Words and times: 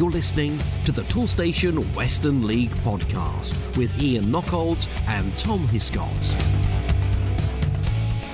You're 0.00 0.10
listening 0.10 0.58
to 0.86 0.92
the 0.92 1.02
Toolstation 1.02 1.78
Western 1.94 2.46
League 2.46 2.70
podcast 2.76 3.76
with 3.76 4.00
Ian 4.00 4.32
Knockolds 4.32 4.88
and 5.06 5.36
Tom 5.36 5.68
Hiscott. 5.68 6.08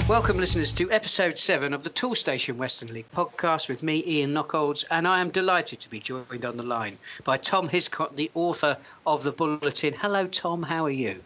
Welcome, 0.08 0.36
listeners, 0.36 0.72
to 0.74 0.88
episode 0.92 1.40
7 1.40 1.74
of 1.74 1.82
the 1.82 1.90
Toolstation 1.90 2.56
Western 2.56 2.94
League 2.94 3.10
podcast 3.10 3.68
with 3.68 3.82
me, 3.82 4.04
Ian 4.06 4.32
Knockolds, 4.32 4.84
and 4.92 5.08
I 5.08 5.20
am 5.20 5.30
delighted 5.30 5.80
to 5.80 5.90
be 5.90 5.98
joined 5.98 6.44
on 6.44 6.56
the 6.56 6.62
line 6.62 6.98
by 7.24 7.36
Tom 7.36 7.68
Hiscott, 7.68 8.14
the 8.14 8.30
author 8.36 8.78
of 9.04 9.24
the 9.24 9.32
Bulletin. 9.32 9.94
Hello, 9.98 10.28
Tom, 10.28 10.62
how 10.62 10.84
are 10.84 10.90
you? 10.90 11.20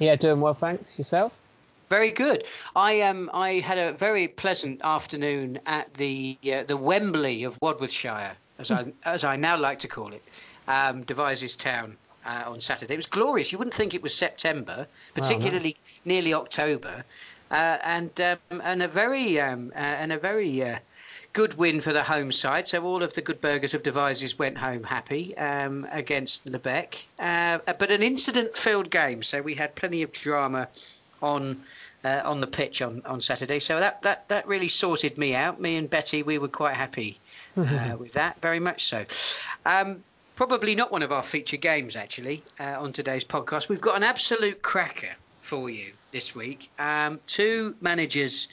Yeah, 0.00 0.16
doing 0.16 0.40
well, 0.40 0.54
thanks. 0.54 0.98
Yourself? 0.98 1.32
Very 1.90 2.10
good. 2.10 2.44
I 2.74 3.02
um 3.02 3.30
I 3.32 3.60
had 3.60 3.78
a 3.78 3.92
very 3.92 4.26
pleasant 4.26 4.80
afternoon 4.82 5.60
at 5.66 5.94
the 5.94 6.36
uh, 6.44 6.64
the 6.64 6.76
Wembley 6.76 7.44
of 7.44 7.58
Wadworthshire, 7.60 8.32
as 8.60 8.70
I 8.70 8.92
as 9.04 9.24
I 9.24 9.36
now 9.36 9.56
like 9.56 9.80
to 9.80 9.88
call 9.88 10.12
it, 10.12 10.22
um, 10.68 11.02
Devizes 11.02 11.56
Town 11.56 11.96
uh, 12.24 12.44
on 12.46 12.60
Saturday. 12.60 12.94
It 12.94 12.98
was 12.98 13.06
glorious. 13.06 13.50
You 13.52 13.58
wouldn't 13.58 13.74
think 13.74 13.94
it 13.94 14.02
was 14.02 14.14
September, 14.14 14.86
particularly 15.14 15.76
no. 16.04 16.12
nearly 16.12 16.34
October, 16.34 17.04
uh, 17.50 17.78
and 17.82 18.20
um, 18.20 18.60
and 18.62 18.82
a 18.82 18.88
very 18.88 19.40
um, 19.40 19.72
uh, 19.74 19.78
and 19.78 20.12
a 20.12 20.18
very 20.18 20.62
uh, 20.62 20.78
good 21.32 21.54
win 21.54 21.80
for 21.80 21.92
the 21.92 22.02
home 22.02 22.32
side. 22.32 22.68
So 22.68 22.84
all 22.84 23.02
of 23.02 23.14
the 23.14 23.22
good 23.22 23.40
burgers 23.40 23.74
of 23.74 23.82
Devizes 23.82 24.38
went 24.38 24.58
home 24.58 24.84
happy 24.84 25.36
um, 25.36 25.86
against 25.90 26.44
Lebeq. 26.44 26.96
Uh, 27.18 27.58
but 27.78 27.90
an 27.90 28.02
incident-filled 28.02 28.90
game, 28.90 29.22
so 29.22 29.40
we 29.40 29.54
had 29.54 29.74
plenty 29.74 30.02
of 30.02 30.12
drama 30.12 30.68
on 31.22 31.62
uh, 32.04 32.22
on 32.24 32.40
the 32.40 32.46
pitch 32.46 32.82
on, 32.82 33.02
on 33.04 33.20
Saturday. 33.20 33.58
So 33.58 33.80
that, 33.80 34.02
that 34.02 34.28
that 34.28 34.46
really 34.46 34.68
sorted 34.68 35.18
me 35.18 35.34
out. 35.34 35.60
Me 35.60 35.76
and 35.76 35.88
Betty, 35.88 36.22
we 36.22 36.38
were 36.38 36.48
quite 36.48 36.74
happy 36.74 37.18
uh, 37.56 37.96
with 37.98 38.12
that, 38.14 38.40
very 38.40 38.60
much 38.60 38.84
so. 38.84 39.04
Um, 39.66 40.02
probably 40.36 40.74
not 40.74 40.90
one 40.90 41.02
of 41.02 41.12
our 41.12 41.22
feature 41.22 41.56
games 41.56 41.96
actually 41.96 42.42
uh, 42.58 42.76
on 42.80 42.92
today's 42.92 43.24
podcast. 43.24 43.68
We've 43.68 43.80
got 43.80 43.96
an 43.96 44.04
absolute 44.04 44.62
cracker 44.62 45.14
for 45.42 45.68
you 45.68 45.92
this 46.12 46.34
week. 46.34 46.70
Um, 46.78 47.20
two 47.26 47.74
managers 47.80 48.48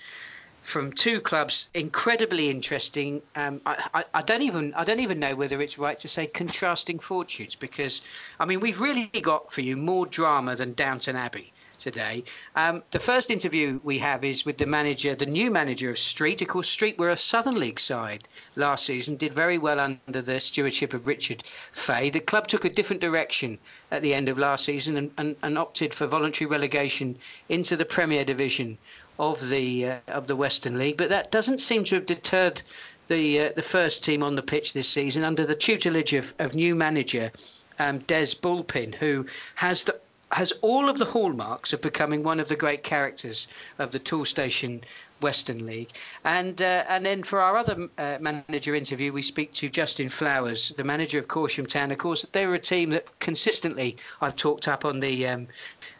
from 0.68 0.92
two 0.92 1.22
clubs, 1.22 1.70
incredibly 1.74 2.50
interesting. 2.50 3.22
Um, 3.38 3.62
I, 3.66 3.88
I, 3.94 4.04
I, 4.16 4.22
don't 4.22 4.42
even 4.42 4.74
I 4.74 4.84
don't 4.84 5.00
even 5.00 5.18
know 5.18 5.34
whether 5.34 5.62
it's 5.62 5.78
right 5.78 5.98
to 6.00 6.10
say 6.10 6.28
contrasting 6.28 7.00
fortunes 7.00 7.56
because 7.56 8.02
I 8.38 8.44
mean 8.44 8.60
we've 8.60 8.82
really 8.82 9.06
got 9.22 9.54
for 9.54 9.62
you 9.62 9.78
more 9.78 10.06
drama 10.06 10.58
than 10.58 10.74
Downton 10.74 11.16
Abbey 11.16 11.54
today. 11.80 12.26
Um, 12.54 12.84
the 12.92 13.00
first 13.00 13.32
interview 13.32 13.80
we 13.82 14.00
have 14.00 14.26
is 14.26 14.46
with 14.46 14.58
the 14.58 14.66
manager, 14.66 15.16
the 15.16 15.26
new 15.26 15.50
manager 15.50 15.90
of 15.90 16.00
Street. 16.00 16.42
Of 16.42 16.50
course, 16.50 16.68
Street 16.68 16.98
were 16.98 17.12
a 17.12 17.18
Southern 17.18 17.58
League 17.58 17.80
side 17.80 18.28
last 18.58 18.86
season, 18.86 19.16
did 19.16 19.34
very 19.34 19.58
well 19.58 19.80
under 19.80 20.22
the 20.22 20.42
stewardship 20.42 20.94
of 20.94 21.08
Richard 21.08 21.44
Fay. 21.72 22.10
The 22.10 22.20
club 22.20 22.50
took 22.50 22.66
a 22.66 22.70
different 22.70 23.02
direction 23.02 23.58
at 23.92 24.02
the 24.02 24.14
end 24.14 24.30
of 24.30 24.38
last 24.38 24.66
season 24.66 24.98
and, 24.98 25.12
and, 25.18 25.36
and 25.42 25.58
opted 25.58 25.94
for 25.94 26.08
voluntary 26.08 26.50
relegation 26.50 27.18
into 27.50 27.76
the 27.78 27.86
Premier 27.86 28.26
Division 28.26 28.78
of 29.18 29.50
the 29.50 29.86
uh, 29.86 30.00
of 30.08 30.28
the 30.28 30.36
Western 30.36 30.78
League. 30.78 30.98
But 30.98 31.10
that 31.10 31.32
doesn't 31.32 31.62
seem 31.62 31.84
to 31.86 31.96
have 31.96 32.06
deterred 32.06 32.62
the 33.08 33.40
uh, 33.40 33.52
the 33.56 33.62
first 33.62 34.04
team 34.04 34.24
on 34.24 34.36
the 34.36 34.42
pitch 34.42 34.74
this 34.74 34.90
season 34.90 35.24
under 35.24 35.46
the 35.46 35.56
tutelage 35.56 36.14
of, 36.14 36.34
of 36.40 36.56
new 36.56 36.76
manager 36.76 37.32
um, 37.80 38.00
Des 38.00 38.36
Bulpin, 38.42 38.94
who 38.94 39.26
has 39.56 39.84
the 39.84 40.00
has 40.32 40.52
all 40.62 40.90
of 40.90 40.98
the 40.98 41.06
hallmarks 41.06 41.74
of 41.74 41.82
becoming 41.82 42.24
one 42.24 42.40
of 42.40 42.48
the 42.48 42.56
great 42.56 42.84
characters 42.84 43.48
of 43.80 43.92
the 43.92 44.00
Toolstation 44.00 44.84
Western 45.22 45.66
League. 45.66 45.90
And 46.24 46.62
uh, 46.62 46.84
and 46.90 47.06
then 47.06 47.24
for 47.24 47.42
our 47.42 47.58
other 47.58 47.90
uh, 47.98 48.18
manager 48.20 48.76
interview, 48.76 49.14
we 49.14 49.22
speak 49.22 49.54
to 49.54 49.70
Justin 49.70 50.10
Flowers, 50.10 50.70
the 50.78 50.84
manager 50.84 51.20
of 51.20 51.28
Corsham 51.28 51.68
Town. 51.68 51.92
Of 51.92 51.98
course, 51.98 52.26
they 52.32 52.46
were 52.46 52.56
a 52.56 52.60
team 52.60 52.92
that 52.92 53.20
consistently 53.20 53.98
I've 54.22 54.36
talked 54.36 54.68
up 54.68 54.86
on 54.86 55.00
the. 55.00 55.28
Um, 55.28 55.48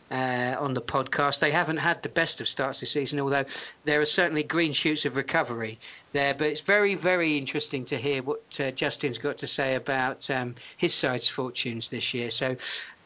uh, 0.10 0.56
on 0.58 0.74
the 0.74 0.82
podcast, 0.82 1.40
they 1.40 1.52
haven't 1.52 1.76
had 1.76 2.02
the 2.02 2.08
best 2.08 2.40
of 2.40 2.48
starts 2.48 2.80
this 2.80 2.92
season, 2.92 3.20
although 3.20 3.44
there 3.84 4.00
are 4.00 4.06
certainly 4.06 4.42
green 4.42 4.72
shoots 4.72 5.04
of 5.04 5.18
recovery 5.18 5.80
there. 6.14 6.34
But 6.34 6.48
it's 6.48 6.62
very, 6.62 6.96
very 6.96 7.38
interesting 7.38 7.84
to 7.86 7.98
hear 7.98 8.24
what 8.24 8.58
uh, 8.58 8.72
Justin's 8.72 9.18
got 9.18 9.40
to 9.40 9.48
say 9.48 9.76
about 9.76 10.30
um, 10.32 10.56
his 10.78 10.94
side's 10.94 11.28
fortunes 11.28 11.90
this 11.90 12.14
year. 12.14 12.32
So 12.32 12.56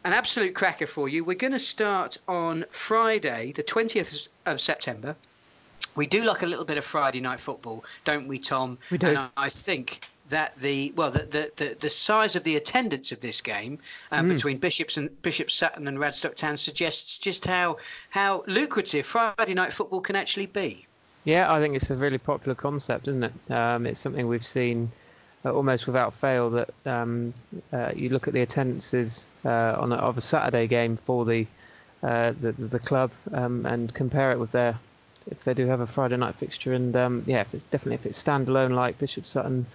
an 0.04 0.14
absolute 0.14 0.56
cracker 0.56 0.88
for 0.88 1.08
you. 1.08 1.24
We're 1.24 1.36
going 1.36 1.54
to 1.54 1.60
start 1.60 2.18
on 2.28 2.66
Friday, 2.72 3.52
the 3.52 3.64
20th 3.64 4.30
of 4.46 4.60
September. 4.60 5.16
We 5.96 6.08
do 6.08 6.24
like 6.24 6.44
a 6.44 6.46
little 6.46 6.66
bit 6.66 6.78
of 6.78 6.86
Friday 6.86 7.20
night 7.20 7.40
football, 7.40 7.84
don't 8.06 8.28
we, 8.28 8.40
Tom? 8.40 8.78
We 8.90 8.98
do. 8.98 9.08
And 9.08 9.30
I 9.36 9.50
think 9.50 10.02
that 10.30 10.58
the 10.58 10.94
well, 10.96 11.12
the 11.12 11.24
the, 11.24 11.52
the, 11.56 11.78
the 11.80 11.90
size 11.90 12.36
of 12.36 12.44
the 12.44 12.56
attendance 12.56 13.12
of 13.12 13.20
this 13.20 13.42
game 13.42 13.80
um, 14.12 14.28
mm. 14.28 14.36
between 14.36 14.58
Bishops 14.58 14.98
and 14.98 15.22
Bishop 15.22 15.52
Sutton 15.52 15.88
and 15.88 16.00
Radstock 16.00 16.36
Town 16.36 16.58
suggests 16.58 17.18
just 17.18 17.46
how 17.46 17.78
how 18.10 18.44
lucrative 18.48 19.06
Friday 19.06 19.54
night 19.54 19.74
football 19.74 20.02
can 20.02 20.16
actually 20.16 20.46
be. 20.46 20.88
Yeah, 21.24 21.52
I 21.52 21.60
think 21.60 21.76
it's 21.76 21.90
a 21.92 21.96
really 21.96 22.18
popular 22.18 22.56
concept, 22.56 23.08
isn't 23.08 23.24
it? 23.24 23.52
Um, 23.52 23.86
it's 23.86 24.00
something 24.00 24.28
we've 24.28 24.46
seen 24.46 24.92
uh, 25.44 25.52
almost 25.52 25.88
without 25.88 26.14
fail 26.14 26.52
that 26.52 26.70
um, 26.86 27.34
uh, 27.74 27.92
you 27.96 28.10
look 28.10 28.28
at 28.28 28.34
the 28.34 28.42
attendances 28.42 29.26
uh, 29.46 29.76
on 29.78 29.92
a, 29.92 29.96
of 29.96 30.18
a 30.18 30.22
Saturday 30.22 30.68
game 30.68 30.98
for 30.98 31.26
the 31.26 31.48
uh, 32.04 32.34
the, 32.40 32.52
the, 32.52 32.80
club 32.80 33.12
um, 33.32 33.64
and 33.68 33.94
compare 33.94 34.32
it 34.32 34.40
with 34.40 34.52
their 34.52 34.80
if 35.30 35.44
they 35.44 35.54
do 35.54 35.68
have 35.68 35.82
a 35.82 35.86
Friday 35.86 36.18
night 36.18 36.34
fixture. 36.36 36.74
And 36.74 36.96
um, 36.96 37.24
yeah 37.28 37.42
if 37.42 37.54
it's 37.54 37.64
definitely 37.64 37.96
if 37.96 38.06
it's 38.08 38.24
standalone 38.24 38.74
like 38.74 38.98
Bishop 38.98 39.28
Sutton 39.28 39.68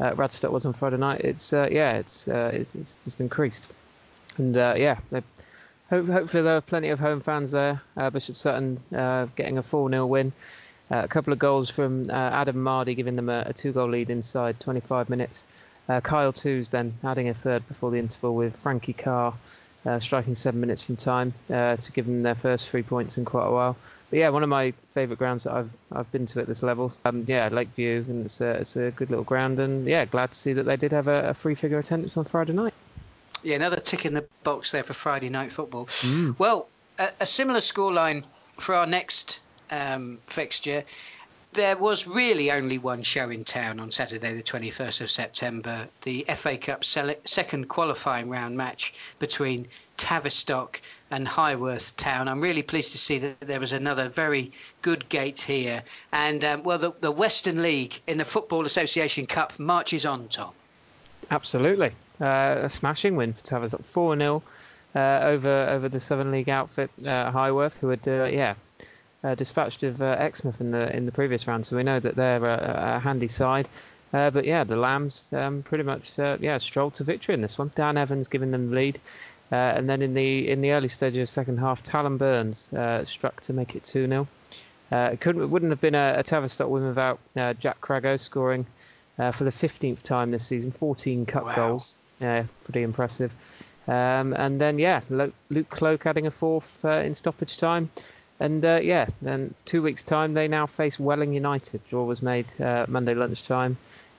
uh, 0.00 0.12
Radstock 0.12 0.50
was 0.50 0.64
on 0.64 0.72
Friday 0.72 0.96
night 0.96 1.20
it's 1.22 1.52
yeah 1.52 1.96
it's, 1.96 2.28
it's, 2.28 2.74
it's 2.74 2.98
it's 3.06 3.20
increased. 3.20 3.72
And 4.38 4.56
yeah 4.56 4.98
hopefully 5.90 6.42
there 6.42 6.56
are 6.56 6.62
plenty 6.62 6.88
of 6.88 6.98
home 6.98 7.20
fans 7.20 7.50
there 7.50 7.82
Bishop 8.12 8.36
Sutton 8.36 8.80
getting 8.90 9.58
a 9.58 9.62
4-0 9.62 10.08
win 10.08 10.32
uh, 10.90 11.02
a 11.04 11.08
couple 11.08 11.32
of 11.32 11.38
goals 11.38 11.70
from 11.70 12.08
uh, 12.08 12.12
Adam 12.12 12.62
Mardy 12.62 12.94
giving 12.94 13.16
them 13.16 13.28
a, 13.28 13.44
a 13.46 13.52
two-goal 13.52 13.90
lead 13.90 14.10
inside 14.10 14.60
25 14.60 15.10
minutes. 15.10 15.46
Uh, 15.88 16.00
Kyle 16.00 16.32
Twos 16.32 16.68
then 16.68 16.94
adding 17.04 17.28
a 17.28 17.34
third 17.34 17.66
before 17.68 17.90
the 17.90 17.98
interval 17.98 18.34
with 18.34 18.56
Frankie 18.56 18.92
Carr 18.92 19.34
uh, 19.86 20.00
striking 20.00 20.34
seven 20.34 20.60
minutes 20.60 20.82
from 20.82 20.96
time 20.96 21.32
uh, 21.48 21.76
to 21.76 21.92
give 21.92 22.06
them 22.06 22.22
their 22.22 22.34
first 22.34 22.68
three 22.68 22.82
points 22.82 23.18
in 23.18 23.24
quite 23.24 23.46
a 23.46 23.50
while. 23.50 23.76
But 24.10 24.18
yeah, 24.18 24.28
one 24.30 24.42
of 24.42 24.48
my 24.48 24.72
favourite 24.90 25.18
grounds 25.18 25.44
that 25.44 25.52
I've 25.52 25.70
I've 25.92 26.10
been 26.12 26.26
to 26.26 26.40
at 26.40 26.46
this 26.46 26.62
level. 26.62 26.92
Um, 27.04 27.24
yeah, 27.26 27.48
Lakeview, 27.50 28.04
and 28.08 28.24
it's 28.24 28.40
a, 28.40 28.50
it's 28.50 28.76
a 28.76 28.90
good 28.92 29.10
little 29.10 29.24
ground. 29.24 29.58
And 29.58 29.86
yeah, 29.86 30.04
glad 30.04 30.32
to 30.32 30.38
see 30.38 30.52
that 30.54 30.64
they 30.64 30.76
did 30.76 30.92
have 30.92 31.08
a, 31.08 31.30
a 31.30 31.34
free 31.34 31.54
figure 31.54 31.78
attendance 31.78 32.16
on 32.16 32.24
Friday 32.24 32.52
night. 32.52 32.74
Yeah, 33.42 33.56
another 33.56 33.76
tick 33.76 34.06
in 34.06 34.14
the 34.14 34.24
box 34.44 34.72
there 34.72 34.82
for 34.82 34.92
Friday 34.92 35.28
night 35.28 35.52
football. 35.52 35.86
Mm. 35.86 36.38
Well, 36.38 36.68
a, 36.98 37.10
a 37.20 37.26
similar 37.26 37.60
scoreline 37.60 38.24
for 38.58 38.74
our 38.74 38.86
next 38.86 39.40
um, 39.70 40.18
fixture. 40.26 40.84
There 41.52 41.76
was 41.76 42.06
really 42.06 42.50
only 42.50 42.76
one 42.76 43.02
show 43.02 43.30
in 43.30 43.44
town 43.44 43.80
on 43.80 43.90
Saturday, 43.90 44.34
the 44.34 44.42
21st 44.42 45.00
of 45.00 45.10
September, 45.10 45.88
the 46.02 46.26
FA 46.34 46.58
Cup 46.58 46.84
second 46.84 47.68
qualifying 47.68 48.28
round 48.28 48.58
match 48.58 48.92
between 49.18 49.68
Tavistock 49.96 50.82
and 51.10 51.26
Highworth 51.26 51.96
Town. 51.96 52.28
I'm 52.28 52.42
really 52.42 52.62
pleased 52.62 52.92
to 52.92 52.98
see 52.98 53.18
that 53.18 53.40
there 53.40 53.60
was 53.60 53.72
another 53.72 54.10
very 54.10 54.52
good 54.82 55.08
gate 55.08 55.40
here. 55.40 55.82
And, 56.12 56.44
um, 56.44 56.62
well, 56.62 56.78
the, 56.78 56.92
the 57.00 57.10
Western 57.10 57.62
League 57.62 58.00
in 58.06 58.18
the 58.18 58.26
Football 58.26 58.66
Association 58.66 59.26
Cup 59.26 59.58
marches 59.58 60.04
on, 60.04 60.28
Tom. 60.28 60.52
Absolutely. 61.30 61.92
Uh, 62.20 62.56
a 62.62 62.68
smashing 62.68 63.16
win 63.16 63.32
for 63.32 63.42
Tavistock. 63.42 63.82
4 63.82 64.18
0 64.18 64.42
uh, 64.94 65.20
over 65.22 65.68
over 65.70 65.88
the 65.88 66.00
Southern 66.00 66.30
League 66.30 66.48
outfit, 66.48 66.90
uh, 67.04 67.30
Highworth, 67.30 67.76
who 67.78 67.88
had, 67.88 68.08
uh, 68.08 68.24
yeah, 68.24 68.54
uh, 69.26 69.34
dispatched 69.34 69.82
of 69.82 70.00
uh, 70.00 70.16
Exmouth 70.18 70.60
in 70.60 70.70
the 70.70 70.94
in 70.96 71.04
the 71.04 71.12
previous 71.12 71.48
round, 71.48 71.66
so 71.66 71.76
we 71.76 71.82
know 71.82 71.98
that 71.98 72.14
they're 72.14 72.44
a, 72.44 72.96
a 72.96 72.98
handy 73.00 73.28
side. 73.28 73.68
Uh, 74.12 74.30
but 74.30 74.44
yeah, 74.44 74.62
the 74.62 74.76
Lambs 74.76 75.28
um, 75.32 75.62
pretty 75.62 75.82
much 75.82 76.18
uh, 76.18 76.36
yeah 76.40 76.58
strolled 76.58 76.94
to 76.94 77.04
victory 77.04 77.34
in 77.34 77.40
this 77.40 77.58
one. 77.58 77.72
Dan 77.74 77.96
Evans 77.96 78.28
giving 78.28 78.52
them 78.52 78.70
the 78.70 78.76
lead, 78.76 79.00
uh, 79.50 79.56
and 79.56 79.88
then 79.88 80.00
in 80.00 80.14
the 80.14 80.48
in 80.48 80.60
the 80.60 80.72
early 80.72 80.88
stages 80.88 81.16
of 81.16 81.22
the 81.22 81.26
second 81.26 81.58
half, 81.58 81.82
Talon 81.82 82.18
Burns 82.18 82.72
uh, 82.72 83.04
struck 83.04 83.40
to 83.42 83.52
make 83.52 83.74
it 83.74 83.82
2-0. 83.82 84.26
it 84.92 85.20
couldn't 85.20 85.42
it 85.42 85.46
wouldn't 85.46 85.72
have 85.72 85.80
been 85.80 85.96
a, 85.96 86.14
a 86.18 86.22
Tavistock 86.22 86.68
win 86.68 86.86
without 86.86 87.18
Jack 87.34 87.80
Crago 87.80 88.18
scoring 88.18 88.64
for 89.16 89.44
the 89.44 89.50
15th 89.50 90.02
time 90.02 90.30
this 90.30 90.46
season, 90.46 90.70
14 90.70 91.26
cup 91.26 91.46
wow. 91.46 91.54
goals. 91.56 91.98
Yeah, 92.20 92.44
pretty 92.62 92.82
impressive. 92.82 93.34
Um, 93.88 94.34
and 94.34 94.60
then 94.60 94.78
yeah, 94.78 95.00
Luke 95.10 95.68
Cloak 95.68 96.06
adding 96.06 96.26
a 96.26 96.30
fourth 96.30 96.84
in 96.84 97.14
stoppage 97.14 97.56
time. 97.58 97.90
And 98.38 98.64
uh, 98.64 98.80
yeah, 98.82 99.06
then 99.22 99.54
two 99.64 99.82
weeks' 99.82 100.02
time 100.02 100.34
they 100.34 100.48
now 100.48 100.66
face 100.66 101.00
Welling 101.00 101.32
United. 101.32 101.86
Draw 101.88 102.04
was 102.04 102.22
made 102.22 102.46
uh, 102.60 102.86
Monday 102.88 103.14
lunchtime. 103.14 103.76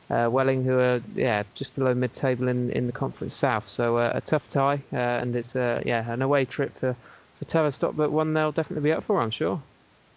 Uh, 0.09 0.29
Welling, 0.31 0.63
who 0.63 0.79
are 0.79 1.01
yeah 1.15 1.43
just 1.53 1.75
below 1.75 1.93
mid-table 1.93 2.47
in, 2.47 2.71
in 2.71 2.85
the 2.85 2.93
Conference 2.93 3.33
South, 3.33 3.67
so 3.67 3.97
uh, 3.97 4.11
a 4.15 4.21
tough 4.21 4.47
tie, 4.47 4.81
uh, 4.93 4.95
and 4.95 5.35
it's 5.35 5.53
uh, 5.53 5.81
yeah 5.85 6.09
an 6.09 6.21
away 6.21 6.45
trip 6.45 6.73
for 6.75 6.95
for 7.35 7.45
Tavistock, 7.45 7.93
but 7.93 8.09
one 8.09 8.33
they'll 8.33 8.53
definitely 8.53 8.89
be 8.89 8.93
up 8.93 9.03
for, 9.03 9.21
I'm 9.21 9.31
sure. 9.31 9.61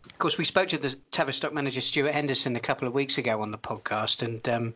Of 0.07 0.19
course, 0.19 0.39
we 0.39 0.45
spoke 0.45 0.69
to 0.69 0.79
the 0.79 0.95
Tavistock 1.11 1.53
manager 1.53 1.81
Stuart 1.81 2.13
Henderson 2.13 2.55
a 2.55 2.61
couple 2.61 2.87
of 2.87 2.95
weeks 2.95 3.19
ago 3.19 3.43
on 3.43 3.51
the 3.51 3.59
podcast, 3.59 4.23
and 4.23 4.49
um, 4.49 4.75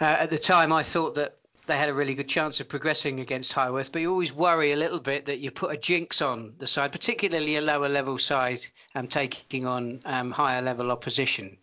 at 0.00 0.30
the 0.30 0.38
time 0.38 0.72
I 0.72 0.84
thought 0.84 1.16
that 1.16 1.36
they 1.66 1.76
had 1.76 1.88
a 1.88 1.94
really 1.94 2.14
good 2.14 2.28
chance 2.28 2.60
of 2.60 2.68
progressing 2.68 3.20
against 3.20 3.52
Highworth, 3.52 3.90
but 3.90 4.02
you 4.02 4.10
always 4.10 4.32
worry 4.32 4.72
a 4.72 4.76
little 4.76 5.00
bit 5.00 5.26
that 5.26 5.38
you 5.38 5.50
put 5.50 5.72
a 5.72 5.76
jinx 5.76 6.20
on 6.20 6.54
the 6.58 6.66
side, 6.66 6.92
particularly 6.92 7.56
a 7.56 7.60
lower 7.60 7.88
level 7.88 8.18
side 8.18 8.60
um, 8.94 9.06
taking 9.06 9.66
on 9.66 10.00
um, 10.04 10.30
higher 10.30 10.62
level 10.62 10.90
opposition. 10.90 11.56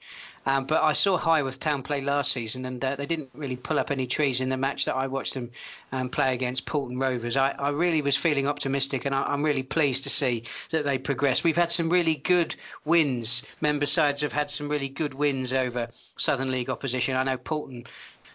Um, 0.46 0.66
but 0.66 0.82
I 0.82 0.94
saw 0.94 1.18
Highworth 1.18 1.60
Town 1.60 1.84
play 1.84 2.02
last 2.02 2.32
season, 2.32 2.66
and 2.66 2.84
uh, 2.84 2.96
they 2.96 3.06
didn't 3.06 3.30
really 3.34 3.56
pull 3.56 3.78
up 3.78 3.92
any 3.92 4.08
trees 4.08 4.42
in 4.42 4.50
the 4.50 4.58
match 4.58 4.86
that 4.86 4.96
I 4.96 5.06
watched 5.06 5.36
them 5.36 5.52
um, 5.92 6.10
play 6.10 6.34
against 6.34 6.66
Paulton 6.66 6.98
Rovers. 6.98 7.38
I, 7.38 7.52
I, 7.52 7.70
really 7.70 8.02
was 8.02 8.18
feeling 8.18 8.48
optimistic, 8.48 9.06
and 9.06 9.14
I, 9.14 9.34
am 9.34 9.44
really 9.44 9.62
pleased 9.62 10.04
to 10.04 10.10
see 10.10 10.46
that 10.72 10.84
they 10.84 10.98
progressed. 10.98 11.44
We've 11.44 11.56
had 11.56 11.72
some 11.72 11.92
really 11.92 12.16
good 12.16 12.56
wins. 12.86 13.44
Member 13.62 13.86
sides 13.86 14.22
have 14.22 14.34
had 14.34 14.50
some 14.50 14.68
really 14.68 14.90
good 14.90 15.14
wins 15.14 15.54
over 15.54 15.90
Southern 16.18 16.50
League 16.50 16.72
opposition. 16.72 17.16
I 17.16 17.24
know 17.24 17.38
Paulton 17.38 17.86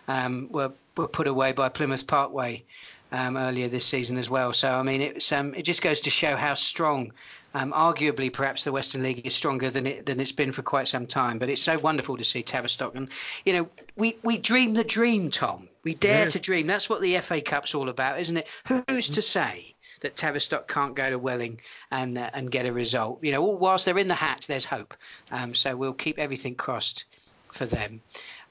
um, 0.09 0.49
were 0.51 0.73
were 0.97 1.09
put 1.09 1.27
away 1.27 1.53
by 1.53 1.69
Plymouth 1.69 2.07
Parkway 2.07 2.65
um, 3.13 3.37
earlier 3.37 3.69
this 3.69 3.87
season 3.87 4.19
as 4.19 4.29
well. 4.29 4.53
So 4.53 4.71
I 4.71 4.83
mean, 4.83 5.01
it's 5.01 5.33
um, 5.33 5.55
it 5.55 5.63
just 5.63 5.83
goes 5.83 6.03
to 6.03 6.11
show 6.11 6.37
how 6.37 6.55
strong. 6.55 7.13
Um, 7.55 7.73
arguably, 7.73 8.31
perhaps 8.31 8.65
the 8.65 8.73
Western 8.73 9.03
League 9.03 9.27
is 9.27 9.35
stronger 9.35 9.71
than 9.71 9.87
it 9.87 10.05
than 10.05 10.21
it's 10.21 10.33
been 10.33 10.53
for 10.53 10.63
quite 10.63 10.89
some 10.89 11.07
time. 11.07 11.39
But 11.39 11.49
it's 11.49 11.63
so 11.63 11.79
wonderful 11.79 12.19
to 12.19 12.25
see 12.25 12.43
Tavistock, 12.43 12.95
and 12.95 13.09
you 13.47 13.55
know, 13.55 13.69
we 13.97 14.19
we 14.23 14.37
dream 14.37 14.75
the 14.75 14.85
dream, 14.85 15.31
Tom. 15.31 15.69
We 15.83 15.95
dare 15.95 16.25
yeah. 16.25 16.31
to 16.31 16.39
dream. 16.39 16.67
That's 16.67 16.91
what 16.91 17.01
the 17.01 17.19
FA 17.19 17.41
Cup's 17.41 17.75
all 17.75 17.89
about, 17.89 18.21
isn't 18.21 18.37
it? 18.37 18.49
Who's 18.89 19.11
to 19.11 19.23
say? 19.23 19.73
That 20.03 20.15
Tavistock 20.15 20.69
can't 20.69 20.95
go 20.95 21.09
to 21.09 21.19
Welling 21.19 21.61
and 21.91 22.19
uh, 22.19 22.29
and 22.35 22.51
get 22.51 22.67
a 22.67 22.73
result. 22.73 23.25
You 23.25 23.33
know, 23.33 23.41
whilst 23.41 23.87
they're 23.87 23.97
in 23.97 24.09
the 24.09 24.15
hat, 24.15 24.45
there's 24.47 24.67
hope. 24.67 24.93
Um, 25.33 25.55
so 25.55 25.75
we'll 25.75 25.95
keep 25.95 26.19
everything 26.19 26.55
crossed 26.55 27.07
for 27.53 27.65
them. 27.65 28.03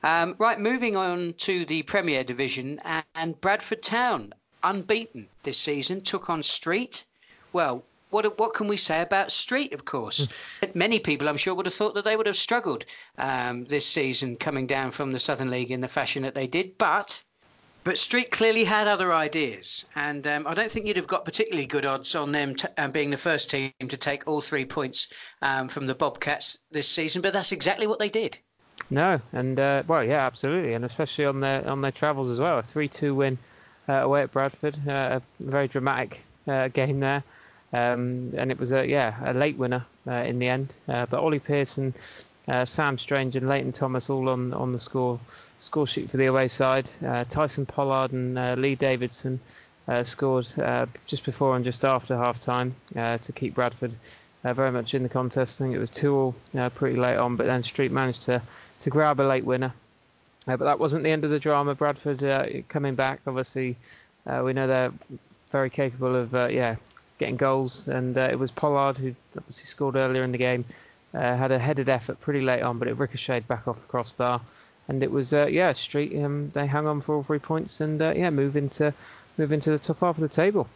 Um, 0.05 0.35
right, 0.37 0.59
moving 0.59 0.95
on 0.95 1.33
to 1.39 1.65
the 1.65 1.81
Premier 1.81 2.23
Division, 2.23 2.79
and 3.15 3.41
Bradford 3.41 3.81
Town, 3.81 4.35
unbeaten 4.63 5.27
this 5.41 5.57
season, 5.57 6.01
took 6.01 6.29
on 6.29 6.43
Street. 6.43 7.03
Well, 7.51 7.83
what 8.11 8.37
what 8.37 8.53
can 8.53 8.67
we 8.67 8.77
say 8.77 9.01
about 9.01 9.31
Street? 9.31 9.73
Of 9.73 9.83
course, 9.83 10.27
mm. 10.61 10.75
many 10.75 10.99
people, 10.99 11.27
I'm 11.27 11.37
sure, 11.37 11.55
would 11.55 11.65
have 11.65 11.73
thought 11.73 11.95
that 11.95 12.05
they 12.05 12.15
would 12.15 12.27
have 12.27 12.37
struggled 12.37 12.85
um, 13.17 13.65
this 13.65 13.87
season, 13.87 14.35
coming 14.35 14.67
down 14.67 14.91
from 14.91 15.11
the 15.11 15.19
Southern 15.19 15.49
League 15.49 15.71
in 15.71 15.81
the 15.81 15.87
fashion 15.87 16.21
that 16.21 16.35
they 16.35 16.45
did. 16.45 16.77
But 16.77 17.23
but 17.83 17.97
Street 17.97 18.29
clearly 18.29 18.63
had 18.63 18.87
other 18.87 19.11
ideas, 19.11 19.85
and 19.95 20.27
um, 20.27 20.45
I 20.45 20.53
don't 20.53 20.71
think 20.71 20.85
you'd 20.85 20.97
have 20.97 21.07
got 21.07 21.25
particularly 21.25 21.65
good 21.65 21.83
odds 21.83 22.13
on 22.13 22.31
them 22.31 22.53
t- 22.53 22.67
um, 22.77 22.91
being 22.91 23.09
the 23.09 23.17
first 23.17 23.49
team 23.49 23.71
to 23.79 23.97
take 23.97 24.27
all 24.27 24.41
three 24.41 24.65
points 24.65 25.07
um, 25.41 25.67
from 25.67 25.87
the 25.87 25.95
Bobcats 25.95 26.59
this 26.69 26.87
season. 26.87 27.23
But 27.23 27.33
that's 27.33 27.51
exactly 27.51 27.87
what 27.87 27.97
they 27.97 28.09
did. 28.09 28.37
No, 28.89 29.19
and 29.33 29.59
uh, 29.59 29.83
well, 29.87 30.03
yeah, 30.03 30.25
absolutely, 30.25 30.73
and 30.73 30.85
especially 30.85 31.25
on 31.25 31.39
their 31.39 31.67
on 31.67 31.81
their 31.81 31.91
travels 31.91 32.29
as 32.29 32.39
well. 32.39 32.59
A 32.59 32.63
three-two 32.63 33.15
win 33.15 33.37
uh, 33.89 33.93
away 33.93 34.21
at 34.21 34.31
Bradford, 34.31 34.77
uh, 34.87 35.19
a 35.19 35.43
very 35.43 35.67
dramatic 35.67 36.21
uh, 36.47 36.67
game 36.67 36.99
there, 36.99 37.23
um, 37.73 38.33
and 38.37 38.51
it 38.51 38.59
was 38.59 38.71
a 38.73 38.87
yeah 38.87 39.15
a 39.25 39.33
late 39.33 39.57
winner 39.57 39.85
uh, 40.07 40.11
in 40.11 40.37
the 40.37 40.47
end. 40.47 40.75
Uh, 40.87 41.07
but 41.07 41.19
Ollie 41.19 41.39
Pearson, 41.39 41.95
Sam 42.65 42.99
Strange, 42.99 43.35
and 43.35 43.49
Leighton 43.49 43.71
Thomas 43.71 44.09
all 44.09 44.29
on 44.29 44.53
on 44.53 44.71
the 44.71 44.79
score 44.79 45.19
score 45.59 45.87
sheet 45.87 46.11
for 46.11 46.17
the 46.17 46.25
away 46.27 46.47
side. 46.47 46.89
Tyson 47.29 47.65
Pollard 47.65 48.11
and 48.11 48.61
Lee 48.61 48.75
Davidson 48.75 49.39
scored 50.03 50.47
just 51.07 51.25
before 51.25 51.55
and 51.55 51.65
just 51.65 51.83
after 51.85 52.15
half 52.15 52.39
time 52.39 52.75
to 52.93 53.31
keep 53.33 53.55
Bradford. 53.55 53.93
very 54.43 54.71
much 54.71 54.93
in 54.93 55.01
the 55.01 55.09
contest. 55.09 55.59
I 55.59 55.65
think 55.65 55.75
it 55.75 55.79
was 55.79 55.89
two 55.89 56.15
all 56.15 56.35
pretty 56.75 56.97
late 56.97 57.17
on, 57.17 57.35
but 57.35 57.47
then 57.47 57.63
Street 57.63 57.91
managed 57.91 58.23
to 58.23 58.43
to 58.81 58.89
grab 58.89 59.19
a 59.19 59.23
late 59.23 59.45
winner. 59.45 59.73
Uh, 60.47 60.57
but 60.57 60.65
that 60.65 60.79
wasn't 60.79 61.03
the 61.03 61.09
end 61.09 61.23
of 61.23 61.31
the 61.31 61.39
drama. 61.39 61.75
Bradford 61.75 62.23
uh, 62.23 62.45
coming 62.67 62.95
back, 62.95 63.21
obviously, 63.25 63.77
uh, 64.27 64.41
we 64.43 64.53
know 64.53 64.67
they're 64.67 64.93
very 65.51 65.69
capable 65.69 66.15
of 66.15 66.35
uh, 66.35 66.47
yeah 66.47 66.75
getting 67.17 67.37
goals, 67.37 67.87
and 67.87 68.17
uh, 68.17 68.27
it 68.31 68.37
was 68.37 68.51
Pollard 68.51 68.97
who 68.97 69.15
obviously 69.37 69.65
scored 69.65 69.95
earlier 69.95 70.23
in 70.23 70.31
the 70.31 70.37
game. 70.37 70.65
Uh, 71.13 71.35
had 71.35 71.51
a 71.51 71.57
headed 71.57 71.87
effort 71.87 72.19
pretty 72.19 72.41
late 72.41 72.61
on, 72.61 72.77
but 72.77 72.87
it 72.87 72.97
ricocheted 72.97 73.47
back 73.47 73.67
off 73.67 73.79
the 73.79 73.87
crossbar, 73.87 74.41
and 74.87 75.01
it 75.01 75.11
was 75.11 75.33
yeah 75.33 75.71
Street. 75.71 76.21
Um, 76.23 76.49
they 76.49 76.67
hung 76.67 76.87
on 76.87 77.01
for 77.01 77.15
all 77.15 77.23
three 77.23 77.39
points, 77.39 77.81
and 77.81 77.99
yeah 78.01 78.29
move 78.29 78.57
into 78.57 78.93
move 79.37 79.51
into 79.51 79.71
the 79.71 79.79
top 79.79 80.01
half 80.01 80.17
of 80.17 80.21
the 80.21 80.29
table. 80.29 80.67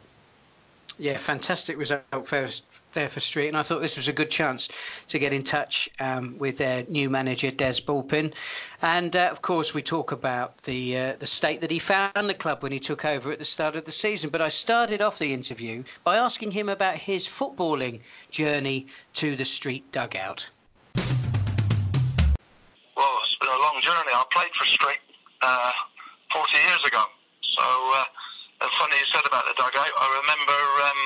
Yeah, 1.02 1.16
fantastic 1.16 1.78
result 1.78 2.04
for, 2.26 2.46
there 2.92 3.08
for 3.08 3.22
Street, 3.22 3.48
and 3.48 3.56
I 3.56 3.64
thought 3.64 3.82
this 3.82 3.96
was 3.96 4.10
a 4.10 4.14
good 4.14 4.30
chance 4.30 4.68
to 5.08 5.18
get 5.18 5.32
in 5.32 5.44
touch 5.44 5.90
um, 5.98 6.38
with 6.38 6.58
their 6.58 6.84
new 6.90 7.10
manager 7.10 7.52
Des 7.52 7.80
Bulpin, 7.86 8.34
and 8.82 9.16
uh, 9.16 9.30
of 9.32 9.42
course 9.42 9.74
we 9.74 9.82
talk 9.82 10.12
about 10.12 10.58
the 10.64 10.98
uh, 10.98 11.16
the 11.18 11.26
state 11.26 11.62
that 11.62 11.72
he 11.72 11.80
found 11.80 12.28
the 12.28 12.34
club 12.34 12.64
when 12.64 12.74
he 12.74 12.82
took 12.82 13.06
over 13.06 13.32
at 13.32 13.40
the 13.40 13.46
start 13.46 13.78
of 13.78 13.86
the 13.86 13.94
season. 13.94 14.30
But 14.30 14.42
I 14.42 14.50
started 14.50 15.02
off 15.02 15.20
the 15.20 15.34
interview 15.34 15.86
by 16.04 16.18
asking 16.18 16.52
him 16.52 16.68
about 16.68 16.96
his 16.96 17.26
footballing 17.26 18.02
journey 18.30 18.88
to 19.14 19.38
the 19.38 19.46
Street 19.46 19.90
dugout. 19.94 20.50
Well, 22.98 23.20
it's 23.24 23.38
been 23.40 23.48
a 23.48 23.62
long 23.62 23.80
journey. 23.82 24.12
I 24.12 24.26
played 24.32 24.52
for 24.54 24.66
Street 24.66 25.00
uh, 25.42 25.72
40 26.34 26.58
years 26.58 26.84
ago, 26.84 27.04
so 27.42 27.64
uh, 27.64 28.04
funny 28.68 29.00
you 29.00 29.08
said 29.08 29.24
about 29.24 29.48
the 29.48 29.56
dugout. 29.56 29.88
I 29.88 30.08
remember 30.20 30.60
um, 30.84 31.02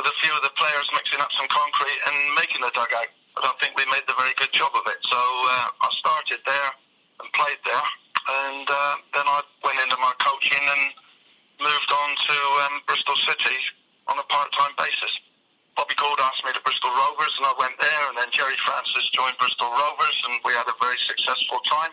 with 0.00 0.08
a 0.08 0.16
few 0.24 0.32
of 0.32 0.40
the 0.40 0.54
players 0.56 0.88
mixing 0.96 1.20
up 1.20 1.28
some 1.36 1.44
concrete 1.52 2.00
and 2.08 2.16
making 2.40 2.64
the 2.64 2.72
dugout. 2.72 3.12
I 3.36 3.40
don't 3.44 3.58
think 3.60 3.76
we 3.76 3.84
made 3.92 4.08
the 4.08 4.16
very 4.16 4.32
good 4.40 4.52
job 4.56 4.72
of 4.72 4.84
it. 4.88 4.96
So 5.04 5.20
uh, 5.20 5.76
I 5.76 5.88
started 5.92 6.40
there 6.48 6.70
and 7.20 7.28
played 7.36 7.60
there, 7.68 7.88
and 8.48 8.64
uh, 8.64 8.94
then 9.12 9.28
I 9.28 9.44
went 9.60 9.76
into 9.84 10.00
my 10.00 10.16
coaching 10.16 10.64
and 10.64 10.82
moved 11.60 11.90
on 11.92 12.08
to 12.16 12.36
um, 12.64 12.74
Bristol 12.88 13.16
City 13.16 13.60
on 14.08 14.16
a 14.16 14.26
part-time 14.32 14.72
basis. 14.80 15.12
Bobby 15.76 15.92
Gould 16.00 16.16
asked 16.24 16.40
me 16.44 16.52
to 16.56 16.62
Bristol 16.64 16.88
Rovers, 16.88 17.36
and 17.36 17.44
I 17.44 17.54
went 17.60 17.76
there. 17.76 18.02
And 18.08 18.16
then 18.16 18.32
Gerry 18.32 18.56
Francis 18.64 19.12
joined 19.12 19.36
Bristol 19.36 19.68
Rovers, 19.68 20.16
and 20.24 20.40
we 20.44 20.56
had 20.56 20.64
a 20.64 20.76
very 20.80 20.96
successful 20.96 21.60
time. 21.68 21.92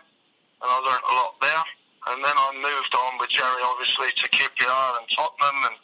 And 0.64 0.68
I 0.72 0.76
learnt 0.80 1.04
a 1.04 1.14
lot 1.20 1.36
there. 1.44 1.64
And 2.04 2.20
then 2.20 2.36
I 2.36 2.48
moved 2.60 2.92
on 2.92 3.16
with 3.16 3.32
Gerry, 3.32 3.64
obviously, 3.64 4.12
to 4.12 4.24
QPR 4.28 4.88
and 5.00 5.08
Tottenham. 5.08 5.72
And 5.72 5.76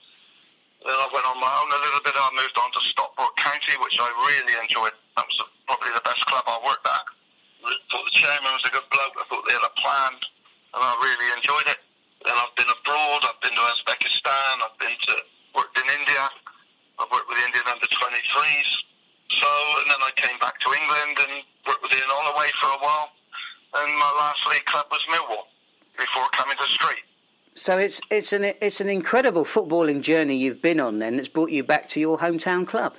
then 0.84 0.98
I 1.00 1.08
went 1.08 1.24
on 1.24 1.40
my 1.40 1.48
own 1.48 1.72
a 1.72 1.80
little 1.80 2.04
bit. 2.04 2.12
I 2.12 2.28
moved 2.36 2.60
on 2.60 2.68
to 2.76 2.80
Stockport 2.92 3.32
County, 3.40 3.72
which 3.80 3.96
I 3.96 4.08
really 4.28 4.52
enjoyed. 4.60 4.92
That 5.16 5.24
was 5.24 5.40
probably 5.64 5.96
the 5.96 6.04
best 6.04 6.20
club 6.28 6.44
I 6.44 6.60
worked 6.60 6.84
at. 6.84 7.04
I 7.64 7.72
thought 7.88 8.04
the 8.04 8.12
chairman 8.12 8.52
was 8.52 8.64
a 8.68 8.72
good 8.72 8.84
bloke. 8.92 9.16
I 9.16 9.24
thought 9.32 9.44
they 9.48 9.56
had 9.56 9.64
a 9.64 9.76
plan, 9.80 10.12
and 10.76 10.80
I 10.84 10.92
really 11.00 11.28
enjoyed 11.40 11.68
it. 11.72 11.80
Then 12.20 12.36
I've 12.36 12.52
been 12.52 12.68
abroad. 12.68 13.24
I've 13.24 13.40
been 13.40 13.56
to 13.56 13.64
Uzbekistan. 13.72 14.60
I've 14.60 14.76
been 14.76 14.96
to 15.08 15.14
worked 15.56 15.76
in 15.80 15.88
India. 15.88 16.24
I've 17.00 17.08
worked 17.08 17.32
with 17.32 17.40
the 17.40 17.48
Indian 17.48 17.64
under 17.64 17.88
23s. 17.88 18.70
So, 19.32 19.48
and 19.80 19.88
then 19.88 20.00
I 20.04 20.12
came 20.20 20.36
back 20.36 20.60
to 20.60 20.68
England 20.68 21.16
and 21.16 21.32
worked 21.64 21.80
with 21.80 21.96
Ian 21.96 22.12
Holloway 22.12 22.52
for 22.60 22.76
a 22.76 22.80
while. 22.84 23.08
And 23.72 23.88
my 23.96 24.12
last 24.20 24.44
league 24.52 24.68
club 24.68 24.84
was 24.92 25.00
Millwall 25.08 25.49
before 26.10 26.28
coming 26.32 26.56
to 26.56 26.66
Street. 26.66 27.04
So 27.54 27.78
it's 27.78 28.00
it's 28.10 28.32
an 28.32 28.44
it's 28.44 28.80
an 28.80 28.88
incredible 28.88 29.44
footballing 29.44 30.02
journey 30.02 30.36
you've 30.36 30.62
been 30.62 30.80
on. 30.80 30.98
Then 30.98 31.16
that's 31.16 31.28
brought 31.28 31.50
you 31.50 31.62
back 31.62 31.88
to 31.90 32.00
your 32.00 32.18
hometown 32.18 32.66
club. 32.66 32.94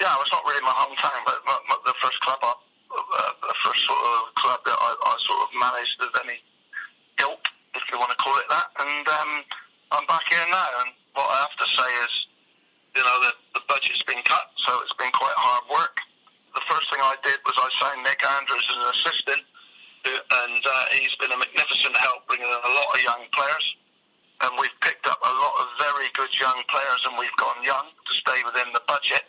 Yeah, 0.00 0.14
it's 0.20 0.30
not 0.30 0.44
really 0.46 0.62
my 0.62 0.76
hometown, 0.78 1.18
but 1.26 1.42
my, 1.44 1.58
my, 1.68 1.76
the 1.84 1.94
first 2.00 2.20
club, 2.20 2.38
I, 2.42 2.54
uh, 2.54 3.32
the 3.42 3.58
first 3.66 3.82
sort 3.82 3.98
of 3.98 4.34
club 4.38 4.60
that 4.62 4.78
I, 4.78 4.94
I, 4.94 5.12
sort 5.18 5.42
of 5.42 5.48
managed 5.58 5.98
of 5.98 6.14
any 6.22 6.38
ilk, 7.18 7.42
if 7.74 7.82
you 7.90 7.98
want 7.98 8.14
to 8.14 8.18
call 8.22 8.38
it 8.38 8.46
that. 8.46 8.70
And 8.78 9.02
um, 9.08 9.42
I'm 9.90 10.06
back 10.06 10.22
here 10.30 10.46
now, 10.54 10.70
and 10.86 10.94
what 11.18 11.26
I 11.26 11.42
have 11.42 11.56
to 11.58 11.66
say 11.66 11.90
is, 12.06 12.14
you 12.94 13.02
know, 13.02 13.16
the, 13.26 13.58
the 13.58 13.62
budget's 13.66 14.06
been 14.06 14.22
cut, 14.22 14.54
so 14.62 14.78
it's 14.86 14.94
been 14.94 15.10
quite 15.10 15.34
hard 15.34 15.66
work. 15.66 15.98
The 16.54 16.62
first 16.70 16.86
thing 16.94 17.02
I 17.02 17.18
did 17.26 17.42
was 17.42 17.58
I 17.58 17.66
signed 17.82 18.06
Nick 18.06 18.22
Andrews 18.22 18.70
as 18.70 18.76
an 18.78 18.88
assistant 18.94 19.42
and 20.44 20.62
uh, 20.64 20.84
he's 20.92 21.14
been 21.16 21.32
a 21.32 21.38
magnificent 21.38 21.96
help 21.96 22.26
bringing 22.28 22.46
in 22.46 22.62
a 22.64 22.74
lot 22.74 22.88
of 22.94 23.00
young 23.02 23.24
players. 23.32 23.76
And 24.40 24.54
we've 24.60 24.74
picked 24.80 25.06
up 25.06 25.18
a 25.18 25.34
lot 25.34 25.54
of 25.60 25.66
very 25.82 26.06
good 26.14 26.30
young 26.38 26.62
players, 26.70 27.02
and 27.06 27.18
we've 27.18 27.34
gone 27.38 27.58
young 27.64 27.90
to 27.90 28.12
stay 28.14 28.38
within 28.46 28.70
the 28.72 28.82
budget. 28.86 29.26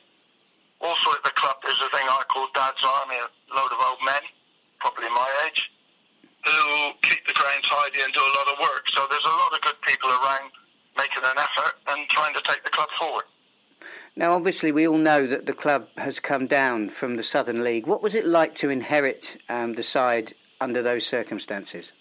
Also 0.81 1.11
at 1.11 1.23
the 1.23 1.33
club, 1.33 1.57
there's 1.63 1.81
a 1.81 1.89
thing 1.89 2.05
I 2.05 2.23
call 2.29 2.47
Dad's 2.53 2.83
Army, 2.85 3.17
a 3.17 3.27
load 3.55 3.71
of 3.73 3.79
old 3.81 3.99
men, 4.05 4.21
probably 4.79 5.09
my 5.09 5.27
age, 5.47 5.71
who 6.45 6.93
keep 7.01 7.25
the 7.27 7.33
ground 7.33 7.63
tidy 7.65 8.01
and 8.05 8.13
do 8.13 8.21
a 8.21 8.33
lot 8.37 8.47
of 8.47 8.59
work. 8.61 8.87
So 8.93 9.05
there's 9.09 9.25
a 9.25 9.37
lot 9.43 9.51
of 9.53 9.61
good 9.61 9.81
people 9.81 10.09
around 10.09 10.51
making 10.97 11.23
an 11.23 11.37
effort 11.37 11.75
and 11.87 12.07
trying 12.09 12.33
to 12.33 12.41
take 12.45 12.63
the 12.63 12.69
club 12.69 12.89
forward. 12.97 13.25
Now, 14.15 14.33
obviously, 14.33 14.71
we 14.71 14.87
all 14.87 14.97
know 14.97 15.25
that 15.27 15.45
the 15.45 15.53
club 15.53 15.87
has 15.97 16.19
come 16.19 16.45
down 16.47 16.89
from 16.89 17.15
the 17.15 17.23
Southern 17.23 17.63
League. 17.63 17.87
What 17.87 18.03
was 18.03 18.15
it 18.15 18.25
like 18.25 18.55
to 18.55 18.69
inherit 18.69 19.41
um, 19.47 19.73
the 19.73 19.83
side 19.83 20.33
under 20.61 20.81
those 20.81 21.05
circumstances? 21.05 21.91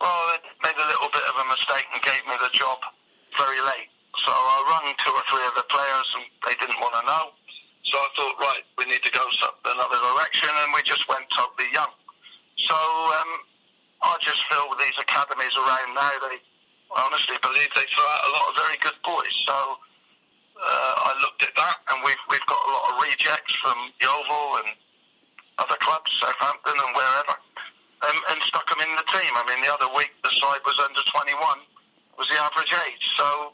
Well, 0.00 0.32
they 0.32 0.68
made 0.68 0.78
a 0.78 0.88
little 0.88 1.10
bit 1.12 1.22
of 1.28 1.36
a 1.36 1.46
mistake 1.48 1.86
and 1.92 2.02
gave 2.02 2.22
me 2.26 2.34
the 2.40 2.50
job 2.52 2.78
very 3.36 3.60
late. 3.60 3.90
So 4.16 4.32
I 4.32 4.56
rang 4.68 4.94
two 4.98 5.12
or 5.12 5.22
three 5.30 5.46
of 5.46 5.54
the 5.54 5.66
players 5.68 6.08
and 6.18 6.24
they 6.46 6.56
didn't 6.58 6.80
want 6.80 6.94
to 6.98 7.04
know. 7.06 7.36
So 7.84 7.96
I 7.96 8.08
thought, 8.16 8.36
right, 8.40 8.64
we 8.76 8.84
need 8.84 9.02
to 9.02 9.12
go 9.12 9.24
another 9.64 9.98
direction, 10.12 10.50
and 10.50 10.72
we 10.74 10.82
just 10.82 11.08
went 11.08 11.24
totally 11.32 11.70
young. 11.72 11.90
So 12.56 12.76
um, 12.76 13.32
I 14.02 14.16
just 14.20 14.44
feel 14.50 14.68
with 14.68 14.78
these 14.78 14.98
academies 15.00 15.56
around 15.56 15.94
now, 15.94 16.12
they 16.28 16.38
I 16.90 17.06
honestly 17.06 17.38
believe 17.38 17.70
they 17.78 17.86
throw 17.86 18.02
out 18.02 18.22
a 18.26 18.32
lot 18.34 18.44
of 18.50 18.54
very 18.58 18.76
good 18.82 18.98
boys. 19.06 19.30
So 19.46 19.54
uh, 19.54 20.94
I 21.06 21.14
looked 21.22 21.42
at 21.46 21.54
that, 21.54 21.78
and 21.88 22.02
we've 22.04 22.24
we've 22.28 22.44
got 22.50 22.58
a 22.58 22.70
lot 22.70 22.84
of 22.90 22.94
rejects 23.06 23.54
from 23.62 23.78
Yeovil 24.02 24.58
and 24.58 24.74
other 25.60 25.76
clubs, 25.80 26.10
Southampton 26.18 26.74
and 26.74 26.92
wherever, 26.96 27.36
and, 28.08 28.16
and 28.32 28.38
stuck 28.42 28.66
them 28.68 28.80
in 28.80 28.90
the 28.96 29.06
team. 29.12 29.32
I 29.36 29.44
mean, 29.46 29.60
the 29.62 29.72
other 29.72 29.92
week 29.94 30.10
the 30.24 30.32
side 30.32 30.64
was 30.64 30.80
under 30.80 31.00
21, 31.04 31.36
was 32.16 32.28
the 32.28 32.40
average 32.40 32.72
age. 32.88 33.04
So 33.16 33.52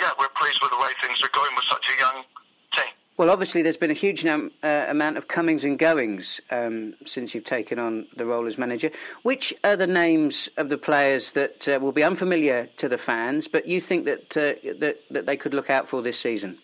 yeah, 0.00 0.10
we're 0.18 0.32
pleased 0.38 0.62
with 0.62 0.70
the 0.70 0.78
way 0.78 0.94
things 1.02 1.22
are 1.22 1.34
going 1.34 1.54
with 1.54 1.64
such 1.64 1.86
a 1.90 1.98
young 1.98 2.24
team. 2.72 2.92
Well, 3.16 3.28
obviously, 3.28 3.60
there's 3.60 3.76
been 3.76 3.90
a 3.90 3.94
huge 3.94 4.24
num- 4.24 4.50
uh, 4.62 4.86
amount 4.88 5.18
of 5.18 5.28
comings 5.28 5.62
and 5.62 5.78
goings 5.78 6.40
um, 6.50 6.94
since 7.04 7.34
you've 7.34 7.44
taken 7.44 7.78
on 7.78 8.06
the 8.16 8.24
role 8.24 8.46
as 8.46 8.56
manager. 8.56 8.90
Which 9.22 9.52
are 9.62 9.76
the 9.76 9.86
names 9.86 10.48
of 10.56 10.70
the 10.70 10.78
players 10.78 11.32
that 11.32 11.68
uh, 11.68 11.78
will 11.80 11.92
be 11.92 12.02
unfamiliar 12.02 12.70
to 12.78 12.88
the 12.88 12.96
fans, 12.96 13.46
but 13.46 13.68
you 13.68 13.78
think 13.80 14.06
that, 14.06 14.36
uh, 14.36 14.54
that 14.78 15.00
that 15.10 15.26
they 15.26 15.36
could 15.36 15.52
look 15.52 15.68
out 15.68 15.88
for 15.88 16.00
this 16.00 16.18
season? 16.18 16.58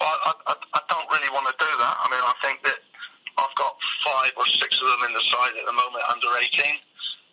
Well, 0.00 0.10
I, 0.24 0.32
I, 0.48 0.54
I 0.74 0.80
don't 0.90 1.08
really 1.12 1.30
want 1.32 1.46
to 1.46 1.64
do 1.64 1.70
that. 1.78 1.96
I 2.02 2.10
mean, 2.10 2.20
I 2.20 2.34
think 2.42 2.64
that 2.64 2.78
I've 3.38 3.54
got 3.54 3.75
five 4.06 4.32
or 4.38 4.46
six 4.46 4.78
of 4.78 4.86
them 4.86 5.10
in 5.10 5.12
the 5.18 5.24
side 5.26 5.58
at 5.58 5.66
the 5.66 5.74
moment 5.74 6.06
under 6.06 6.30
18. 6.38 6.62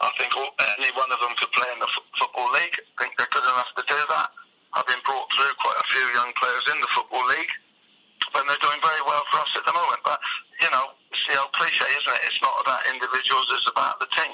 I 0.01 0.09
think 0.17 0.33
any 0.33 0.89
one 0.97 1.13
of 1.13 1.21
them 1.21 1.37
could 1.37 1.53
play 1.53 1.69
in 1.69 1.79
the 1.79 1.87
f- 1.87 2.09
football 2.17 2.49
league. 2.51 2.73
I 2.97 3.05
think 3.05 3.13
they're 3.15 3.29
good 3.29 3.45
enough 3.45 3.69
to 3.77 3.85
do 3.85 3.99
that. 4.09 4.33
I've 4.73 4.89
been 4.89 5.05
brought 5.05 5.29
through 5.31 5.53
quite 5.61 5.77
a 5.77 5.87
few 5.93 6.05
young 6.17 6.33
players 6.33 6.65
in 6.73 6.81
the 6.81 6.89
football 6.91 7.23
league 7.29 7.53
and 8.35 8.49
they're 8.49 8.57
doing 8.61 8.79
very 8.81 9.01
well 9.05 9.23
for 9.31 9.39
us 9.39 9.51
at 9.55 9.65
the 9.65 9.73
moment. 9.73 9.99
But 10.03 10.19
you 10.61 10.69
know, 10.71 10.85
it's 11.11 11.27
the 11.27 11.39
old 11.39 11.51
cliche, 11.53 11.85
isn't 11.85 12.13
it? 12.13 12.21
It's 12.25 12.41
not 12.41 12.53
about 12.61 12.81
individuals; 12.91 13.47
it's 13.51 13.69
about 13.69 13.99
the 13.99 14.07
team. 14.07 14.33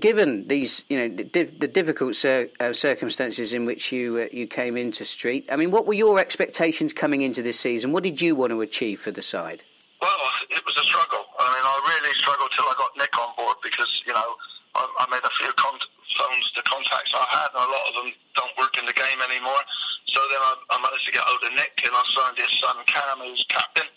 Given 0.00 0.48
these, 0.48 0.84
you 0.88 0.96
know, 0.96 1.08
the, 1.08 1.68
difficult 1.68 2.24
uh, 2.24 2.72
circumstances 2.72 3.52
in 3.52 3.66
which 3.66 3.92
you 3.92 4.18
uh, 4.18 4.26
you 4.32 4.46
came 4.46 4.76
into 4.76 5.04
Street, 5.04 5.46
I 5.50 5.56
mean, 5.56 5.70
what 5.70 5.86
were 5.86 5.94
your 5.94 6.18
expectations 6.18 6.92
coming 6.92 7.22
into 7.22 7.42
this 7.42 7.60
season? 7.60 7.92
What 7.92 8.02
did 8.02 8.20
you 8.20 8.34
want 8.34 8.50
to 8.50 8.60
achieve 8.60 9.00
for 9.00 9.10
the 9.10 9.22
side? 9.22 9.62
Well, 9.98 10.18
it 10.50 10.62
was 10.62 10.76
a 10.78 10.86
struggle. 10.86 11.26
I 11.38 11.46
mean, 11.50 11.64
I 11.66 11.74
really 11.82 12.14
struggled 12.14 12.54
till 12.54 12.70
I 12.70 12.74
got 12.78 12.94
Nick 12.94 13.10
on 13.18 13.34
board 13.34 13.58
because 13.62 13.90
you 14.06 14.14
know 14.14 14.38
I, 14.78 14.86
I 15.02 15.04
made 15.10 15.26
a 15.26 15.34
few 15.42 15.50
con- 15.58 15.82
phones 16.14 16.46
to 16.54 16.62
contacts 16.62 17.10
I 17.14 17.26
had, 17.26 17.50
and 17.50 17.66
a 17.66 17.70
lot 17.70 17.84
of 17.90 17.94
them 17.98 18.08
don't 18.38 18.54
work 18.58 18.78
in 18.78 18.86
the 18.86 18.94
game 18.94 19.18
anymore. 19.26 19.58
So 20.06 20.22
then 20.30 20.38
I, 20.38 20.52
I 20.70 20.76
managed 20.78 21.06
to 21.10 21.12
get 21.12 21.26
hold 21.26 21.42
of 21.42 21.52
Nick, 21.58 21.82
and 21.82 21.94
I 21.94 22.02
signed 22.14 22.38
his 22.38 22.52
son 22.62 22.78
Cam, 22.86 23.26
who's 23.26 23.42
captain, 23.50 23.90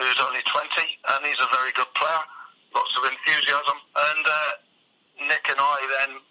who's 0.00 0.18
only 0.24 0.40
20, 0.48 0.64
and 1.12 1.20
he's 1.28 1.40
a 1.44 1.50
very 1.52 1.76
good 1.76 1.92
player. 1.92 2.24
Lots 2.72 2.96
of 2.96 3.04
enthusiasm, 3.04 3.78
and 3.78 4.24
uh, 4.24 4.52
Nick 5.28 5.44
and 5.52 5.60
I 5.60 5.76
then 6.00 6.24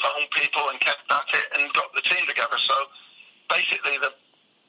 phoned 0.00 0.30
people 0.32 0.64
and 0.72 0.80
kept 0.80 1.04
at 1.12 1.28
it 1.36 1.46
and 1.60 1.72
got 1.76 1.92
the 1.92 2.02
team 2.02 2.24
together. 2.26 2.56
So 2.56 2.74
basically, 3.52 4.00
the, 4.00 4.10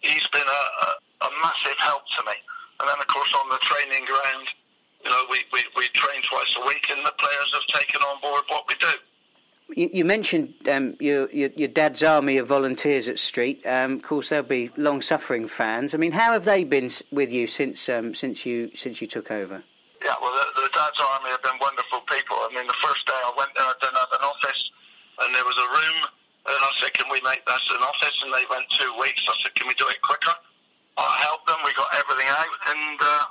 he's 0.04 0.28
been 0.30 0.46
a, 0.46 0.64
a, 0.84 0.88
a 1.26 1.30
massive 1.42 1.80
help 1.80 2.04
to 2.20 2.22
me. 2.28 2.36
And 2.82 2.90
then, 2.90 3.00
of 3.00 3.08
course, 3.08 3.32
on 3.40 3.50
the 3.50 3.60
training 3.62 4.06
ground, 4.06 4.48
you 5.04 5.12
know, 5.12 5.24
we, 5.30 5.38
we, 5.54 5.62
we 5.78 5.88
train 5.90 6.22
twice 6.24 6.56
a 6.58 6.66
week, 6.66 6.90
and 6.90 7.06
the 7.06 7.14
players 7.18 7.54
have 7.54 7.80
taken 7.80 8.02
on 8.02 8.20
board 8.22 8.44
what 8.48 8.66
we 8.68 8.74
do. 8.76 8.94
You, 9.76 9.90
you 9.94 10.06
mentioned 10.06 10.54
um, 10.68 10.96
your, 11.00 11.30
your, 11.32 11.50
your 11.56 11.68
dad's 11.68 12.02
army 12.02 12.38
of 12.38 12.48
volunteers 12.48 13.08
at 13.08 13.20
Street. 13.20 13.66
Um, 13.66 13.94
of 13.94 14.04
course, 14.04 14.30
they'll 14.30 14.44
be 14.44 14.72
long-suffering 14.78 15.48
fans. 15.48 15.94
I 15.94 15.98
mean, 15.98 16.12
how 16.12 16.34
have 16.34 16.46
they 16.46 16.64
been 16.64 16.90
with 17.12 17.32
you 17.32 17.46
since 17.48 17.88
um, 17.88 18.16
since 18.16 18.46
you 18.46 18.72
since 18.76 19.00
you 19.00 19.08
took 19.08 19.32
over? 19.32 19.64
Yeah, 20.04 20.16
well, 20.22 20.34
the, 20.34 20.62
the 20.62 20.70
dad's 20.74 21.00
army 21.00 21.30
have 21.30 21.44
been 21.44 21.60
wonderful 21.62 22.02
people. 22.02 22.38
I 22.38 22.50
mean, 22.54 22.66
the 22.68 22.82
first 22.84 23.06
day 23.06 23.14
I 23.16 23.32
went 23.38 23.52
there, 23.56 23.64
I 23.64 23.74
didn't 23.80 23.96
have 23.96 24.12
an 24.12 24.26
office, 24.26 24.72
and 25.22 25.36
there 25.36 25.46
was 25.46 25.58
a 25.58 25.70
room, 25.70 25.98
and 26.48 26.58
I 26.58 26.72
said, 26.82 26.94
"Can 26.94 27.10
we 27.10 27.22
make 27.24 27.46
this 27.46 27.70
an 27.72 27.82
office?" 27.82 28.24
And 28.26 28.34
they 28.34 28.44
went 28.50 28.66
two 28.72 28.92
weeks. 29.00 29.24
I 29.30 29.34
said, 29.42 29.56
"Can 29.56 29.68
we 29.68 29.74
do 29.76 29.88
it 29.88 30.02
quicker?" 30.02 30.34
I 30.98 31.12
helped 31.24 31.48
them. 31.48 31.58
We 31.66 31.74
got 31.74 31.90
everything 31.96 32.28
out, 32.28 32.56
and. 32.68 33.00
Uh, 33.02 33.24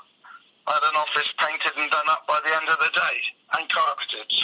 I 0.71 0.79
had 0.79 0.87
an 0.87 1.03
office 1.03 1.33
painted 1.35 1.75
and 1.83 1.91
done 1.91 2.07
up 2.15 2.31
by 2.31 2.39
the 2.47 2.55
end 2.55 2.69
of 2.71 2.79
the 2.79 2.93
day 2.95 3.17
and 3.59 3.69
carpeted. 3.69 4.29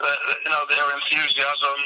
So, 0.00 0.06
uh, 0.08 0.16
you 0.44 0.50
know, 0.50 0.64
their 0.72 0.88
enthusiasm 0.96 1.78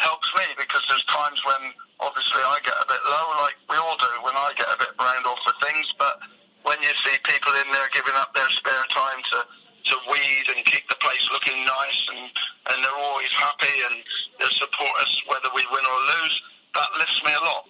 helps 0.00 0.32
me 0.34 0.44
because 0.56 0.80
there's 0.88 1.04
times 1.04 1.44
when 1.44 1.72
obviously 2.00 2.40
I 2.40 2.58
get 2.64 2.72
a 2.80 2.88
bit 2.88 3.02
low, 3.04 3.26
like 3.44 3.60
we 3.68 3.76
all 3.76 3.96
do 4.00 4.08
when 4.24 4.32
I 4.32 4.56
get 4.56 4.72
a 4.72 4.78
bit 4.80 4.96
browned 4.96 5.28
off 5.28 5.36
for 5.44 5.52
things. 5.60 5.92
But 6.00 6.16
when 6.64 6.80
you 6.80 6.88
see 7.04 7.12
people 7.28 7.52
in 7.60 7.68
there 7.76 7.92
giving 7.92 8.16
up 8.16 8.32
their 8.32 8.48
spare 8.48 8.88
time 8.88 9.20
to, 9.20 9.38
to 9.44 9.94
weed 10.08 10.48
and 10.48 10.64
keep 10.64 10.88
the 10.88 10.96
place 10.96 11.28
looking 11.28 11.60
nice 11.60 12.00
and, 12.08 12.32
and 12.72 12.76
they're 12.80 13.02
always 13.04 13.32
happy 13.36 13.76
and 13.92 14.00
they 14.40 14.48
support 14.48 14.96
us 15.04 15.12
whether 15.28 15.52
we 15.52 15.60
win 15.68 15.84
or 15.84 16.00
lose, 16.08 16.34
that 16.72 16.88
lifts 16.96 17.20
me 17.20 17.36
a 17.36 17.42
lot. 17.44 17.68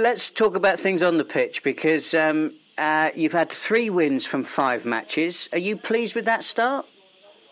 Let's 0.00 0.32
talk 0.32 0.56
about 0.56 0.80
things 0.80 1.04
on 1.04 1.20
the 1.20 1.28
pitch 1.28 1.60
because 1.60 2.16
um, 2.16 2.56
uh, 2.80 3.12
you've 3.12 3.36
had 3.36 3.52
three 3.52 3.92
wins 3.92 4.24
from 4.24 4.48
five 4.48 4.88
matches. 4.88 5.44
Are 5.52 5.60
you 5.60 5.76
pleased 5.76 6.16
with 6.16 6.24
that 6.24 6.40
start? 6.40 6.88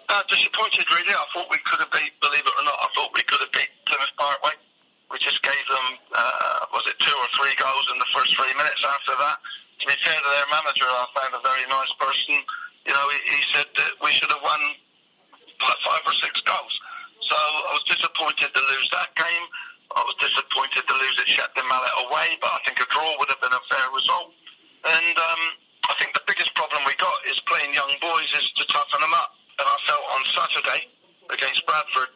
Uh, 0.08 0.24
disappointed, 0.32 0.88
really. 0.88 1.12
I 1.12 1.28
thought 1.36 1.44
we 1.52 1.60
could 1.68 1.76
have 1.76 1.92
beat, 1.92 2.08
believe 2.24 2.40
it 2.40 2.56
or 2.56 2.64
not, 2.64 2.72
I 2.80 2.88
thought 2.96 3.12
we 3.12 3.20
could 3.28 3.44
have 3.44 3.52
beat 3.52 3.68
Plymouth 3.84 4.16
Parkway. 4.16 4.56
We 5.12 5.20
just 5.20 5.44
gave 5.44 5.60
them, 5.68 6.00
uh, 6.16 6.72
was 6.72 6.88
it 6.88 6.96
two 6.96 7.12
or 7.20 7.28
three 7.36 7.52
goals 7.60 7.84
in 7.92 8.00
the 8.00 8.08
first 8.16 8.32
three 8.32 8.56
minutes 8.56 8.80
after 8.80 9.12
that. 9.20 9.44
To 9.44 9.84
be 9.84 9.92
fair 10.00 10.16
to 10.16 10.30
their 10.32 10.48
manager, 10.48 10.88
I 10.88 11.04
found 11.20 11.36
a 11.36 11.44
very 11.44 11.68
nice 11.68 11.92
person. 12.00 12.32
You 12.88 12.96
know, 12.96 13.04
he, 13.12 13.18
he 13.28 13.40
said 13.52 13.68
that 13.76 13.92
we 14.00 14.08
should 14.16 14.32
have 14.32 14.40
won 14.40 14.60
five 15.84 16.00
or 16.00 16.16
six 16.16 16.40
goals. 16.48 16.80
So 17.20 17.36
I 17.36 17.76
was 17.76 17.84
disappointed 17.84 18.56
to 18.56 18.62
lose 18.72 18.88
that 18.96 19.12
game. 19.20 19.44
I 19.98 20.06
was 20.06 20.14
disappointed 20.22 20.86
to 20.86 20.94
lose 20.94 21.18
at 21.18 21.26
Shepton 21.26 21.66
Mallet 21.66 21.90
away, 22.06 22.38
but 22.38 22.54
I 22.54 22.62
think 22.62 22.78
a 22.78 22.86
draw 22.86 23.18
would 23.18 23.26
have 23.34 23.42
been 23.42 23.50
a 23.50 23.64
fair 23.66 23.90
result. 23.90 24.30
And 24.86 25.16
um, 25.18 25.42
I 25.90 25.98
think 25.98 26.14
the 26.14 26.22
biggest 26.22 26.54
problem 26.54 26.86
we 26.86 26.94
got 27.02 27.18
is 27.26 27.42
playing 27.50 27.74
young 27.74 27.90
boys 27.98 28.30
is 28.38 28.46
to 28.62 28.64
toughen 28.70 29.02
them 29.02 29.10
up. 29.10 29.34
And 29.58 29.66
I 29.66 29.76
felt 29.90 30.06
on 30.14 30.22
Saturday 30.30 30.86
against 31.34 31.66
Bradford, 31.66 32.14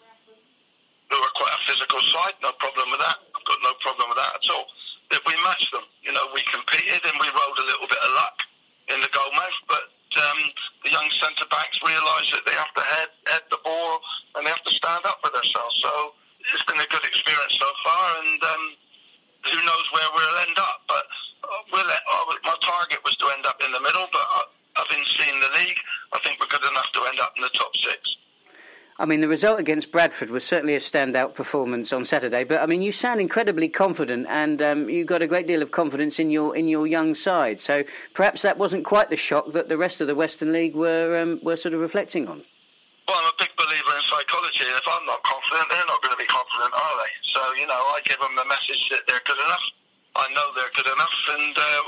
who 1.10 1.18
are 1.18 1.34
quite 1.34 1.50
a 1.58 1.62
physical 1.66 1.98
side, 2.06 2.38
no 2.38 2.54
problem 2.62 2.94
with 2.94 3.02
that. 3.02 3.18
I've 3.34 3.46
got 3.50 3.58
no 3.66 3.74
problem 3.82 4.14
with 4.14 4.20
that 4.22 4.38
at 4.38 4.46
all. 4.54 4.70
That 5.10 5.26
we 5.26 5.34
matched 5.42 5.74
them. 5.74 5.82
You 6.06 6.14
know, 6.14 6.30
we 6.30 6.46
competed 6.46 7.02
and 7.02 7.18
we 7.18 7.26
rolled 7.34 7.58
a 7.58 7.66
little 7.66 7.90
bit 7.90 7.98
of 7.98 8.14
luck 8.14 8.38
in 8.94 9.02
the 9.02 9.10
goal 9.10 9.34
mouth, 9.34 9.58
but 9.66 9.90
um, 10.22 10.38
the 10.86 10.90
young 10.94 11.10
centre 11.18 11.50
backs 11.50 11.82
realise 11.82 12.30
that 12.30 12.46
they 12.46 12.54
have 12.54 12.70
to 12.78 12.84
head, 12.86 13.10
head 13.26 13.42
the 13.50 13.58
ball 13.66 13.98
and 14.38 14.46
they 14.46 14.54
have 14.54 14.62
to 14.62 14.70
stand 14.70 15.02
up 15.02 15.18
for 15.18 15.34
themselves. 15.34 15.82
So 15.82 16.14
it's 16.54 16.64
been 16.64 16.80
a 16.80 16.86
good 16.90 17.04
experience 17.04 17.56
so 17.58 17.70
far, 17.84 18.22
and 18.22 18.42
um, 18.42 18.64
who 19.50 19.58
knows 19.64 19.86
where 19.92 20.08
we'll 20.14 20.38
end 20.48 20.58
up. 20.58 20.82
But 20.88 21.04
uh, 21.44 21.62
we'll, 21.72 21.86
uh, 21.86 22.34
my 22.44 22.56
target 22.60 23.00
was 23.04 23.16
to 23.16 23.26
end 23.36 23.46
up 23.46 23.60
in 23.64 23.72
the 23.72 23.80
middle, 23.80 24.06
but 24.12 24.22
uh, 24.22 24.46
having 24.76 25.04
seen 25.04 25.40
the 25.40 25.50
league, 25.58 25.78
I 26.12 26.18
think 26.20 26.40
we're 26.40 26.48
good 26.48 26.68
enough 26.68 26.90
to 26.92 27.00
end 27.04 27.20
up 27.20 27.32
in 27.36 27.42
the 27.42 27.50
top 27.50 27.74
six. 27.76 28.16
I 28.98 29.06
mean, 29.06 29.20
the 29.20 29.28
result 29.28 29.58
against 29.58 29.90
Bradford 29.90 30.30
was 30.30 30.44
certainly 30.44 30.74
a 30.74 30.78
standout 30.78 31.34
performance 31.34 31.92
on 31.92 32.04
Saturday. 32.04 32.44
But 32.44 32.60
I 32.60 32.66
mean, 32.66 32.82
you 32.82 32.92
sound 32.92 33.20
incredibly 33.20 33.68
confident, 33.68 34.26
and 34.28 34.60
um, 34.60 34.88
you've 34.88 35.08
got 35.08 35.22
a 35.22 35.26
great 35.26 35.46
deal 35.46 35.62
of 35.62 35.70
confidence 35.70 36.18
in 36.18 36.30
your 36.30 36.54
in 36.54 36.68
your 36.68 36.86
young 36.86 37.14
side. 37.14 37.60
So 37.60 37.84
perhaps 38.14 38.42
that 38.42 38.58
wasn't 38.58 38.84
quite 38.84 39.10
the 39.10 39.16
shock 39.16 39.52
that 39.52 39.68
the 39.68 39.78
rest 39.78 40.00
of 40.00 40.06
the 40.06 40.14
Western 40.14 40.52
League 40.52 40.76
were 40.76 41.18
um, 41.18 41.40
were 41.42 41.56
sort 41.56 41.74
of 41.74 41.80
reflecting 41.80 42.28
on. 42.28 42.44
Well, 43.08 43.16
I'm 43.18 43.26
a 43.26 43.36
big 43.38 43.50
believer 43.58 43.96
in 43.96 44.02
psychology. 44.02 44.64
If 44.64 44.86
I'm 44.86 45.06
not 45.06 45.22
confident, 45.24 45.66
they're 45.68 45.86
not 45.88 46.00
going 46.02 46.14
to 46.14 46.22
be 46.22 46.26
confident, 46.26 46.72
are 46.72 46.96
they? 47.02 47.12
So 47.22 47.40
you 47.62 47.70
know, 47.70 47.78
I 47.94 48.02
give 48.02 48.18
them 48.18 48.34
the 48.34 48.42
message 48.50 48.90
that 48.90 49.06
they're 49.06 49.22
good 49.22 49.38
enough. 49.38 49.62
I 50.18 50.26
know 50.34 50.50
they're 50.58 50.74
good 50.74 50.90
enough, 50.90 51.14
and 51.30 51.54
uh, 51.54 51.82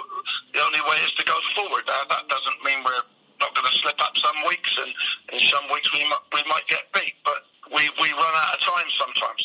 the 0.54 0.62
only 0.62 0.78
way 0.86 1.02
is 1.02 1.10
to 1.18 1.26
go 1.26 1.34
forward. 1.58 1.82
Now, 1.90 2.06
that 2.14 2.30
doesn't 2.30 2.62
mean 2.62 2.86
we're 2.86 3.02
not 3.42 3.50
going 3.58 3.66
to 3.66 3.74
slip 3.74 3.98
up 3.98 4.14
some 4.14 4.38
weeks, 4.46 4.70
and 4.78 4.94
in 5.34 5.42
some 5.42 5.66
weeks 5.74 5.90
we 5.90 6.06
might, 6.06 6.22
we 6.30 6.46
might 6.46 6.62
get 6.70 6.86
beat, 6.94 7.18
but 7.26 7.50
we, 7.74 7.90
we 7.98 8.14
run 8.14 8.34
out 8.38 8.54
of 8.54 8.62
time 8.62 8.86
sometimes. 8.94 9.42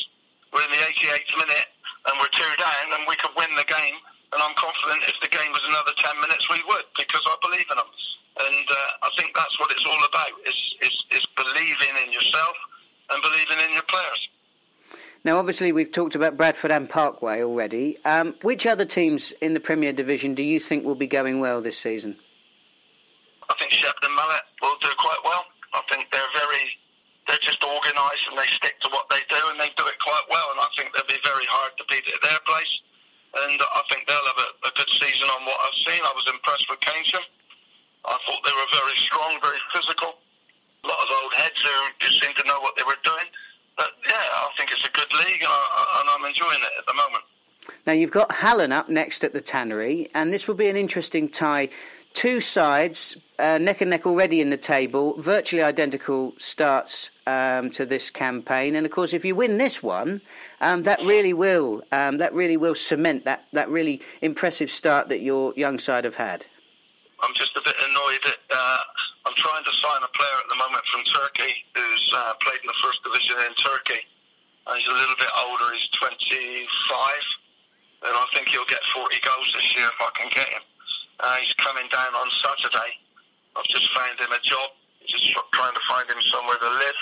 We're 0.54 0.62
in 0.70 0.72
the 0.78 0.86
88th 1.02 1.34
minute, 1.34 1.70
and 2.06 2.14
we're 2.22 2.30
two 2.30 2.54
down, 2.62 2.94
and 2.94 3.10
we 3.10 3.18
could 3.18 3.34
win 3.34 3.50
the 3.58 3.66
game, 3.66 3.98
and 4.30 4.38
I'm 4.38 4.54
confident 4.54 5.02
if 5.10 5.18
the 5.26 5.34
game 5.34 5.50
was 5.50 5.66
another 5.66 5.98
10 5.98 6.14
minutes, 6.22 6.46
we 6.46 6.62
would, 6.70 6.86
because 6.94 7.26
I 7.26 7.42
believe 7.42 7.66
in 7.74 7.78
them. 7.82 7.90
And 8.46 8.66
uh, 8.70 9.10
I 9.10 9.10
think 9.18 9.34
that's 9.34 9.58
what 9.58 9.74
it's 9.74 9.84
all 9.84 10.04
about, 10.06 10.38
is, 10.46 10.78
is, 10.86 10.94
is 11.10 11.26
believing 11.34 12.06
in 12.06 12.14
yourself 12.14 12.54
and 13.10 13.18
believing 13.26 13.66
in 13.66 13.74
your 13.74 13.90
players. 13.90 14.29
Now, 15.24 15.38
obviously, 15.38 15.72
we've 15.72 15.92
talked 15.92 16.16
about 16.16 16.38
Bradford 16.38 16.72
and 16.72 16.90
Parkway 16.90 17.44
already. 17.44 17.98
Um, 18.06 18.36
which 18.42 18.66
other 18.66 18.86
teams 18.86 19.34
in 19.42 19.54
the 19.54 19.60
Premier 19.60 19.92
Division 19.92 20.34
do 20.34 20.44
you 20.44 20.60
think 20.60 20.86
will 20.86 20.96
be 20.96 21.08
going 21.08 21.40
well 21.40 21.62
this 21.62 21.78
season? 21.78 22.16
I 23.50 23.54
think 23.60 23.72
Shepton 23.72 24.16
Mallet 24.16 24.46
will 24.62 24.78
do 24.80 24.88
quite 24.98 25.20
well. 25.26 25.44
I 25.74 25.82
think 25.92 26.08
they're 26.12 26.34
very, 26.34 26.72
they're 27.28 27.44
just 27.44 27.64
organised 27.64 28.30
and 28.30 28.40
they 28.40 28.48
stick 28.48 28.80
to 28.82 28.90
what 28.90 29.10
they 29.10 29.20
do 29.28 29.42
and 29.52 29.60
they 29.60 29.70
do 29.76 29.86
it 29.88 30.00
quite 30.00 30.24
well. 30.32 30.48
And 30.56 30.60
I 30.62 30.68
think 30.78 30.94
they'll 30.96 31.12
be 31.12 31.20
very 31.26 31.46
hard 31.52 31.76
to 31.78 31.84
beat 31.92 32.08
at 32.08 32.22
their 32.24 32.40
place. 32.48 32.80
And 33.36 33.60
I 33.60 33.82
think 33.92 34.08
they'll 34.08 34.30
have 34.34 34.42
a, 34.42 34.50
a 34.70 34.72
good 34.74 34.90
season 34.90 35.28
on 35.30 35.46
what 35.46 35.60
I've 35.62 35.78
seen. 35.84 36.02
I 36.02 36.14
was 36.16 36.26
impressed 36.32 36.70
with 36.70 36.80
Keynsham. 36.80 37.26
I 38.06 38.18
thought 38.26 38.42
they 38.42 38.56
were 38.56 38.72
very 38.72 38.98
strong, 38.98 39.38
very 39.44 39.60
physical. 39.76 40.16
A 40.84 40.88
lot 40.88 40.98
of 41.04 41.10
old 41.22 41.34
heads 41.36 41.60
who 41.60 41.76
just 42.00 42.24
seemed 42.24 42.38
to 42.38 42.48
know 42.48 42.62
what 42.64 42.78
they 42.80 42.88
were 42.88 42.98
doing 43.04 43.28
yeah, 44.08 44.16
I 44.16 44.50
think 44.58 44.72
it's 44.72 44.86
a 44.86 44.92
good 44.92 45.12
league, 45.14 45.42
and, 45.42 45.52
I, 45.52 46.16
am 46.20 46.26
enjoying 46.26 46.60
it 46.62 46.72
at 46.78 46.86
the 46.86 46.94
moment. 46.94 47.24
Now 47.86 47.94
you've 47.94 48.12
got 48.12 48.32
Hallen 48.32 48.72
up 48.72 48.90
next 48.90 49.24
at 49.24 49.34
the 49.34 49.42
tannery, 49.42 50.10
and 50.14 50.34
this 50.34 50.48
will 50.48 50.56
be 50.56 50.70
an 50.70 50.76
interesting 50.76 51.30
tie. 51.30 51.70
Two 52.14 52.42
sides 52.42 53.16
uh, 53.40 53.58
neck 53.58 53.80
and 53.82 53.90
neck 53.90 54.06
already 54.06 54.42
in 54.42 54.50
the 54.50 54.58
table, 54.58 55.20
virtually 55.22 55.64
identical 55.64 56.34
starts 56.38 57.10
um, 57.26 57.72
to 57.72 57.86
this 57.86 58.10
campaign. 58.10 58.76
And 58.76 58.86
of 58.86 58.92
course, 58.92 59.14
if 59.14 59.24
you 59.24 59.34
win 59.34 59.58
this 59.58 59.82
one, 59.82 60.22
um, 60.60 60.84
that 60.84 61.00
really 61.02 61.34
will 61.34 61.82
um, 61.92 62.18
that 62.18 62.34
really 62.34 62.58
will 62.58 62.76
cement 62.76 63.24
that, 63.26 63.46
that 63.54 63.70
really 63.70 64.02
impressive 64.22 64.70
start 64.70 65.08
that 65.10 65.22
your 65.22 65.54
young 65.56 65.80
side 65.80 66.04
have 66.04 66.16
had. 66.16 66.46
I'm 67.22 67.34
just 67.34 67.56
a 67.56 67.62
bit 67.64 67.76
annoyed 67.90 68.26
at 68.26 68.38
uh, 68.56 68.78
I'm 69.30 69.38
trying 69.38 69.62
to 69.62 69.76
sign 69.78 70.02
a 70.02 70.10
player 70.18 70.38
at 70.42 70.50
the 70.50 70.58
moment 70.58 70.82
from 70.90 71.06
Turkey 71.06 71.54
who's 71.78 72.06
uh, 72.18 72.34
played 72.42 72.66
in 72.66 72.66
the 72.66 72.82
first 72.82 72.98
division 73.06 73.38
in 73.46 73.54
Turkey. 73.62 74.02
And 74.66 74.74
he's 74.74 74.90
a 74.90 74.98
little 74.98 75.14
bit 75.22 75.30
older. 75.46 75.70
He's 75.70 75.86
25, 75.94 78.10
and 78.10 78.14
I 78.18 78.26
think 78.34 78.50
he'll 78.50 78.66
get 78.66 78.82
40 78.90 79.06
goals 79.22 79.54
this 79.54 79.70
year 79.78 79.86
if 79.86 80.02
I 80.02 80.10
can 80.18 80.34
get 80.34 80.50
him. 80.50 80.66
Uh, 81.22 81.46
he's 81.46 81.54
coming 81.62 81.86
down 81.94 82.18
on 82.18 82.26
Saturday. 82.42 82.98
I've 83.54 83.70
just 83.70 83.94
found 83.94 84.18
him 84.18 84.34
a 84.34 84.42
job. 84.42 84.74
Just 85.06 85.30
trying 85.54 85.78
to 85.78 85.84
find 85.86 86.10
him 86.10 86.22
somewhere 86.26 86.58
to 86.58 86.72
live. 86.82 87.00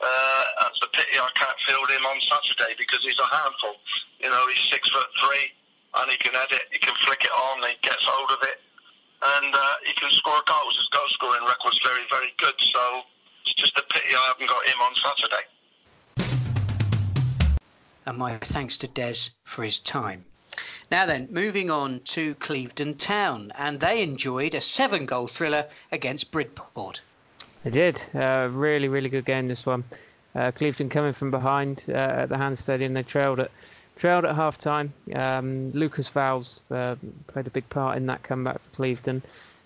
Uh, 0.00 0.64
that's 0.64 0.80
a 0.80 0.88
pity 0.96 1.20
I 1.20 1.28
can't 1.36 1.60
field 1.60 1.92
him 1.92 2.08
on 2.08 2.16
Saturday 2.24 2.72
because 2.80 3.04
he's 3.04 3.20
a 3.20 3.28
handful. 3.28 3.76
You 4.24 4.32
know, 4.32 4.40
he's 4.48 4.64
six 4.72 4.88
foot 4.88 5.12
three 5.20 5.52
and 6.00 6.08
he 6.08 6.16
can 6.16 6.32
edit, 6.32 6.72
he 6.72 6.80
can 6.80 6.96
flick 7.04 7.24
it 7.24 7.32
on, 7.52 7.60
he 7.68 7.76
gets 7.80 8.04
hold 8.04 8.32
of 8.32 8.40
it, 8.48 8.60
and 9.22 9.54
uh, 9.54 9.74
he 9.84 9.92
can 9.94 10.10
score 10.10 10.40
goals. 10.46 10.76
His 10.76 10.88
goal 10.88 11.08
scoring 11.08 11.44
record's 11.46 11.80
very, 11.82 12.02
very 12.10 12.32
good. 12.38 12.54
So 12.58 13.02
it's 13.42 13.54
just 13.54 13.78
a 13.78 13.82
pity 13.82 14.14
I 14.14 14.26
haven't 14.28 14.48
got 14.48 14.66
him 14.66 14.80
on 14.80 14.94
Saturday. 14.94 15.44
And 18.06 18.18
my 18.18 18.38
thanks 18.38 18.78
to 18.78 18.88
Des 18.88 19.30
for 19.44 19.64
his 19.64 19.80
time. 19.80 20.24
Now 20.90 21.06
then, 21.06 21.28
moving 21.30 21.70
on 21.70 22.00
to 22.14 22.34
Clevedon 22.36 22.94
Town, 22.94 23.52
and 23.56 23.80
they 23.80 24.02
enjoyed 24.02 24.54
a 24.54 24.60
seven-goal 24.60 25.26
thriller 25.26 25.66
against 25.90 26.30
Bridport. 26.30 27.02
They 27.64 27.70
did. 27.70 28.04
Uh, 28.14 28.48
really, 28.52 28.88
really 28.88 29.08
good 29.08 29.24
game 29.24 29.48
this 29.48 29.66
one. 29.66 29.82
Uh, 30.36 30.52
Clevedon 30.52 30.88
coming 30.88 31.12
from 31.12 31.32
behind 31.32 31.84
uh, 31.88 31.92
at 31.92 32.28
the 32.28 32.38
Hand 32.38 32.56
Stadium, 32.58 32.92
they 32.92 33.02
trailed 33.02 33.40
at 33.40 33.50
trailed 33.96 34.24
at 34.24 34.34
half 34.34 34.58
time. 34.58 34.92
Um, 35.14 35.70
Lucas 35.70 36.08
Vowles 36.08 36.60
uh, 36.70 36.96
played 37.26 37.46
a 37.46 37.50
big 37.50 37.68
part 37.68 37.96
in 37.96 38.06
that 38.06 38.22
comeback 38.22 38.60
for 38.60 38.70
Clevedon. 38.70 39.22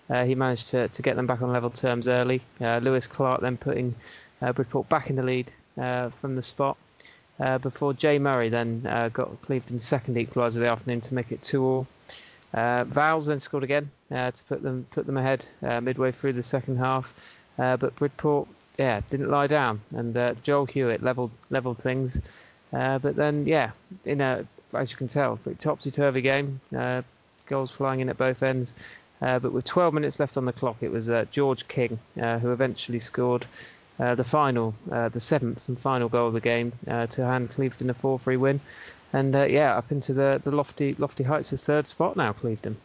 Uh, 0.09 0.25
he 0.25 0.35
managed 0.35 0.69
to, 0.69 0.87
to 0.89 1.01
get 1.01 1.15
them 1.15 1.27
back 1.27 1.41
on 1.41 1.53
level 1.53 1.69
terms 1.69 2.07
early. 2.07 2.41
Uh, 2.59 2.79
Lewis 2.79 3.07
Clark 3.07 3.41
then 3.41 3.57
putting 3.57 3.95
Bridport 4.39 4.89
back 4.89 5.09
in 5.09 5.15
the 5.15 5.23
lead 5.23 5.53
from 5.75 6.33
the 6.33 6.41
spot. 6.41 6.77
Uh, 7.41 7.57
before 7.57 7.91
Jay 7.91 8.19
Murray 8.19 8.49
then 8.49 8.85
uh, 8.87 9.09
got 9.09 9.41
Clevedon's 9.41 9.83
second 9.83 10.15
equaliser 10.15 10.57
of 10.57 10.61
the 10.61 10.67
afternoon 10.67 11.01
to 11.01 11.15
make 11.15 11.31
it 11.31 11.41
two 11.41 11.65
all. 11.65 11.87
Uh, 12.53 12.83
Vowles 12.83 13.25
then 13.25 13.39
scored 13.39 13.63
again 13.63 13.89
uh, 14.11 14.29
to 14.29 14.45
put 14.45 14.61
them 14.61 14.85
put 14.91 15.07
them 15.07 15.17
ahead 15.17 15.43
uh, 15.63 15.81
midway 15.81 16.11
through 16.11 16.33
the 16.33 16.43
second 16.43 16.77
half, 16.77 17.41
but 17.57 17.95
Bridport 17.95 18.47
yeah 18.77 19.01
didn't 19.09 19.31
lie 19.31 19.47
down 19.47 19.81
and 19.91 20.35
Joel 20.43 20.65
Hewitt 20.65 21.01
leveled 21.01 21.31
leveled 21.49 21.79
things, 21.79 22.21
but 22.71 23.15
then 23.15 23.45
yeah 23.45 23.71
in 24.05 24.21
a 24.21 24.45
as 24.73 24.91
you 24.91 24.97
can 24.97 25.07
tell 25.07 25.37
topsy 25.59 25.91
turvy 25.91 26.21
game, 26.21 26.61
goals 27.45 27.71
flying 27.71 27.99
in 27.99 28.09
at 28.09 28.17
both 28.17 28.41
ends. 28.41 28.73
but 29.19 29.51
with 29.51 29.65
12 29.65 29.93
minutes 29.93 30.17
left 30.17 30.37
on 30.37 30.45
the 30.45 30.53
clock, 30.53 30.77
it 30.79 30.91
was 30.91 31.11
George 31.31 31.67
King 31.67 31.99
who 32.15 32.51
eventually 32.51 33.01
scored 33.01 33.45
uh, 34.01 34.15
the 34.15 34.23
final, 34.23 34.73
uh, 34.91 35.09
the 35.09 35.19
seventh 35.19 35.69
and 35.69 35.79
final 35.79 36.09
goal 36.09 36.27
of 36.27 36.33
the 36.33 36.41
game 36.41 36.73
uh, 36.87 37.05
to 37.05 37.23
hand 37.23 37.51
Clevedon 37.51 37.89
a 37.89 37.93
4-3 37.93 38.39
win, 38.39 38.59
and 39.13 39.35
uh, 39.35 39.43
yeah, 39.43 39.77
up 39.77 39.91
into 39.91 40.13
the, 40.13 40.41
the 40.43 40.49
lofty 40.51 40.95
lofty 40.95 41.23
heights 41.23 41.51
of 41.51 41.59
third 41.59 41.87
spot 41.87 42.17
now, 42.17 42.33
Clevedon. 42.33 42.77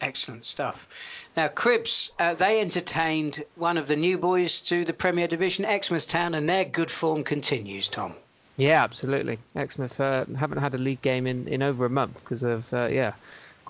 Excellent 0.00 0.44
stuff. 0.44 0.88
Now, 1.36 1.48
Cribbs, 1.48 2.12
uh, 2.18 2.34
they 2.34 2.60
entertained 2.60 3.44
one 3.56 3.76
of 3.76 3.88
the 3.88 3.96
new 3.96 4.18
boys 4.18 4.60
to 4.62 4.84
the 4.84 4.92
Premier 4.92 5.26
Division, 5.26 5.64
Exmouth 5.64 6.08
Town, 6.08 6.34
and 6.34 6.48
their 6.48 6.64
good 6.64 6.90
form 6.90 7.24
continues, 7.24 7.88
Tom. 7.88 8.14
Yeah, 8.62 8.84
absolutely. 8.84 9.38
Exmouth 9.54 10.00
uh, 10.00 10.24
haven't 10.36 10.58
had 10.58 10.74
a 10.74 10.78
league 10.78 11.02
game 11.02 11.26
in, 11.26 11.48
in 11.48 11.62
over 11.62 11.84
a 11.84 11.90
month 11.90 12.20
because 12.20 12.42
of, 12.42 12.70
yeah, 12.72 13.14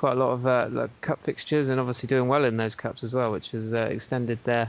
quite 0.03 0.17
a 0.17 0.19
lot 0.19 0.33
of 0.33 0.47
uh, 0.49 0.89
cup 1.01 1.23
fixtures 1.23 1.69
and 1.69 1.79
obviously 1.79 2.09
doing 2.09 2.27
well 2.27 2.45
in 2.45 2.57
those 2.57 2.75
cups 2.75 3.05
as 3.05 3.15
well, 3.15 3.31
which 3.31 3.53
has 3.53 3.73
uh, 3.73 3.89
extended 3.89 4.37
their 4.43 4.69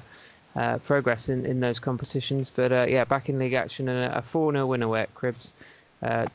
uh, 0.55 0.77
progress 0.77 1.27
in, 1.27 1.43
in 1.47 1.59
those 1.59 1.79
competitions. 1.79 2.51
But 2.51 2.71
uh, 2.71 2.85
yeah, 2.87 3.03
back 3.05 3.29
in 3.29 3.39
league 3.39 3.53
action 3.53 3.89
and 3.89 4.13
a 4.13 4.21
4 4.21 4.51
0 4.51 4.67
win 4.67 4.83
away 4.83 5.01
at 5.01 5.15
Cribbs. 5.15 5.53
Uh, 6.03 6.27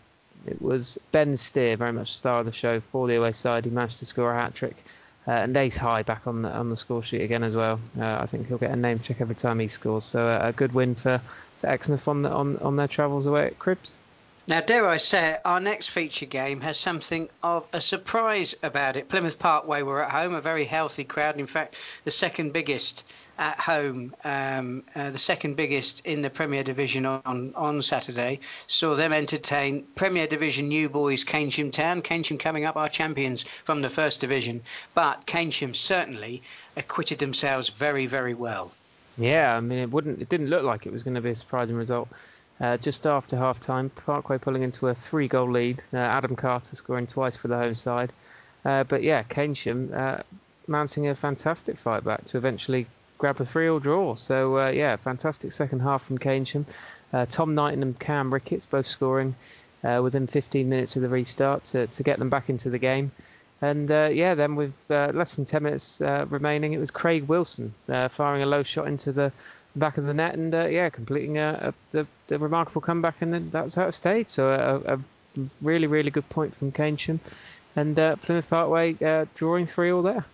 it 0.48 0.60
was 0.60 0.98
Ben 1.12 1.36
Steer, 1.36 1.76
very 1.76 1.92
much 1.92 2.16
star 2.16 2.40
of 2.40 2.46
the 2.46 2.50
show 2.50 2.80
for 2.80 3.06
the 3.06 3.14
away 3.14 3.30
side. 3.30 3.66
He 3.66 3.70
managed 3.70 4.00
to 4.00 4.06
score 4.06 4.32
a 4.32 4.36
hat 4.36 4.56
trick. 4.56 4.76
Uh, 5.28 5.32
and 5.32 5.56
Ace 5.56 5.76
High 5.76 6.02
back 6.02 6.26
on 6.26 6.42
the 6.42 6.50
on 6.50 6.68
the 6.68 6.76
score 6.76 7.04
sheet 7.04 7.20
again 7.20 7.44
as 7.44 7.54
well. 7.54 7.78
Uh, 8.00 8.18
I 8.20 8.26
think 8.26 8.48
he'll 8.48 8.58
get 8.58 8.72
a 8.72 8.76
name 8.76 8.98
check 8.98 9.20
every 9.20 9.36
time 9.36 9.60
he 9.60 9.68
scores. 9.68 10.02
So 10.04 10.26
uh, 10.26 10.40
a 10.42 10.52
good 10.52 10.72
win 10.72 10.96
for, 10.96 11.20
Exmouth 11.64 12.08
on, 12.08 12.22
the, 12.22 12.30
on 12.30 12.56
on 12.58 12.76
their 12.76 12.88
travels 12.88 13.26
away 13.26 13.46
at 13.46 13.58
Cribbs. 13.58 13.92
Now, 14.48 14.62
dare 14.62 14.88
I 14.88 14.96
say 14.96 15.32
it, 15.32 15.40
our 15.44 15.60
next 15.60 15.88
feature 15.88 16.24
game 16.24 16.62
has 16.62 16.78
something 16.78 17.28
of 17.42 17.66
a 17.70 17.82
surprise 17.82 18.54
about 18.62 18.96
it. 18.96 19.10
Plymouth 19.10 19.38
Parkway 19.38 19.82
were 19.82 20.02
at 20.02 20.10
home, 20.10 20.34
a 20.34 20.40
very 20.40 20.64
healthy 20.64 21.04
crowd. 21.04 21.38
In 21.38 21.46
fact, 21.46 21.76
the 22.04 22.10
second 22.10 22.54
biggest 22.54 23.04
at 23.38 23.60
home, 23.60 24.16
um, 24.24 24.84
uh, 24.96 25.10
the 25.10 25.18
second 25.18 25.56
biggest 25.56 26.06
in 26.06 26.22
the 26.22 26.30
Premier 26.30 26.62
Division 26.62 27.04
on, 27.04 27.52
on 27.54 27.82
Saturday, 27.82 28.40
saw 28.66 28.94
them 28.94 29.12
entertain 29.12 29.86
Premier 29.94 30.26
Division 30.26 30.68
new 30.68 30.88
boys 30.88 31.26
Keynsham 31.26 31.70
Town. 31.70 32.00
Keynsham 32.00 32.40
coming 32.40 32.64
up, 32.64 32.76
our 32.76 32.88
champions 32.88 33.42
from 33.42 33.82
the 33.82 33.90
First 33.90 34.22
Division. 34.22 34.62
But 34.94 35.26
Keynsham 35.26 35.76
certainly 35.76 36.42
acquitted 36.74 37.18
themselves 37.18 37.68
very, 37.68 38.06
very 38.06 38.32
well. 38.32 38.72
Yeah, 39.18 39.56
I 39.56 39.60
mean, 39.60 39.80
it 39.80 39.90
wouldn't, 39.90 40.22
it 40.22 40.28
didn't 40.28 40.48
look 40.48 40.62
like 40.62 40.86
it 40.86 40.92
was 40.92 41.02
going 41.02 41.16
to 41.16 41.20
be 41.20 41.30
a 41.30 41.34
surprising 41.34 41.76
result. 41.76 42.08
Uh, 42.60 42.76
just 42.76 43.06
after 43.06 43.36
half 43.36 43.60
time, 43.60 43.90
Parkway 43.90 44.38
pulling 44.38 44.62
into 44.62 44.88
a 44.88 44.94
three 44.94 45.28
goal 45.28 45.50
lead. 45.50 45.82
Uh, 45.92 45.98
Adam 45.98 46.36
Carter 46.36 46.76
scoring 46.76 47.06
twice 47.06 47.36
for 47.36 47.48
the 47.48 47.56
home 47.56 47.74
side. 47.74 48.12
Uh, 48.64 48.84
but 48.84 49.02
yeah, 49.02 49.22
Keynsham 49.22 49.92
uh, 49.92 50.22
mounting 50.66 51.08
a 51.08 51.14
fantastic 51.14 51.76
fight 51.76 52.04
back 52.04 52.24
to 52.26 52.36
eventually 52.36 52.86
grab 53.16 53.40
a 53.40 53.44
3 53.44 53.68
all 53.68 53.78
draw. 53.80 54.14
So, 54.14 54.58
uh, 54.58 54.70
yeah, 54.70 54.96
fantastic 54.96 55.52
second 55.52 55.80
half 55.80 56.02
from 56.02 56.18
Keynsham. 56.18 56.64
Uh, 57.12 57.26
Tom 57.26 57.54
Knighton 57.54 57.82
and 57.82 57.98
Cam 57.98 58.32
Ricketts 58.32 58.66
both 58.66 58.86
scoring 58.86 59.34
within 59.82 60.26
15 60.26 60.68
minutes 60.68 60.96
of 60.96 61.02
the 61.02 61.08
restart 61.08 61.64
to, 61.64 61.86
to 61.86 62.02
get 62.02 62.18
them 62.18 62.28
back 62.28 62.50
into 62.50 62.68
the 62.68 62.78
game. 62.78 63.10
And 63.60 63.90
uh, 63.90 64.08
yeah, 64.12 64.34
then 64.34 64.54
with 64.54 64.90
uh, 64.90 65.10
less 65.12 65.36
than 65.36 65.44
10 65.44 65.62
minutes 65.62 66.00
uh, 66.00 66.26
remaining, 66.28 66.72
it 66.72 66.78
was 66.78 66.90
Craig 66.90 67.24
Wilson 67.24 67.74
firing 68.10 68.42
a 68.42 68.46
low 68.46 68.62
shot 68.62 68.86
into 68.86 69.12
the 69.12 69.32
back 69.74 69.98
of 69.98 70.06
the 70.06 70.14
net 70.14 70.34
and 70.34 70.52
yeah, 70.52 70.88
completing 70.90 71.38
a, 71.38 71.72
a, 71.72 71.74
the, 71.90 72.06
the, 72.28 72.38
remarkable 72.38 72.80
comeback. 72.80 73.20
And 73.20 73.34
then 73.34 73.50
that's 73.50 73.76
out 73.76 73.88
of 73.88 73.94
stayed. 73.94 74.28
So 74.28 74.50
a, 74.50 74.94
a 74.94 75.00
really, 75.60 75.86
really 75.86 76.10
good 76.10 76.28
point 76.28 76.54
from 76.54 76.72
Keynsham. 76.72 77.18
And 77.74 77.96
Plymouth 77.96 78.48
Parkway 78.48 79.26
drawing 79.34 79.66
three 79.66 79.90
all 79.90 80.02
there. 80.02 80.24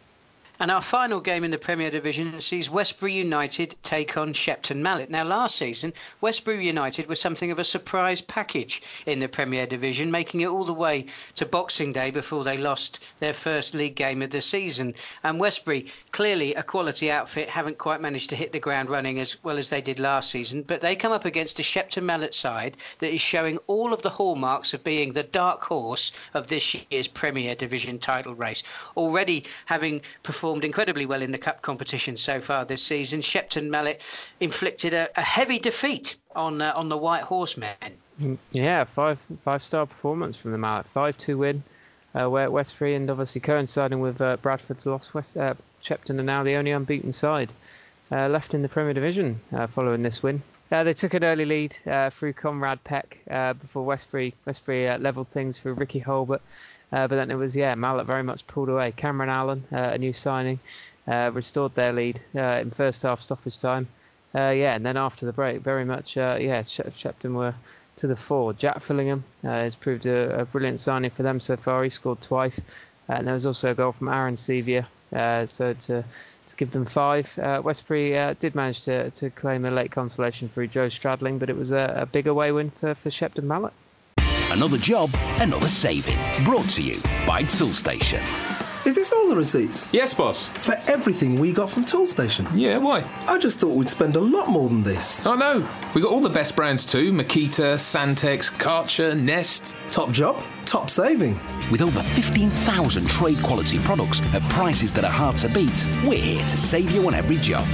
And 0.60 0.70
our 0.70 0.82
final 0.82 1.20
game 1.20 1.42
in 1.42 1.50
the 1.50 1.58
Premier 1.58 1.90
Division 1.90 2.40
sees 2.40 2.70
Westbury 2.70 3.14
United 3.14 3.74
take 3.82 4.16
on 4.16 4.32
Shepton 4.34 4.84
Mallet. 4.84 5.10
Now, 5.10 5.24
last 5.24 5.56
season, 5.56 5.92
Westbury 6.20 6.64
United 6.64 7.08
was 7.08 7.20
something 7.20 7.50
of 7.50 7.58
a 7.58 7.64
surprise 7.64 8.20
package 8.20 8.80
in 9.04 9.18
the 9.18 9.26
Premier 9.26 9.66
Division, 9.66 10.12
making 10.12 10.42
it 10.42 10.46
all 10.46 10.64
the 10.64 10.72
way 10.72 11.06
to 11.34 11.44
Boxing 11.44 11.92
Day 11.92 12.12
before 12.12 12.44
they 12.44 12.56
lost 12.56 13.04
their 13.18 13.32
first 13.32 13.74
league 13.74 13.96
game 13.96 14.22
of 14.22 14.30
the 14.30 14.40
season. 14.40 14.94
And 15.24 15.40
Westbury, 15.40 15.86
clearly 16.12 16.54
a 16.54 16.62
quality 16.62 17.10
outfit, 17.10 17.48
haven't 17.48 17.78
quite 17.78 18.00
managed 18.00 18.30
to 18.30 18.36
hit 18.36 18.52
the 18.52 18.60
ground 18.60 18.88
running 18.88 19.18
as 19.18 19.42
well 19.42 19.58
as 19.58 19.70
they 19.70 19.80
did 19.80 19.98
last 19.98 20.30
season, 20.30 20.62
but 20.62 20.80
they 20.80 20.94
come 20.94 21.12
up 21.12 21.24
against 21.24 21.58
a 21.58 21.64
Shepton 21.64 22.06
Mallet 22.06 22.32
side 22.32 22.76
that 23.00 23.12
is 23.12 23.20
showing 23.20 23.58
all 23.66 23.92
of 23.92 24.02
the 24.02 24.10
hallmarks 24.10 24.72
of 24.72 24.84
being 24.84 25.12
the 25.12 25.24
dark 25.24 25.64
horse 25.64 26.12
of 26.32 26.46
this 26.46 26.76
year's 26.90 27.08
Premier 27.08 27.56
Division 27.56 27.98
title 27.98 28.36
race. 28.36 28.62
Already 28.96 29.44
having 29.66 30.02
performed 30.22 30.43
performed 30.44 30.66
incredibly 30.66 31.06
well 31.06 31.22
in 31.22 31.32
the 31.32 31.38
cup 31.38 31.62
competition 31.62 32.18
so 32.18 32.38
far 32.38 32.66
this 32.66 32.82
season. 32.82 33.22
Shepton 33.22 33.70
Mallet 33.70 34.02
inflicted 34.40 34.92
a, 34.92 35.08
a 35.16 35.22
heavy 35.22 35.58
defeat 35.58 36.16
on 36.36 36.60
uh, 36.60 36.74
on 36.76 36.90
the 36.90 36.98
White 36.98 37.22
Horsemen. 37.22 37.74
Mm, 38.20 38.36
yeah, 38.52 38.84
five 38.84 39.18
five 39.42 39.62
star 39.62 39.86
performance 39.86 40.36
from 40.36 40.52
the 40.52 40.58
Mallet, 40.58 40.86
five 40.86 41.16
two 41.16 41.38
win. 41.38 41.62
Uh, 42.14 42.28
where 42.28 42.50
Westbury 42.50 42.94
and 42.94 43.08
obviously 43.08 43.40
coinciding 43.40 44.00
with 44.00 44.20
uh, 44.20 44.36
Bradford's 44.36 44.84
loss, 44.84 45.14
West, 45.14 45.34
uh, 45.38 45.54
Shepton 45.80 46.20
are 46.20 46.22
now 46.22 46.42
the 46.44 46.56
only 46.56 46.72
unbeaten 46.72 47.12
side 47.12 47.50
uh, 48.12 48.28
left 48.28 48.52
in 48.52 48.60
the 48.60 48.68
Premier 48.68 48.92
Division 48.92 49.40
uh, 49.50 49.66
following 49.66 50.02
this 50.02 50.22
win. 50.22 50.42
They 50.68 50.92
took 50.92 51.14
an 51.14 51.24
early 51.24 51.46
lead 51.46 51.74
through 52.12 52.34
Conrad 52.34 52.84
Peck 52.84 53.18
before 53.60 53.84
Westbury 53.84 54.34
Westbury 54.44 54.98
levelled 54.98 55.28
things 55.28 55.58
through 55.58 55.74
Ricky 55.74 56.00
Holbert, 56.00 56.40
but 56.94 57.10
then 57.10 57.30
it 57.30 57.36
was 57.36 57.56
yeah 57.56 57.74
Mallet 57.74 58.06
very 58.06 58.22
much 58.22 58.46
pulled 58.46 58.68
away. 58.68 58.92
Cameron 58.92 59.30
Allen, 59.30 59.64
uh, 59.72 59.90
a 59.94 59.98
new 59.98 60.12
signing, 60.12 60.58
uh, 61.08 61.30
restored 61.32 61.74
their 61.74 61.92
lead 61.92 62.20
uh, 62.34 62.60
in 62.62 62.70
first 62.70 63.02
half 63.02 63.20
stoppage 63.20 63.58
time. 63.58 63.88
yeah, 64.34 64.74
and 64.74 64.84
then 64.84 64.96
after 64.96 65.26
the 65.26 65.32
break, 65.32 65.60
very 65.60 65.84
much 65.84 66.16
yeah 66.16 66.62
Shepton 66.62 67.34
were 67.34 67.54
to 67.96 68.06
the 68.06 68.16
fore. 68.16 68.52
Jack 68.52 68.78
Fillingham 68.78 69.22
uh, 69.44 69.48
has 69.48 69.76
proved 69.76 70.06
a, 70.06 70.40
a, 70.40 70.44
brilliant 70.44 70.80
signing 70.80 71.10
for 71.10 71.22
them 71.22 71.40
so 71.40 71.56
far. 71.56 71.84
He 71.84 71.90
scored 71.90 72.20
twice, 72.20 72.60
uh, 73.08 73.14
and 73.14 73.26
there 73.26 73.34
was 73.34 73.46
also 73.46 73.70
a 73.70 73.74
goal 73.74 73.92
from 73.92 74.08
Aaron 74.08 74.36
Sevier. 74.36 74.86
Uh, 75.14 75.46
so 75.46 75.74
to 75.74 76.04
to 76.46 76.56
give 76.56 76.72
them 76.72 76.84
five, 76.84 77.38
uh, 77.38 77.62
Westbury 77.64 78.18
uh, 78.18 78.34
did 78.38 78.54
manage 78.54 78.84
to, 78.84 79.10
to 79.12 79.30
claim 79.30 79.64
a 79.64 79.70
late 79.70 79.90
consolation 79.90 80.48
through 80.48 80.66
Joe 80.66 80.88
Stradling, 80.88 81.38
but 81.38 81.48
it 81.48 81.56
was 81.56 81.72
a, 81.72 82.00
a 82.02 82.06
big 82.06 82.26
away 82.26 82.52
win 82.52 82.70
for, 82.70 82.94
for 82.94 83.10
Shepton 83.10 83.48
Mallet. 83.48 83.72
Another 84.54 84.78
job, 84.78 85.10
another 85.40 85.66
saving. 85.66 86.16
Brought 86.44 86.68
to 86.70 86.80
you 86.80 87.02
by 87.26 87.42
Toolstation. 87.42 88.20
Is 88.86 88.94
this 88.94 89.12
all 89.12 89.28
the 89.28 89.34
receipts? 89.34 89.88
Yes, 89.90 90.14
boss. 90.14 90.46
For 90.48 90.76
everything 90.86 91.40
we 91.40 91.52
got 91.52 91.68
from 91.68 91.84
Toolstation? 91.84 92.48
Yeah, 92.54 92.78
why? 92.78 93.02
I 93.26 93.36
just 93.38 93.58
thought 93.58 93.74
we'd 93.74 93.88
spend 93.88 94.14
a 94.14 94.20
lot 94.20 94.48
more 94.48 94.68
than 94.68 94.84
this. 94.84 95.26
Oh, 95.26 95.34
no. 95.34 95.68
We 95.92 96.00
got 96.00 96.12
all 96.12 96.20
the 96.20 96.30
best 96.30 96.54
brands 96.54 96.86
too 96.86 97.12
Makita, 97.12 97.74
Santex, 97.74 98.52
Karcher, 98.52 99.20
Nest. 99.20 99.76
Top 99.88 100.12
job, 100.12 100.40
top 100.64 100.88
saving. 100.88 101.34
With 101.72 101.82
over 101.82 102.00
15,000 102.00 103.08
trade 103.08 103.42
quality 103.42 103.80
products 103.80 104.20
at 104.34 104.42
prices 104.50 104.92
that 104.92 105.04
are 105.04 105.10
hard 105.10 105.34
to 105.38 105.48
beat, 105.48 105.88
we're 106.06 106.22
here 106.22 106.42
to 106.42 106.56
save 106.56 106.92
you 106.92 107.04
on 107.08 107.14
every 107.14 107.38
job. 107.38 107.66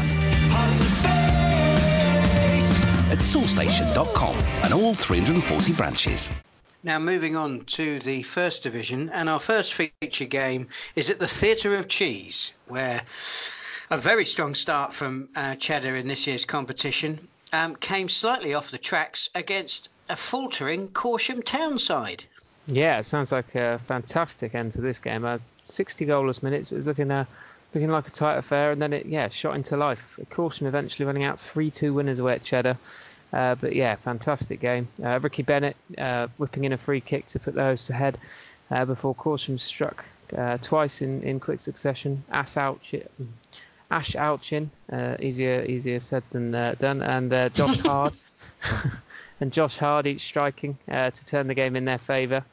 At 3.13 3.19
toolstation.com 3.19 4.37
and 4.65 4.73
all 4.73 4.95
340 4.95 5.73
branches. 5.75 6.33
Now, 6.83 6.99
moving 6.99 7.37
on 7.37 7.61
to 7.77 7.99
the 7.99 8.23
first 8.23 8.63
division, 8.63 9.11
and 9.11 9.29
our 9.29 9.41
first 9.41 9.75
feature 9.75 10.25
game 10.25 10.69
is 10.97 11.11
at 11.11 11.19
the 11.19 11.29
Theatre 11.29 11.77
of 11.77 11.89
Cheese, 11.89 12.53
where 12.69 13.03
a 13.91 13.99
very 13.99 14.25
strong 14.25 14.55
start 14.55 14.95
from 14.95 15.29
uh, 15.37 15.57
Cheddar 15.57 15.95
in 15.97 16.09
this 16.09 16.27
year's 16.27 16.47
competition 16.47 17.29
um, 17.53 17.77
came 17.77 18.09
slightly 18.09 18.55
off 18.55 18.71
the 18.71 18.79
tracks 18.79 19.29
against 19.35 19.91
a 20.09 20.17
faltering 20.17 20.89
Corsham 20.89 21.45
Town 21.45 21.79
side. 21.79 22.25
Yeah, 22.67 22.99
it 22.99 23.05
sounds 23.05 23.31
like 23.31 23.55
a 23.55 23.79
fantastic 23.81 24.55
end 24.55 24.73
to 24.73 24.81
this 24.81 25.01
game. 25.01 25.25
Uh, 25.27 25.39
60 25.67 26.07
goalless 26.07 26.43
minutes. 26.43 26.73
It 26.73 26.77
was 26.77 26.87
looking 26.87 27.11
uh, 27.11 27.27
looking 27.75 27.91
like 27.91 28.09
a 28.09 28.11
tight 28.11 28.39
affair, 28.39 28.71
and 28.73 28.81
then 28.81 28.93
it 28.93 29.07
yeah 29.07 29.29
shot 29.29 29.55
into 29.55 29.77
life. 29.77 30.19
Corsham 30.31 30.67
eventually 30.67 31.07
running 31.07 31.25
out 31.25 31.37
3-2 31.37 31.93
winners 31.93 32.19
away 32.19 32.35
at 32.35 32.45
Cheddar. 32.45 32.79
Uh, 33.33 33.55
but 33.55 33.75
yeah, 33.75 33.95
fantastic 33.97 34.61
game. 34.61 34.89
Uh, 35.03 35.21
Ricky 35.21 35.43
Bennett 35.43 35.77
uh, 35.97 36.29
whipping 36.39 36.65
in 36.65 36.73
a 36.73 36.79
free 36.79 37.01
kick 37.01 37.27
to 37.29 37.39
put 37.39 37.55
the 37.55 37.63
hosts 37.63 37.91
ahead 37.91 38.19
uh, 38.71 38.85
before 38.85 39.15
Corsham 39.15 39.59
struck 39.59 40.05
uh, 40.37 40.59
twice 40.59 41.03
in, 41.03 41.23
in 41.23 41.41
quick 41.41 41.61
succession. 41.61 42.25
Ash 42.31 42.57
Outchin, 42.57 43.07
Ash 43.91 44.15
Outchin 44.17 44.71
easier 45.21 45.65
easier 45.65 46.01
said 46.01 46.23
than 46.31 46.53
done, 46.53 47.03
and 47.03 47.55
Josh 47.55 47.79
Hard 47.85 48.13
and 49.41 49.53
Josh 49.53 49.77
Hard 49.77 50.07
each 50.07 50.23
striking 50.23 50.79
to 50.89 51.25
turn 51.25 51.47
the 51.47 51.55
game 51.55 51.77
in 51.77 51.85
their 51.85 51.99
favour. 51.99 52.45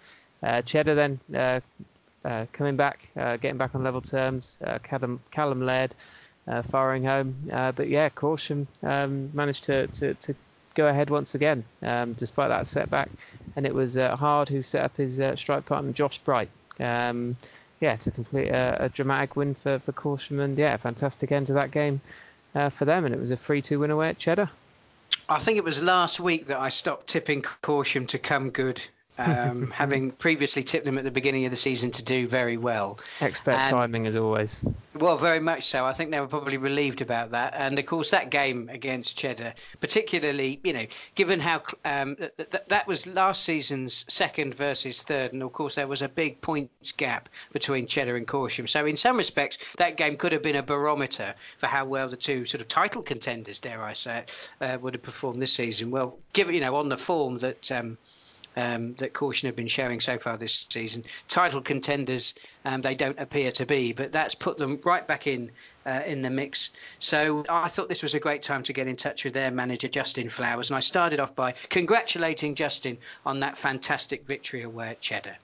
Cheddar 0.66 0.96
then 0.96 1.62
coming 2.54 2.76
back, 2.76 3.10
getting 3.16 3.58
back 3.58 3.74
on 3.76 3.84
level 3.84 4.02
terms. 4.02 4.60
Callum, 4.84 5.20
Callum 5.32 5.62
Laird. 5.62 5.94
Uh, 6.48 6.62
firing 6.62 7.04
home. 7.04 7.36
Uh, 7.52 7.74
but 7.74 7.90
yeah, 7.90 8.08
Corsham 8.08 8.68
um, 8.82 9.30
managed 9.34 9.66
to, 9.66 9.88
to, 9.88 10.13
to, 10.13 10.34
go 10.78 10.88
ahead 10.88 11.10
once 11.10 11.36
again, 11.36 11.66
um, 11.82 12.13
despite 12.13 12.50
that 12.50 12.68
setback. 12.68 13.10
And 13.56 13.66
it 13.66 13.74
was 13.74 13.98
uh, 13.98 14.16
Hard 14.16 14.48
who 14.48 14.62
set 14.62 14.86
up 14.86 14.96
his 14.96 15.20
uh, 15.20 15.36
strike 15.36 15.66
partner, 15.66 15.92
Josh 15.92 16.20
Bright. 16.20 16.50
Um, 16.80 17.36
yeah, 17.82 17.96
to 17.96 18.12
complete 18.12 18.50
a, 18.50 18.86
a, 18.86 18.90
dramatic 18.90 19.36
win 19.36 19.56
for, 19.56 19.80
for 19.80 19.92
Corsham. 19.92 20.40
And 20.40 20.58
yeah, 20.58 20.78
fantastic 20.78 21.32
end 21.32 21.48
to 21.48 21.54
that 21.54 21.72
game 21.72 22.00
uh, 22.56 22.70
for 22.70 22.86
them. 22.86 23.06
And 23.06 23.13
it 23.13 23.20
was 23.20 23.32
a 23.32 23.38
3 23.38 23.62
2 23.62 23.80
win 23.80 23.92
away 23.92 24.10
at 24.10 24.20
Cheddar. 24.20 24.50
I 25.28 25.40
think 25.40 25.58
it 25.58 25.63
was 25.63 25.82
last 25.82 26.20
week 26.20 26.48
that 26.48 26.60
I 26.60 26.70
stopped 26.70 27.08
tipping 27.08 27.42
Corsham 27.42 28.08
to 28.10 28.20
come 28.20 28.52
good 28.52 28.82
um, 29.17 29.71
having 29.71 30.12
previously 30.12 30.63
tipped 30.63 30.86
them 30.86 30.97
at 30.97 31.03
the 31.03 31.12
beginning 31.12 31.45
of 31.45 31.51
the 31.51 31.58
season 31.58 31.91
to 31.91 32.03
do 32.03 32.27
very 32.27 32.58
well. 32.58 32.99
Expert 33.21 33.56
and, 33.56 33.71
timing 33.71 34.08
as 34.08 34.15
always. 34.15 34.63
Well, 34.95 35.17
very 35.17 35.39
much 35.39 35.63
so. 35.63 35.86
I 35.86 35.93
think 35.93 36.12
they 36.12 36.19
were 36.19 36.27
probably 36.27 36.58
relieved 36.58 37.01
about 37.01 37.32
that. 37.32 37.53
And 37.56 37.77
of 37.77 37.86
course, 37.86 38.12
that 38.12 38.30
game 38.30 38.69
against 38.71 39.17
Cheddar, 39.17 39.53
particularly, 39.80 40.60
you 40.63 40.73
know, 40.73 40.86
given 41.15 41.39
how 41.39 41.63
um, 41.86 42.15
th- 42.15 42.32
th- 42.38 42.63
that 42.67 42.88
was 42.88 43.06
last 43.08 43.43
season's 43.43 44.06
second 44.08 44.56
versus 44.56 45.01
third, 45.01 45.34
and 45.34 45.43
of 45.43 45.53
course, 45.53 45.75
there 45.75 45.88
was 45.88 46.01
a 46.01 46.10
big 46.10 46.41
points 46.41 46.91
gap 46.91 47.30
between 47.51 47.88
Cheddar 47.88 48.15
and 48.15 48.27
Corsham. 48.27 48.67
So, 48.67 48.86
in 48.86 48.97
some 48.97 49.17
respects, 49.17 49.58
that 49.77 49.97
game 49.97 50.15
could 50.15 50.32
have 50.32 50.41
been 50.41 50.56
a 50.56 50.63
barometer 50.63 51.36
for 51.58 51.67
how 51.67 51.86
well 51.86 52.10
the 52.10 52.17
two 52.17 52.45
sort 52.45 52.62
of 52.62 52.67
title 52.67 53.01
contenders, 53.01 53.60
dare 53.60 53.84
I 53.84 53.93
say 53.93 54.19
it, 54.19 54.51
uh, 54.62 54.77
would 54.82 54.95
have 54.95 55.03
performed 55.03 55.41
this 55.41 55.53
season. 55.53 55.91
Well, 55.91 56.17
given, 56.34 56.56
you 56.56 56.62
know, 56.62 56.75
on 56.75 56.89
the 56.89 56.97
form 56.97 57.38
that. 57.39 57.71
Um, 57.71 57.97
um, 58.58 58.96
that 58.96 59.13
Corsham 59.13 59.46
have 59.46 59.56
been 59.56 59.67
showing 59.67 60.00
so 60.00 60.17
far 60.17 60.36
this 60.36 60.65
season. 60.70 61.04
Title 61.30 61.62
contenders, 61.62 62.34
um, 62.65 62.82
they 62.82 62.96
don't 62.96 63.20
appear 63.20 63.52
to 63.52 63.67
be, 63.67 63.93
but 63.93 64.12
that's 64.12 64.34
put 64.34 64.58
them 64.58 64.82
right 64.84 65.08
back 65.08 65.28
in 65.28 65.52
uh, 65.86 66.02
in 66.06 66.24
the 66.24 66.32
mix. 66.32 66.72
So 66.98 67.46
I 67.48 67.67
thought 67.70 67.88
this 67.88 68.02
was 68.02 68.15
a 68.15 68.20
great 68.20 68.41
time 68.41 68.63
to 68.63 68.74
get 68.74 68.88
in 68.88 68.96
touch 68.96 69.24
with 69.24 69.36
their 69.36 69.52
manager 69.52 69.88
Justin 69.88 70.28
Flowers, 70.28 70.72
and 70.72 70.78
I 70.78 70.80
started 70.80 71.20
off 71.20 71.36
by 71.36 71.52
congratulating 71.70 72.56
Justin 72.56 72.98
on 73.28 73.41
that 73.41 73.60
fantastic 73.60 74.26
victory 74.26 74.63
away 74.63 74.89
at 74.89 75.02
Cheddar. 75.02 75.38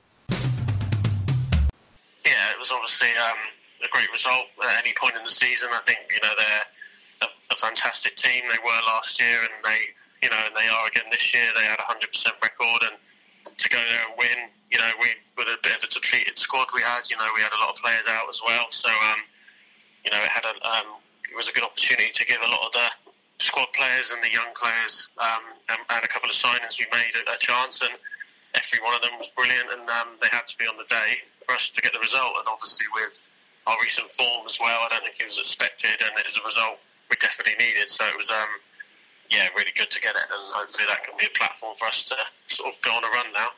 Yeah, 2.26 2.52
it 2.52 2.58
was 2.58 2.72
obviously 2.72 3.10
um, 3.10 3.38
a 3.86 3.90
great 3.92 4.12
result 4.12 4.46
at 4.64 4.84
any 4.84 4.96
point 5.00 5.16
in 5.16 5.24
the 5.24 5.30
season. 5.30 5.70
I 5.72 5.82
think 5.86 6.00
you 6.10 6.20
know 6.28 6.34
they're 6.36 7.30
a, 7.30 7.54
a 7.54 7.58
fantastic 7.58 8.16
team. 8.16 8.42
They 8.52 8.58
were 8.66 8.82
last 8.88 9.20
year, 9.20 9.40
and 9.42 9.52
they 9.64 9.80
you 10.24 10.32
know, 10.32 10.40
and 10.40 10.56
they 10.56 10.72
are 10.72 10.88
again 10.88 11.04
this 11.12 11.36
year. 11.36 11.44
They 11.52 11.68
had 11.68 11.84
a 11.84 11.88
100% 11.92 12.00
record, 12.40 12.82
and 12.88 12.96
to 13.52 13.68
go 13.68 13.76
there 13.76 14.04
and 14.08 14.16
win, 14.16 14.40
you 14.72 14.80
know, 14.80 14.88
we 15.04 15.12
with 15.36 15.52
a 15.52 15.60
bit 15.60 15.76
of 15.76 15.84
a 15.84 15.92
depleted 15.92 16.40
squad 16.40 16.72
we 16.72 16.80
had, 16.80 17.04
you 17.12 17.20
know, 17.20 17.28
we 17.36 17.44
had 17.44 17.52
a 17.52 17.60
lot 17.60 17.76
of 17.76 17.78
players 17.84 18.08
out 18.08 18.32
as 18.32 18.40
well. 18.40 18.72
So, 18.72 18.88
um, 18.88 19.20
you 20.08 20.12
know, 20.16 20.24
it 20.24 20.32
had 20.32 20.48
a 20.48 20.56
um, 20.64 21.04
it 21.28 21.36
was 21.36 21.50
a 21.50 21.54
good 21.54 21.68
opportunity 21.68 22.10
to 22.16 22.24
give 22.24 22.40
a 22.40 22.48
lot 22.48 22.64
of 22.68 22.72
the 22.72 22.88
squad 23.44 23.68
players 23.76 24.16
and 24.16 24.24
the 24.24 24.32
young 24.32 24.48
players 24.56 25.10
um, 25.20 25.44
and, 25.68 25.82
and, 25.90 26.06
a 26.06 26.08
couple 26.08 26.30
of 26.30 26.38
signings 26.38 26.80
we 26.80 26.86
made 26.94 27.12
a, 27.18 27.34
a, 27.34 27.38
chance, 27.38 27.82
and 27.82 27.92
every 28.54 28.80
one 28.80 28.94
of 28.96 29.02
them 29.02 29.12
was 29.20 29.28
brilliant, 29.36 29.68
and 29.76 29.84
um, 29.90 30.16
they 30.22 30.32
had 30.32 30.48
to 30.48 30.56
be 30.56 30.64
on 30.64 30.78
the 30.78 30.88
day 30.88 31.20
for 31.44 31.52
us 31.52 31.70
to 31.70 31.82
get 31.82 31.92
the 31.92 32.00
result. 32.00 32.40
And 32.40 32.48
obviously, 32.48 32.88
with 32.96 33.20
our 33.68 33.76
recent 33.82 34.08
form 34.14 34.48
as 34.48 34.56
well, 34.62 34.80
I 34.86 34.88
don't 34.88 35.04
think 35.04 35.20
it 35.20 35.28
was 35.28 35.42
expected, 35.42 36.00
and 36.00 36.16
as 36.24 36.38
a 36.40 36.46
result, 36.46 36.80
we 37.12 37.18
definitely 37.20 37.60
needed. 37.60 37.90
So 37.92 38.08
it 38.08 38.16
was. 38.16 38.32
Um, 38.32 38.64
yeah, 39.34 39.48
really 39.56 39.72
good 39.76 39.90
to 39.90 40.00
get 40.00 40.16
it, 40.16 40.22
and 40.22 40.54
hopefully 40.54 40.86
that 40.88 41.04
can 41.04 41.16
be 41.18 41.26
a 41.26 41.38
platform 41.38 41.76
for 41.78 41.88
us 41.88 42.04
to 42.06 42.16
sort 42.48 42.74
of 42.74 42.82
go 42.82 42.92
on 42.92 43.04
a 43.04 43.08
run 43.08 43.26
now. 43.34 43.50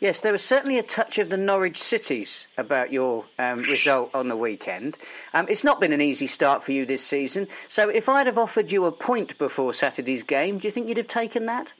Yes, 0.00 0.20
there 0.20 0.32
was 0.32 0.44
certainly 0.44 0.78
a 0.78 0.82
touch 0.82 1.18
of 1.18 1.30
the 1.30 1.36
Norwich 1.36 1.78
Cities 1.78 2.46
about 2.56 2.92
your 2.92 3.24
um, 3.38 3.62
result 3.62 4.14
on 4.14 4.28
the 4.28 4.36
weekend. 4.36 4.96
Um, 5.32 5.46
it's 5.48 5.64
not 5.64 5.80
been 5.80 5.92
an 5.92 6.00
easy 6.00 6.26
start 6.26 6.62
for 6.62 6.72
you 6.72 6.84
this 6.84 7.04
season. 7.04 7.48
So, 7.68 7.88
if 7.88 8.08
I'd 8.08 8.26
have 8.26 8.38
offered 8.38 8.70
you 8.70 8.84
a 8.84 8.92
point 8.92 9.38
before 9.38 9.72
Saturday's 9.72 10.22
game, 10.22 10.58
do 10.58 10.68
you 10.68 10.72
think 10.72 10.88
you'd 10.88 10.98
have 10.98 11.08
taken 11.08 11.46
that? 11.46 11.72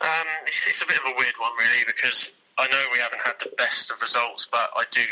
Um, 0.00 0.26
it's 0.68 0.82
a 0.82 0.86
bit 0.86 0.96
of 0.96 1.04
a 1.06 1.14
weird 1.16 1.34
one, 1.38 1.52
really, 1.58 1.84
because 1.86 2.30
I 2.58 2.66
know 2.66 2.84
we 2.92 2.98
haven't 2.98 3.22
had 3.22 3.34
the 3.40 3.50
best 3.56 3.90
of 3.90 4.02
results, 4.02 4.48
but 4.50 4.70
I 4.76 4.84
do 4.90 5.02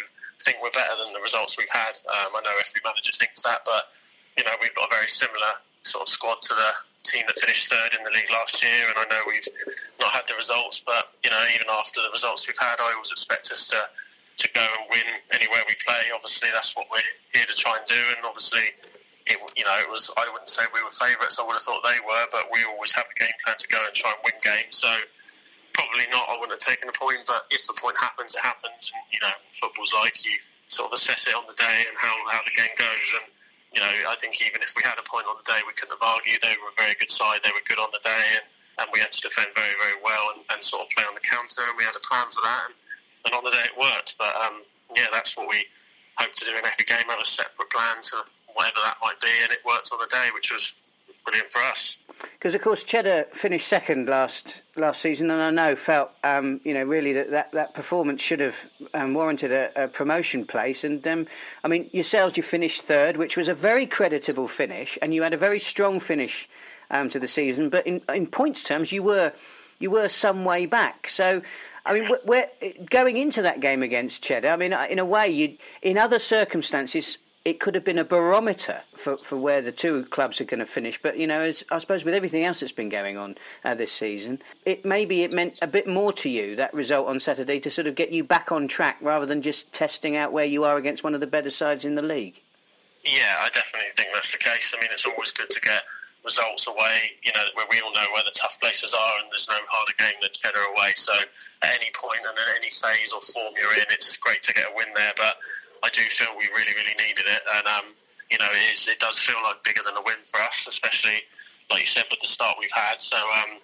think 0.44 0.58
we're 0.62 0.70
better 0.70 0.96
than 1.04 1.12
the 1.12 1.20
results 1.20 1.56
we've 1.56 1.70
had. 1.70 1.96
Um, 2.08 2.34
I 2.34 2.40
know 2.42 2.52
every 2.58 2.80
manager 2.84 3.12
thinks 3.18 3.42
that, 3.42 3.62
but 3.64 3.84
you 4.36 4.44
know 4.44 4.52
we've 4.60 4.74
got 4.74 4.88
a 4.90 4.94
very 4.94 5.08
similar 5.08 5.52
sort 5.82 6.02
of 6.02 6.08
squad 6.08 6.42
to 6.42 6.54
the 6.54 6.70
team 7.04 7.24
that 7.26 7.38
finished 7.38 7.70
third 7.70 7.96
in 7.96 8.04
the 8.04 8.10
league 8.10 8.30
last 8.30 8.62
year, 8.62 8.88
and 8.88 8.96
I 8.98 9.04
know 9.08 9.22
we've 9.26 9.46
not 10.00 10.12
had 10.12 10.28
the 10.28 10.34
results, 10.34 10.82
but 10.84 11.12
you 11.24 11.30
know, 11.30 11.42
even 11.54 11.66
after 11.70 12.02
the 12.02 12.10
results 12.10 12.46
we've 12.46 12.58
had, 12.58 12.80
I 12.80 12.92
always 12.92 13.12
expect 13.12 13.50
us 13.52 13.66
to 13.68 13.80
to 14.40 14.48
go 14.56 14.64
and 14.64 14.88
win 14.88 15.04
anywhere 15.32 15.60
we 15.68 15.76
play. 15.84 16.08
Obviously, 16.14 16.48
that's 16.52 16.74
what 16.76 16.88
we're 16.90 17.04
here 17.32 17.44
to 17.44 17.56
try 17.56 17.76
and 17.76 17.86
do, 17.86 18.00
and 18.16 18.24
obviously, 18.24 18.72
it 19.26 19.36
you 19.56 19.64
know, 19.64 19.76
it 19.80 19.88
was 19.88 20.10
I 20.16 20.28
wouldn't 20.32 20.50
say 20.50 20.62
we 20.72 20.82
were 20.82 20.92
favourites. 20.92 21.38
I 21.40 21.44
would 21.44 21.56
have 21.56 21.64
thought 21.64 21.82
they 21.84 22.00
were, 22.04 22.26
but 22.32 22.48
we 22.52 22.64
always 22.64 22.92
have 22.92 23.06
a 23.08 23.16
game 23.18 23.36
plan 23.44 23.56
to 23.58 23.68
go 23.68 23.80
and 23.80 23.94
try 23.94 24.12
and 24.12 24.20
win 24.24 24.36
games. 24.44 24.76
So 24.80 24.90
probably 25.72 26.04
not. 26.12 26.28
I 26.28 26.36
wouldn't 26.36 26.60
have 26.60 26.64
taken 26.64 26.88
a 26.88 26.96
point, 26.96 27.24
but 27.26 27.48
if 27.50 27.66
the 27.66 27.76
point 27.80 27.96
happens, 27.96 28.34
it 28.34 28.44
happens. 28.44 28.92
And, 28.92 29.02
you 29.12 29.20
know, 29.20 29.32
football's 29.56 29.94
like 29.94 30.24
you 30.24 30.36
sort 30.68 30.92
of 30.92 31.00
assess 31.00 31.26
it 31.26 31.34
on 31.34 31.44
the 31.48 31.56
day 31.56 31.84
and 31.88 31.96
how 31.96 32.14
how 32.30 32.40
the 32.44 32.54
game 32.54 32.72
goes 32.78 33.08
and 33.20 33.32
you 33.72 33.80
know, 33.80 33.92
I 34.10 34.16
think 34.18 34.42
even 34.42 34.62
if 34.62 34.74
we 34.74 34.82
had 34.82 34.98
a 34.98 35.06
point 35.06 35.30
on 35.30 35.38
the 35.38 35.46
day, 35.46 35.62
we 35.62 35.74
couldn't 35.78 35.94
have 35.94 36.02
argued. 36.02 36.42
They 36.42 36.58
were 36.58 36.74
a 36.74 36.78
very 36.78 36.98
good 36.98 37.10
side. 37.10 37.40
They 37.46 37.54
were 37.54 37.62
good 37.66 37.78
on 37.78 37.94
the 37.94 38.02
day, 38.02 38.26
and, 38.34 38.46
and 38.82 38.86
we 38.90 38.98
had 38.98 39.14
to 39.14 39.20
defend 39.22 39.54
very, 39.54 39.74
very 39.78 39.98
well 40.02 40.34
and, 40.34 40.42
and 40.50 40.58
sort 40.58 40.86
of 40.86 40.90
play 40.90 41.06
on 41.06 41.14
the 41.14 41.22
counter. 41.22 41.62
And 41.62 41.78
we 41.78 41.86
had 41.86 41.94
a 41.94 42.02
plan 42.02 42.26
for 42.34 42.42
that, 42.42 42.70
and, 42.70 42.74
and 43.26 43.32
on 43.34 43.46
the 43.46 43.54
day 43.54 43.62
it 43.70 43.76
worked. 43.78 44.18
But 44.18 44.34
um, 44.34 44.66
yeah, 44.98 45.06
that's 45.14 45.38
what 45.38 45.46
we 45.46 45.62
hope 46.18 46.34
to 46.34 46.44
do 46.44 46.58
in 46.58 46.66
every 46.66 46.82
game. 46.82 47.06
Have 47.06 47.22
a 47.22 47.28
separate 47.28 47.70
plan 47.70 48.02
to 48.10 48.26
whatever 48.58 48.82
that 48.82 48.98
might 48.98 49.22
be, 49.22 49.30
and 49.46 49.54
it 49.54 49.62
worked 49.62 49.94
on 49.94 50.02
the 50.02 50.10
day, 50.10 50.34
which 50.34 50.50
was 50.50 50.74
brilliant 51.24 51.52
for 51.52 51.62
us. 51.62 51.96
Because 52.32 52.54
of 52.54 52.60
course 52.60 52.82
Cheddar 52.82 53.28
finished 53.32 53.66
second 53.66 54.08
last 54.08 54.62
last 54.76 55.00
season, 55.00 55.30
and 55.30 55.40
I 55.40 55.50
know 55.50 55.76
felt 55.76 56.10
um, 56.22 56.60
you 56.64 56.74
know 56.74 56.82
really 56.84 57.12
that, 57.14 57.30
that, 57.30 57.52
that 57.52 57.74
performance 57.74 58.20
should 58.20 58.40
have 58.40 58.56
um, 58.92 59.14
warranted 59.14 59.52
a, 59.52 59.84
a, 59.84 59.88
promotion 59.88 60.44
place. 60.44 60.84
And 60.84 61.06
um, 61.06 61.26
I 61.64 61.68
mean 61.68 61.88
yourselves, 61.92 62.36
you 62.36 62.42
finished 62.42 62.82
third, 62.82 63.16
which 63.16 63.36
was 63.36 63.48
a 63.48 63.54
very 63.54 63.86
creditable 63.86 64.48
finish, 64.48 64.98
and 65.00 65.14
you 65.14 65.22
had 65.22 65.34
a 65.34 65.38
very 65.38 65.58
strong 65.58 66.00
finish 66.00 66.48
um, 66.90 67.08
to 67.10 67.18
the 67.18 67.28
season. 67.28 67.70
But 67.70 67.86
in 67.86 68.02
in 68.12 68.26
points 68.26 68.64
terms, 68.64 68.92
you 68.92 69.02
were 69.02 69.32
you 69.78 69.90
were 69.90 70.08
some 70.08 70.44
way 70.44 70.66
back. 70.66 71.08
So. 71.08 71.42
I 71.86 71.94
mean, 71.94 72.10
we're, 72.26 72.46
going 72.90 73.16
into 73.16 73.40
that 73.40 73.60
game 73.60 73.82
against 73.82 74.22
Cheddar. 74.22 74.50
I 74.50 74.56
mean, 74.56 74.74
in 74.90 74.98
a 74.98 75.04
way, 75.04 75.30
you 75.30 75.56
in 75.80 75.96
other 75.96 76.18
circumstances, 76.18 77.16
it 77.44 77.58
could 77.58 77.74
have 77.74 77.84
been 77.84 77.98
a 77.98 78.04
barometer 78.04 78.82
for, 78.96 79.16
for 79.18 79.36
where 79.36 79.62
the 79.62 79.72
two 79.72 80.04
clubs 80.06 80.40
are 80.40 80.44
going 80.44 80.60
to 80.60 80.66
finish. 80.66 81.00
But 81.02 81.18
you 81.18 81.26
know, 81.26 81.40
as 81.40 81.64
I 81.70 81.78
suppose 81.78 82.04
with 82.04 82.14
everything 82.14 82.44
else 82.44 82.60
that's 82.60 82.72
been 82.72 82.90
going 82.90 83.16
on 83.16 83.36
uh, 83.64 83.74
this 83.74 83.92
season, 83.92 84.42
it 84.66 84.84
maybe 84.84 85.22
it 85.22 85.32
meant 85.32 85.58
a 85.62 85.66
bit 85.66 85.88
more 85.88 86.12
to 86.14 86.28
you 86.28 86.56
that 86.56 86.74
result 86.74 87.08
on 87.08 87.18
Saturday 87.18 87.58
to 87.60 87.70
sort 87.70 87.86
of 87.86 87.94
get 87.94 88.12
you 88.12 88.24
back 88.24 88.52
on 88.52 88.68
track 88.68 88.98
rather 89.00 89.26
than 89.26 89.40
just 89.40 89.72
testing 89.72 90.16
out 90.16 90.32
where 90.32 90.44
you 90.44 90.64
are 90.64 90.76
against 90.76 91.02
one 91.02 91.14
of 91.14 91.20
the 91.20 91.26
better 91.26 91.50
sides 91.50 91.84
in 91.84 91.94
the 91.94 92.02
league. 92.02 92.42
Yeah, 93.04 93.36
I 93.40 93.48
definitely 93.48 93.90
think 93.96 94.10
that's 94.12 94.32
the 94.32 94.38
case. 94.38 94.74
I 94.76 94.80
mean, 94.80 94.90
it's 94.92 95.06
always 95.06 95.32
good 95.32 95.48
to 95.48 95.60
get 95.60 95.82
results 96.22 96.66
away, 96.66 97.12
you 97.24 97.32
know, 97.32 97.44
where 97.54 97.66
we 97.70 97.80
all 97.80 97.92
know 97.92 98.04
where 98.12 98.24
the 98.24 98.34
tough 98.34 98.60
places 98.60 98.92
are 98.92 99.18
and 99.20 99.28
there's 99.32 99.48
no 99.48 99.56
harder 99.68 99.94
game 99.98 100.20
than 100.20 100.30
Cheddar 100.32 100.60
away. 100.76 100.92
So 100.96 101.14
at 101.62 101.70
any 101.70 101.90
point 101.96 102.20
and 102.20 102.36
at 102.36 102.56
any 102.56 102.68
phase 102.68 103.12
or 103.12 103.20
form 103.20 103.54
you're 103.56 103.72
in, 103.72 103.88
it's 103.88 104.18
great 104.18 104.42
to 104.44 104.52
get 104.52 104.64
a 104.64 104.76
win 104.76 104.88
there. 104.94 105.12
But 105.16 105.36
I 105.82 105.88
do 105.90 106.02
feel 106.10 106.28
we 106.36 106.48
really, 106.48 106.72
really 106.76 106.96
needed 106.98 107.26
it, 107.26 107.42
and 107.56 107.66
um, 107.66 107.84
you 108.30 108.38
know, 108.38 108.48
it, 108.50 108.74
is, 108.74 108.88
it 108.88 108.98
does 108.98 109.18
feel 109.18 109.40
like 109.42 109.62
bigger 109.64 109.82
than 109.84 109.96
a 109.96 110.02
win 110.02 110.20
for 110.30 110.40
us, 110.40 110.66
especially 110.68 111.22
like 111.70 111.80
you 111.80 111.86
said 111.86 112.04
with 112.10 112.20
the 112.20 112.26
start 112.26 112.56
we've 112.58 112.72
had. 112.72 113.00
So 113.00 113.16
um, 113.16 113.58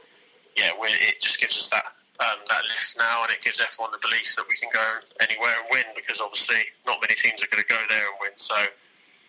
yeah, 0.57 0.73
it 0.75 1.21
just 1.21 1.41
gives 1.41 1.57
us 1.59 1.71
that 1.71 1.85
um, 2.21 2.41
that 2.49 2.65
lift 2.65 2.97
now, 2.99 3.23
and 3.23 3.31
it 3.31 3.43
gives 3.43 3.61
everyone 3.61 3.93
the 3.93 4.01
belief 4.01 4.35
that 4.37 4.47
we 4.49 4.57
can 4.57 4.71
go 4.73 5.05
anywhere 5.21 5.55
and 5.61 5.69
win 5.71 5.85
because 5.95 6.21
obviously 6.21 6.65
not 6.87 7.01
many 7.01 7.15
teams 7.15 7.43
are 7.43 7.51
going 7.53 7.63
to 7.63 7.69
go 7.69 7.79
there 7.89 8.09
and 8.09 8.17
win. 8.21 8.33
So 8.37 8.57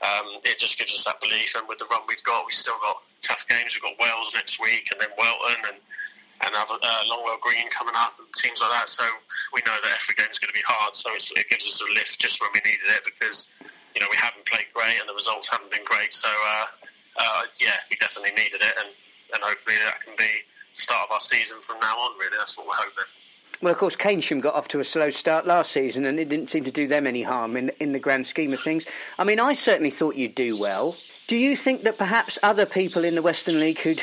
um, 0.02 0.40
it 0.46 0.60
just 0.60 0.78
gives 0.78 0.94
us 0.94 1.04
that 1.06 1.20
belief, 1.20 1.56
and 1.56 1.68
with 1.68 1.80
the 1.80 1.90
run 1.92 2.02
we've 2.08 2.24
got, 2.24 2.46
we've 2.46 2.56
still 2.56 2.80
got 2.82 3.04
tough 3.22 3.46
games. 3.50 3.76
We've 3.76 3.84
got 3.84 4.00
Wells 4.00 4.32
next 4.34 4.62
week, 4.62 4.90
and 4.92 5.02
then 5.02 5.10
Welton, 5.18 5.58
and 5.68 5.78
and 6.42 6.54
have 6.54 6.70
uh, 6.70 7.02
Longwell 7.10 7.40
Green 7.42 7.70
coming 7.70 7.96
up 7.98 8.14
and 8.20 8.28
teams 8.36 8.62
like 8.62 8.72
that. 8.72 8.90
So 8.90 9.04
we 9.54 9.62
know 9.66 9.76
that 9.84 9.98
every 10.02 10.16
game 10.16 10.30
is 10.30 10.40
going 10.40 10.50
to 10.50 10.58
be 10.58 10.66
hard. 10.66 10.96
So 10.96 11.10
it 11.14 11.50
gives 11.50 11.66
us 11.66 11.82
a 11.82 11.94
lift 11.94 12.20
just 12.20 12.42
when 12.42 12.50
we 12.54 12.62
needed 12.64 12.88
it 12.90 13.04
because 13.06 13.48
you 13.96 14.02
know 14.02 14.08
we 14.12 14.18
haven't 14.18 14.46
played 14.46 14.68
great 14.74 15.00
and 15.00 15.10
the 15.10 15.14
results 15.14 15.50
haven't 15.50 15.72
been 15.72 15.86
great. 15.86 16.14
So 16.14 16.30
uh, 16.30 16.66
uh, 17.18 17.42
yeah, 17.60 17.82
we 17.90 17.98
definitely 17.98 18.32
needed 18.32 18.62
it, 18.62 18.76
and 18.78 18.90
and 19.34 19.44
hopefully 19.44 19.76
that 19.84 20.02
can 20.02 20.14
be 20.18 20.30
the 20.74 20.82
start 20.82 21.10
of 21.10 21.14
our 21.14 21.20
season 21.20 21.58
from 21.62 21.80
now 21.80 21.98
on. 21.98 22.18
Really, 22.20 22.38
that's 22.38 22.58
what 22.58 22.68
we're 22.68 22.78
hoping. 22.78 23.10
Well, 23.60 23.72
of 23.72 23.80
course, 23.80 23.96
Keynsham 23.96 24.40
got 24.40 24.54
off 24.54 24.68
to 24.68 24.80
a 24.80 24.86
slow 24.86 25.10
start 25.10 25.48
last 25.48 25.72
season, 25.72 26.06
and 26.06 26.20
it 26.20 26.30
didn't 26.30 26.52
seem 26.52 26.64
to 26.66 26.72
do 26.72 26.88
them 26.88 27.08
any 27.08 27.24
harm 27.24 27.58
in 27.58 27.72
in 27.80 27.92
the 27.92 28.00
grand 28.00 28.28
scheme 28.28 28.54
of 28.54 28.60
things. 28.60 28.86
I 29.18 29.24
mean, 29.24 29.40
I 29.40 29.54
certainly 29.54 29.92
thought 29.92 30.16
you'd 30.16 30.36
do 30.36 30.60
well. 30.60 30.96
Do 31.28 31.36
you 31.36 31.56
think 31.56 31.82
that 31.84 31.98
perhaps 31.98 32.38
other 32.44 32.66
people 32.66 33.04
in 33.04 33.16
the 33.16 33.22
Western 33.22 33.60
League 33.60 33.80
who'd 33.80 34.02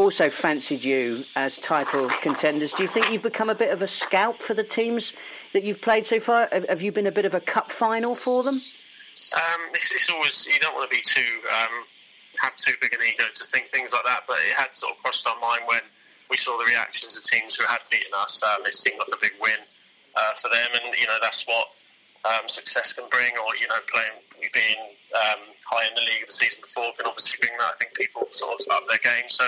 also 0.00 0.30
fancied 0.30 0.82
you 0.82 1.24
as 1.36 1.58
title 1.58 2.08
contenders. 2.22 2.72
Do 2.72 2.82
you 2.82 2.88
think 2.88 3.10
you've 3.10 3.22
become 3.22 3.50
a 3.50 3.54
bit 3.54 3.70
of 3.70 3.82
a 3.82 3.86
scout 3.86 4.40
for 4.40 4.54
the 4.54 4.64
teams 4.64 5.12
that 5.52 5.62
you've 5.62 5.82
played 5.82 6.06
so 6.06 6.18
far? 6.18 6.48
Have 6.50 6.80
you 6.80 6.90
been 6.90 7.06
a 7.06 7.12
bit 7.12 7.26
of 7.26 7.34
a 7.34 7.40
cup 7.40 7.70
final 7.70 8.16
for 8.16 8.42
them? 8.42 8.62
Um, 9.34 9.60
it's, 9.74 9.92
it's, 9.92 10.08
always 10.08 10.46
you 10.46 10.58
don't 10.58 10.74
want 10.74 10.90
to 10.90 10.96
be 10.96 11.02
too 11.02 11.44
um, 11.52 11.84
have 12.38 12.56
too 12.56 12.72
big 12.80 12.94
an 12.94 13.00
ego 13.06 13.24
to 13.34 13.44
think 13.44 13.68
things 13.70 13.92
like 13.92 14.04
that, 14.06 14.22
but 14.26 14.38
it 14.38 14.54
had 14.54 14.68
sort 14.72 14.96
of 14.96 15.02
crossed 15.02 15.26
our 15.26 15.38
mind 15.38 15.62
when 15.66 15.82
we 16.30 16.38
saw 16.38 16.56
the 16.56 16.64
reactions 16.64 17.16
of 17.16 17.22
teams 17.24 17.54
who 17.54 17.66
had 17.66 17.80
beaten 17.90 18.12
us. 18.16 18.42
Um, 18.42 18.64
it 18.64 18.74
seemed 18.74 18.98
like 18.98 19.12
a 19.12 19.20
big 19.20 19.32
win 19.40 19.60
uh, 20.16 20.32
for 20.40 20.48
them, 20.48 20.70
and 20.72 20.96
you 20.98 21.06
know 21.06 21.18
that's 21.20 21.46
what 21.46 21.68
um, 22.24 22.48
success 22.48 22.94
can 22.94 23.04
bring, 23.10 23.32
or 23.36 23.54
you 23.60 23.68
know 23.68 23.80
playing 23.92 24.24
being 24.54 24.80
um, 25.12 25.52
high 25.68 25.86
in 25.86 25.94
the 25.94 26.00
league 26.00 26.26
the 26.26 26.32
season 26.32 26.62
before 26.64 26.92
can 26.96 27.04
obviously 27.04 27.38
bring 27.42 27.52
that. 27.58 27.74
I 27.74 27.76
think 27.76 27.92
people 27.94 28.26
sort 28.30 28.58
of 28.58 28.66
up 28.72 28.88
their 28.88 29.02
game, 29.04 29.28
so 29.28 29.44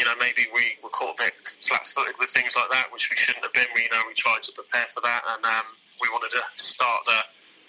you 0.00 0.08
know, 0.08 0.16
maybe 0.16 0.48
we 0.56 0.80
were 0.80 0.88
caught 0.88 1.20
a 1.20 1.28
bit 1.28 1.36
flat-footed 1.60 2.16
with 2.16 2.32
things 2.32 2.56
like 2.56 2.72
that, 2.72 2.88
which 2.88 3.12
we 3.12 3.20
shouldn't 3.20 3.44
have 3.44 3.52
been. 3.52 3.68
We, 3.76 3.84
you 3.84 3.92
know, 3.92 4.00
we 4.08 4.16
tried 4.16 4.40
to 4.48 4.52
prepare 4.56 4.88
for 4.96 5.04
that, 5.04 5.20
and 5.36 5.44
um, 5.44 5.76
we 6.00 6.08
wanted 6.08 6.32
to 6.32 6.42
start 6.56 7.04
the, 7.04 7.20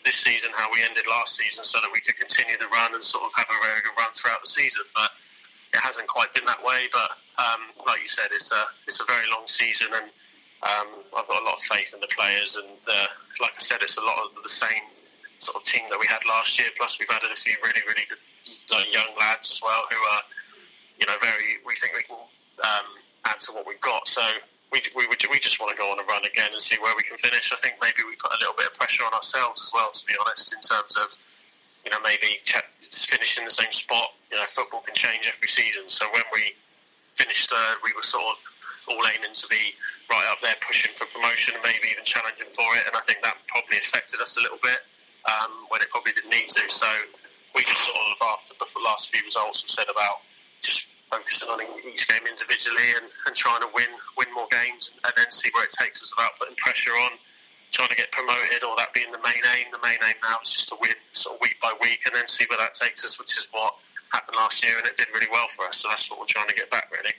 this 0.07 0.15
season 0.15 0.49
how 0.55 0.71
we 0.71 0.79
ended 0.79 1.03
last 1.11 1.35
season, 1.35 1.67
so 1.67 1.83
that 1.83 1.91
we 1.91 1.99
could 1.99 2.15
continue 2.15 2.55
the 2.55 2.71
run 2.71 2.95
and 2.95 3.03
sort 3.03 3.27
of 3.27 3.35
have 3.35 3.51
a 3.51 3.59
very 3.59 3.83
good 3.83 3.91
run 3.99 4.15
throughout 4.15 4.39
the 4.39 4.47
season. 4.47 4.87
But 4.95 5.11
it 5.75 5.83
hasn't 5.83 6.07
quite 6.07 6.31
been 6.31 6.47
that 6.47 6.63
way. 6.63 6.87
But 6.95 7.19
um, 7.35 7.75
like 7.83 7.99
you 7.99 8.07
said, 8.07 8.31
it's 8.31 8.55
a 8.55 8.63
it's 8.87 9.03
a 9.03 9.07
very 9.11 9.27
long 9.27 9.43
season, 9.51 9.91
and 9.91 10.07
um, 10.63 11.03
I've 11.11 11.27
got 11.27 11.35
a 11.35 11.43
lot 11.43 11.59
of 11.59 11.63
faith 11.67 11.91
in 11.91 11.99
the 11.99 12.11
players. 12.15 12.55
And 12.55 12.79
uh, 12.87 13.11
like 13.43 13.59
I 13.59 13.61
said, 13.61 13.83
it's 13.83 13.99
a 13.99 14.05
lot 14.07 14.23
of 14.23 14.39
the 14.39 14.47
same 14.47 14.87
sort 15.43 15.59
of 15.59 15.67
team 15.67 15.83
that 15.91 15.99
we 15.99 16.07
had 16.07 16.23
last 16.23 16.55
year. 16.55 16.71
Plus, 16.79 16.95
we've 16.95 17.11
added 17.11 17.27
a 17.27 17.35
few 17.35 17.59
really 17.59 17.83
really 17.83 18.07
good 18.07 18.23
young 18.87 19.11
lads 19.19 19.51
as 19.51 19.59
well 19.59 19.83
who 19.91 19.99
are 20.15 20.23
you 21.01 21.07
know, 21.09 21.17
very. 21.19 21.57
We 21.65 21.73
think 21.75 21.97
we 21.97 22.05
can 22.05 22.21
um, 22.61 22.87
add 23.25 23.41
to 23.49 23.51
what 23.51 23.65
we've 23.65 23.81
got. 23.81 24.07
So 24.07 24.21
we 24.71 24.81
we 24.95 25.09
we 25.09 25.39
just 25.41 25.59
want 25.59 25.73
to 25.73 25.77
go 25.77 25.89
on 25.91 25.99
a 25.99 26.05
run 26.05 26.23
again 26.23 26.53
and 26.53 26.61
see 26.61 26.77
where 26.77 26.93
we 26.95 27.03
can 27.03 27.17
finish. 27.17 27.51
I 27.51 27.57
think 27.57 27.75
maybe 27.81 28.05
we 28.05 28.15
put 28.21 28.31
a 28.31 28.39
little 28.39 28.53
bit 28.55 28.69
of 28.69 28.73
pressure 28.77 29.03
on 29.03 29.11
ourselves 29.11 29.59
as 29.65 29.71
well, 29.73 29.91
to 29.91 30.05
be 30.05 30.13
honest, 30.21 30.53
in 30.53 30.61
terms 30.61 30.95
of 30.95 31.09
you 31.83 31.89
know 31.89 31.99
maybe 32.05 32.39
finish 32.45 33.37
in 33.41 33.43
the 33.43 33.51
same 33.51 33.73
spot. 33.73 34.13
You 34.29 34.37
know, 34.37 34.45
football 34.47 34.85
can 34.85 34.95
change 34.95 35.25
every 35.25 35.49
season. 35.49 35.89
So 35.89 36.05
when 36.13 36.23
we 36.31 36.53
finished 37.17 37.49
third, 37.49 37.81
we 37.83 37.91
were 37.97 38.05
sort 38.05 38.23
of 38.23 38.37
all 38.87 39.03
aiming 39.09 39.33
to 39.33 39.47
be 39.49 39.73
right 40.09 40.25
up 40.31 40.39
there, 40.41 40.55
pushing 40.61 40.91
for 40.95 41.05
promotion, 41.09 41.57
and 41.57 41.63
maybe 41.65 41.89
even 41.89 42.05
challenging 42.05 42.47
for 42.53 42.69
it. 42.77 42.85
And 42.85 42.95
I 42.95 43.01
think 43.09 43.25
that 43.25 43.41
probably 43.49 43.77
affected 43.77 44.21
us 44.21 44.37
a 44.37 44.41
little 44.41 44.61
bit 44.61 44.85
um, 45.25 45.65
when 45.69 45.81
it 45.81 45.89
probably 45.89 46.13
didn't 46.13 46.31
need 46.31 46.49
to. 46.49 46.63
So 46.69 46.87
we 47.53 47.63
just 47.65 47.83
sort 47.83 47.97
of 47.97 48.17
after 48.21 48.53
the 48.55 48.65
last 48.79 49.11
few 49.11 49.23
results 49.23 49.61
have 49.61 49.69
said 49.69 49.89
about 49.91 50.23
just 50.61 50.87
focusing 51.11 51.49
on 51.49 51.59
each 51.85 52.07
game 52.07 52.23
individually 52.25 52.95
and, 52.95 53.11
and 53.27 53.35
trying 53.35 53.61
to 53.61 53.67
win 53.75 53.91
win 54.17 54.27
more 54.33 54.47
games 54.49 54.91
and 55.03 55.13
then 55.15 55.29
see 55.29 55.49
where 55.53 55.65
it 55.65 55.71
takes 55.71 56.01
us 56.01 56.11
without 56.15 56.31
putting 56.39 56.55
pressure 56.55 56.91
on 56.91 57.11
trying 57.71 57.89
to 57.89 57.95
get 57.95 58.11
promoted 58.11 58.63
or 58.63 58.75
that 58.77 58.93
being 58.93 59.11
the 59.11 59.19
main 59.19 59.41
aim. 59.55 59.67
The 59.71 59.79
main 59.83 59.97
aim 60.03 60.15
now 60.23 60.37
is 60.43 60.51
just 60.51 60.69
to 60.69 60.75
win 60.79 60.91
sort 61.13 61.35
of 61.35 61.41
week 61.41 61.55
by 61.61 61.73
week 61.81 61.99
and 62.05 62.13
then 62.13 62.27
see 62.27 62.45
where 62.49 62.59
that 62.59 62.73
takes 62.73 63.03
us, 63.05 63.17
which 63.17 63.37
is 63.37 63.47
what 63.51 63.75
happened 64.11 64.35
last 64.35 64.63
year 64.63 64.77
and 64.77 64.85
it 64.85 64.97
did 64.97 65.07
really 65.13 65.27
well 65.31 65.47
for 65.55 65.65
us. 65.65 65.77
So 65.77 65.89
that's 65.89 66.09
what 66.09 66.19
we're 66.19 66.25
trying 66.25 66.49
to 66.49 66.55
get 66.55 66.69
back 66.69 66.91
really. 66.91 67.13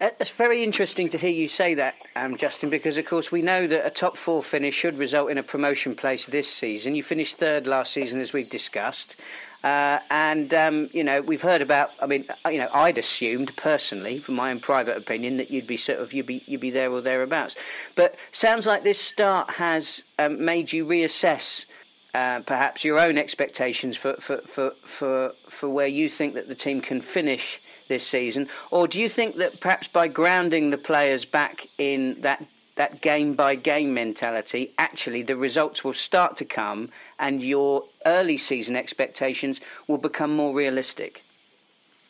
Uh, 0.00 0.10
it's 0.20 0.30
very 0.30 0.62
interesting 0.62 1.08
to 1.08 1.18
hear 1.18 1.30
you 1.30 1.48
say 1.48 1.74
that, 1.74 1.96
um, 2.14 2.36
Justin, 2.36 2.70
because 2.70 2.96
of 2.96 3.06
course 3.06 3.32
we 3.32 3.42
know 3.42 3.66
that 3.66 3.84
a 3.84 3.90
top 3.90 4.16
four 4.16 4.42
finish 4.42 4.74
should 4.74 4.98
result 4.98 5.30
in 5.30 5.38
a 5.38 5.42
promotion 5.42 5.96
place 5.96 6.26
this 6.26 6.48
season. 6.48 6.94
You 6.94 7.02
finished 7.02 7.38
third 7.38 7.66
last 7.66 7.92
season, 7.92 8.20
as 8.20 8.32
we've 8.32 8.50
discussed. 8.50 9.16
Uh, 9.64 9.98
and 10.10 10.52
um, 10.52 10.90
you 10.92 11.02
know, 11.02 11.22
we've 11.22 11.40
heard 11.40 11.62
about. 11.62 11.90
I 11.98 12.06
mean, 12.06 12.26
uh, 12.44 12.50
you 12.50 12.58
know, 12.58 12.68
I'd 12.74 12.98
assumed 12.98 13.56
personally, 13.56 14.18
from 14.18 14.34
my 14.34 14.50
own 14.50 14.60
private 14.60 14.94
opinion, 14.98 15.38
that 15.38 15.50
you'd 15.50 15.66
be 15.66 15.78
sort 15.78 16.00
of 16.00 16.12
you'd 16.12 16.26
be 16.26 16.44
you'd 16.46 16.60
be 16.60 16.70
there 16.70 16.92
or 16.92 17.00
thereabouts. 17.00 17.54
But 17.94 18.14
sounds 18.30 18.66
like 18.66 18.84
this 18.84 19.00
start 19.00 19.52
has 19.52 20.02
um, 20.18 20.44
made 20.44 20.72
you 20.72 20.84
reassess. 20.84 21.64
Uh, 22.12 22.40
perhaps 22.40 22.84
your 22.84 23.00
own 23.00 23.18
expectations 23.18 23.96
for, 23.96 24.14
for, 24.20 24.40
for, 24.42 24.70
for, 24.84 25.32
for 25.48 25.68
where 25.68 25.88
you 25.88 26.08
think 26.08 26.34
that 26.34 26.46
the 26.46 26.54
team 26.54 26.80
can 26.80 27.00
finish 27.00 27.60
this 27.88 28.06
season, 28.06 28.48
or 28.70 28.86
do 28.86 29.00
you 29.00 29.08
think 29.08 29.34
that 29.34 29.58
perhaps 29.58 29.88
by 29.88 30.06
grounding 30.06 30.70
the 30.70 30.78
players 30.78 31.24
back 31.24 31.66
in 31.76 32.20
that 32.20 32.46
that 32.76 33.00
game 33.00 33.34
by 33.34 33.54
game 33.54 33.94
mentality, 33.94 34.74
actually 34.78 35.22
the 35.22 35.36
results 35.36 35.84
will 35.84 35.94
start 35.94 36.36
to 36.38 36.44
come 36.44 36.90
and 37.18 37.42
your 37.42 37.84
early 38.04 38.36
season 38.36 38.76
expectations 38.76 39.60
will 39.86 39.98
become 39.98 40.34
more 40.34 40.54
realistic? 40.54 41.22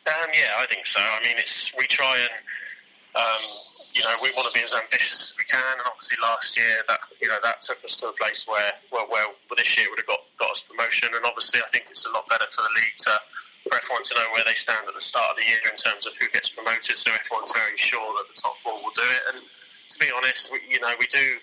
Um, 0.07 0.29
yeah, 0.33 0.53
I 0.57 0.65
think 0.67 0.85
so. 0.85 0.99
I 1.01 1.23
mean, 1.23 1.37
it's 1.37 1.73
we 1.77 1.87
try 1.87 2.17
and 2.17 2.35
um, 3.15 3.41
you 3.93 4.03
know 4.03 4.13
we 4.21 4.29
want 4.37 4.45
to 4.45 4.53
be 4.53 4.63
as 4.63 4.73
ambitious 4.73 5.31
as 5.31 5.37
we 5.37 5.45
can, 5.45 5.81
and 5.81 5.87
obviously 5.87 6.17
last 6.21 6.55
year 6.57 6.85
that 6.87 6.99
you 7.21 7.27
know 7.27 7.41
that 7.41 7.63
took 7.63 7.83
us 7.83 7.97
to 8.01 8.09
a 8.09 8.13
place 8.13 8.45
where 8.45 8.73
well, 8.91 9.07
well 9.09 9.33
this 9.57 9.77
year 9.77 9.89
would 9.89 9.97
have 9.97 10.05
got 10.05 10.21
got 10.37 10.51
us 10.51 10.61
promotion, 10.61 11.09
and 11.15 11.25
obviously 11.25 11.57
I 11.57 11.65
think 11.73 11.85
it's 11.89 12.05
a 12.05 12.11
lot 12.11 12.29
better 12.29 12.45
for 12.53 12.61
the 12.61 12.73
league 12.77 12.97
to 13.09 13.17
for 13.65 13.81
everyone 13.81 14.05
to 14.05 14.13
know 14.13 14.29
where 14.29 14.45
they 14.45 14.53
stand 14.53 14.85
at 14.85 14.93
the 14.93 15.01
start 15.01 15.33
of 15.33 15.37
the 15.41 15.47
year 15.49 15.57
in 15.65 15.73
terms 15.73 16.05
of 16.05 16.13
who 16.21 16.29
gets 16.29 16.53
promoted, 16.53 16.93
so 16.93 17.09
everyone's 17.09 17.49
very 17.49 17.77
sure 17.77 18.13
that 18.21 18.29
the 18.29 18.37
top 18.37 18.53
four 18.61 18.77
will 18.77 18.93
do 18.93 19.01
it. 19.01 19.23
And 19.33 19.41
to 19.89 19.99
be 19.99 20.07
honest, 20.15 20.51
we, 20.51 20.59
you 20.69 20.79
know, 20.79 20.93
we 20.99 21.07
do 21.07 21.37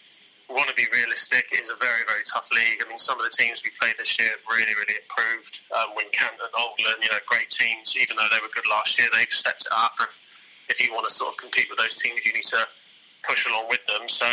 want 0.52 0.68
to 0.68 0.74
be 0.74 0.86
realistic. 0.92 1.48
It 1.52 1.60
is 1.64 1.70
a 1.70 1.78
very, 1.80 2.04
very 2.06 2.22
tough 2.28 2.48
league. 2.52 2.82
I 2.84 2.88
mean, 2.88 2.98
some 2.98 3.18
of 3.18 3.24
the 3.24 3.32
teams 3.32 3.62
we 3.64 3.70
played 3.80 3.96
this 3.98 4.18
year 4.18 4.28
have 4.28 4.44
really, 4.50 4.74
really 4.74 5.00
improved. 5.00 5.60
Um, 5.72 5.96
Wincanton, 5.96 6.52
Oldland, 6.52 7.00
you 7.00 7.08
know, 7.08 7.22
great 7.26 7.50
teams. 7.50 7.96
Even 7.96 8.16
though 8.16 8.28
they 8.30 8.40
were 8.40 8.52
good 8.54 8.68
last 8.68 8.98
year, 8.98 9.08
they've 9.12 9.30
stepped 9.30 9.64
it 9.64 9.72
up. 9.72 9.96
And 9.98 10.08
if 10.68 10.80
you 10.80 10.92
want 10.92 11.08
to 11.08 11.14
sort 11.14 11.32
of 11.32 11.36
compete 11.38 11.66
with 11.70 11.78
those 11.78 11.96
teams, 11.96 12.24
you 12.24 12.32
need 12.32 12.48
to 12.52 12.66
push 13.24 13.46
along 13.48 13.68
with 13.68 13.84
them. 13.88 14.08
So, 14.08 14.28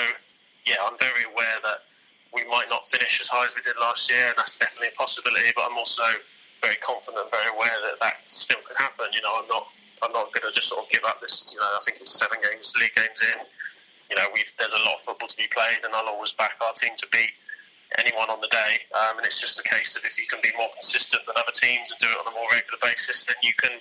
yeah, 0.66 0.84
I'm 0.84 0.98
very 1.00 1.24
aware 1.24 1.58
that 1.64 1.88
we 2.34 2.46
might 2.46 2.70
not 2.70 2.86
finish 2.86 3.20
as 3.20 3.28
high 3.28 3.46
as 3.46 3.56
we 3.56 3.62
did 3.62 3.80
last 3.80 4.10
year, 4.10 4.30
and 4.30 4.38
that's 4.38 4.54
definitely 4.58 4.90
a 4.94 4.98
possibility. 4.98 5.50
But 5.56 5.72
I'm 5.72 5.78
also 5.78 6.06
very 6.62 6.78
confident, 6.84 7.24
and 7.24 7.32
very 7.32 7.50
aware 7.50 7.80
that 7.88 8.00
that 8.02 8.28
still 8.28 8.60
can 8.68 8.76
happen. 8.76 9.08
You 9.14 9.22
know, 9.22 9.40
I'm 9.40 9.48
not, 9.48 9.68
I'm 10.04 10.12
not 10.12 10.34
going 10.34 10.46
to 10.46 10.52
just 10.52 10.68
sort 10.68 10.86
of 10.86 10.92
give 10.92 11.06
up 11.08 11.22
this. 11.22 11.52
You 11.54 11.60
know, 11.60 11.66
I 11.66 11.80
think 11.86 11.98
it's 12.02 12.14
seven 12.14 12.38
games, 12.44 12.74
league 12.78 12.94
games 12.94 13.24
in 13.24 13.40
you 14.10 14.16
know, 14.16 14.26
there's 14.58 14.74
a 14.74 14.84
lot 14.86 14.96
of 14.96 15.02
football 15.02 15.28
to 15.28 15.38
be 15.38 15.48
played, 15.52 15.86
and 15.86 15.94
I'll 15.94 16.08
always 16.08 16.34
back 16.34 16.58
our 16.66 16.74
team 16.74 16.94
to 16.98 17.08
beat 17.12 17.32
anyone 17.98 18.30
on 18.30 18.42
the 18.42 18.50
day. 18.50 18.82
Um, 18.94 19.18
and 19.18 19.26
it's 19.26 19.42
just 19.42 19.60
a 19.60 19.64
case 19.64 19.96
of 19.96 20.06
if 20.06 20.18
you 20.18 20.28
can 20.28 20.40
be 20.42 20.50
more 20.58 20.70
consistent 20.74 21.26
than 21.26 21.36
other 21.38 21.54
teams 21.54 21.92
and 21.92 22.00
do 22.00 22.08
it 22.08 22.18
on 22.18 22.32
a 22.32 22.36
more 22.36 22.50
regular 22.52 22.78
basis, 22.82 23.26
then 23.26 23.38
you 23.42 23.54
can, 23.58 23.72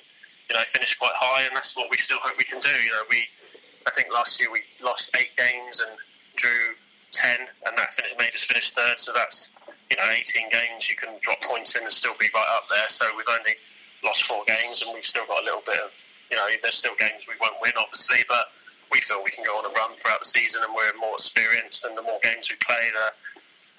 you 0.49 0.55
know, 0.57 0.65
finish 0.69 0.97
quite 0.97 1.17
high. 1.17 1.43
And 1.43 1.57
that's 1.57 1.77
what 1.77 1.91
we 1.91 1.97
still 1.97 2.19
hope 2.21 2.37
we 2.39 2.45
can 2.45 2.61
do. 2.61 2.73
You 2.85 2.93
know, 2.93 3.05
we 3.11 3.25
I 3.87 3.91
think 3.93 4.13
last 4.13 4.41
year 4.41 4.53
we 4.53 4.61
lost 4.85 5.11
eight 5.17 5.33
games 5.37 5.81
and 5.81 5.97
drew 6.37 6.77
ten, 7.13 7.41
and 7.65 7.73
that 7.77 7.95
finished, 7.95 8.19
made 8.19 8.35
us 8.35 8.45
finish 8.45 8.73
third. 8.73 9.01
So 9.01 9.13
that's 9.13 9.51
you 9.91 9.97
know 9.97 10.05
18 10.05 10.51
games 10.51 10.91
you 10.91 10.97
can 10.97 11.17
drop 11.23 11.41
points 11.41 11.75
in 11.75 11.83
and 11.83 11.93
still 11.93 12.13
be 12.21 12.29
right 12.35 12.53
up 12.53 12.65
there. 12.69 12.89
So 12.89 13.07
we've 13.17 13.29
only 13.29 13.57
lost 14.05 14.25
four 14.25 14.45
games, 14.47 14.83
and 14.85 14.93
we've 14.93 15.05
still 15.05 15.25
got 15.27 15.43
a 15.43 15.45
little 15.45 15.63
bit 15.65 15.81
of 15.81 15.91
you 16.31 16.37
know 16.37 16.47
there's 16.63 16.77
still 16.77 16.95
games 16.99 17.25
we 17.27 17.35
won't 17.41 17.57
win, 17.63 17.73
obviously, 17.79 18.25
but 18.29 18.53
we 18.91 19.01
feel 19.01 19.23
we 19.23 19.31
can 19.31 19.45
go 19.45 19.59
on 19.59 19.65
a 19.65 19.75
run 19.75 19.97
throughout 19.99 20.21
the 20.21 20.27
season, 20.27 20.63
and 20.63 20.75
we're 20.75 20.93
more 20.99 21.15
experienced, 21.15 21.85
and 21.85 21.97
the 21.97 22.03
more 22.03 22.19
games 22.23 22.51
we 22.51 22.57
play, 22.57 22.91
the 22.93 23.13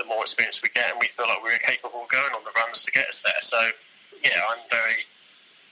the 0.04 0.06
more 0.06 0.22
experience 0.22 0.64
we 0.64 0.70
get, 0.70 0.92
and 0.92 1.00
we 1.00 1.08
feel 1.08 1.28
like 1.28 1.44
we're 1.44 1.58
capable 1.60 2.04
of 2.04 2.10
going 2.10 2.32
on 2.34 2.42
the 2.46 2.52
runs 2.56 2.84
to 2.84 2.92
get 2.92 3.10
us 3.10 3.22
there. 3.22 3.42
So 3.42 3.60
yeah, 4.24 4.40
I'm 4.50 4.60
very 4.70 5.04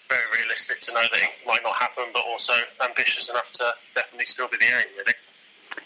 very 0.10 0.24
realistic 0.40 0.80
to 0.82 0.94
know 0.94 1.04
that 1.12 1.22
it 1.22 1.30
might 1.46 1.64
not 1.64 1.76
happen, 1.76 2.06
but 2.14 2.24
also 2.26 2.54
ambitious 2.84 3.30
enough 3.30 3.52
to 3.54 3.74
definitely 3.96 4.26
still 4.26 4.48
be 4.48 4.58
the 4.58 4.66
aim, 4.66 4.86
really. 4.98 5.14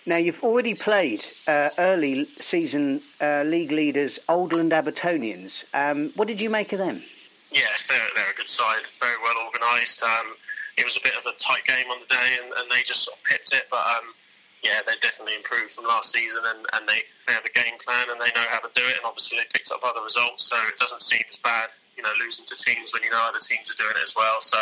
Now, 0.05 0.17
you've 0.17 0.43
already 0.43 0.73
played 0.73 1.23
uh, 1.47 1.69
early 1.77 2.29
season 2.39 3.01
uh, 3.19 3.43
league 3.43 3.71
leaders 3.71 4.19
Oldland 4.29 4.71
Abertonians. 4.71 5.65
Um, 5.73 6.11
what 6.15 6.27
did 6.27 6.39
you 6.39 6.49
make 6.49 6.71
of 6.71 6.79
them? 6.79 7.03
Yes, 7.51 7.87
they're, 7.87 7.99
they're 8.15 8.31
a 8.31 8.35
good 8.35 8.49
side, 8.49 8.83
very 8.99 9.15
well 9.21 9.35
organised. 9.45 10.01
Um, 10.03 10.35
it 10.81 10.85
was 10.85 10.97
a 10.97 11.05
bit 11.05 11.13
of 11.13 11.21
a 11.29 11.37
tight 11.37 11.61
game 11.69 11.85
on 11.93 12.01
the 12.01 12.09
day, 12.09 12.41
and, 12.41 12.49
and 12.57 12.65
they 12.73 12.81
just 12.81 13.05
sort 13.05 13.17
of 13.17 13.23
pipped 13.29 13.53
it. 13.53 13.69
But 13.69 13.85
um, 13.85 14.17
yeah, 14.65 14.81
they 14.81 14.97
definitely 14.97 15.37
improved 15.37 15.77
from 15.77 15.85
last 15.85 16.09
season, 16.09 16.41
and, 16.41 16.65
and 16.73 16.89
they, 16.89 17.05
they 17.29 17.33
have 17.37 17.45
a 17.45 17.53
game 17.53 17.77
plan 17.77 18.09
and 18.09 18.17
they 18.17 18.33
know 18.33 18.45
how 18.49 18.57
to 18.65 18.71
do 18.73 18.81
it. 18.89 18.97
And 18.97 19.05
obviously, 19.05 19.37
they 19.37 19.45
picked 19.53 19.69
up 19.69 19.85
other 19.85 20.01
results, 20.01 20.49
so 20.49 20.57
it 20.65 20.77
doesn't 20.81 21.05
seem 21.05 21.21
as 21.29 21.37
bad, 21.37 21.69
you 21.93 22.01
know, 22.01 22.13
losing 22.17 22.49
to 22.49 22.57
teams 22.57 22.93
when 22.93 23.05
you 23.05 23.13
know 23.13 23.21
other 23.21 23.41
teams 23.41 23.69
are 23.69 23.77
doing 23.77 23.93
it 23.93 24.03
as 24.03 24.17
well. 24.17 24.41
So 24.41 24.57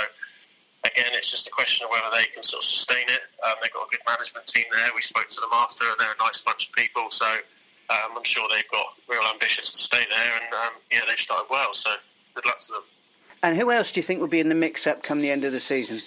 again, 0.83 1.11
it's 1.15 1.31
just 1.31 1.47
a 1.47 1.51
question 1.51 1.87
of 1.87 1.91
whether 1.91 2.11
they 2.11 2.27
can 2.31 2.43
sort 2.43 2.63
of 2.63 2.67
sustain 2.67 3.07
it. 3.07 3.23
Um, 3.43 3.55
they've 3.63 3.71
got 3.71 3.87
a 3.87 3.91
good 3.91 4.03
management 4.07 4.47
team 4.47 4.67
there. 4.71 4.91
We 4.95 5.03
spoke 5.03 5.27
to 5.27 5.39
them 5.39 5.55
after, 5.55 5.87
and 5.87 5.95
they're 5.99 6.15
a 6.15 6.23
nice 6.23 6.43
bunch 6.43 6.67
of 6.67 6.75
people. 6.75 7.11
So 7.11 7.27
um, 7.91 8.15
I'm 8.15 8.27
sure 8.27 8.47
they've 8.51 8.71
got 8.71 8.95
real 9.07 9.23
ambitions 9.31 9.71
to 9.71 9.79
stay 9.79 10.03
there, 10.07 10.33
and 10.35 10.51
um, 10.51 10.73
yeah, 10.91 11.03
they've 11.07 11.19
started 11.19 11.47
well. 11.49 11.73
So 11.73 11.91
good 12.35 12.45
luck 12.45 12.59
to 12.71 12.79
them. 12.79 12.87
And 13.41 13.55
who 13.55 13.71
else 13.71 13.91
do 13.91 13.99
you 13.99 14.03
think 14.03 14.19
will 14.19 14.27
be 14.27 14.39
in 14.39 14.49
the 14.49 14.55
mix-up 14.55 15.01
come 15.01 15.21
the 15.21 15.31
end 15.31 15.43
of 15.43 15.51
the 15.51 15.59
season? 15.59 15.97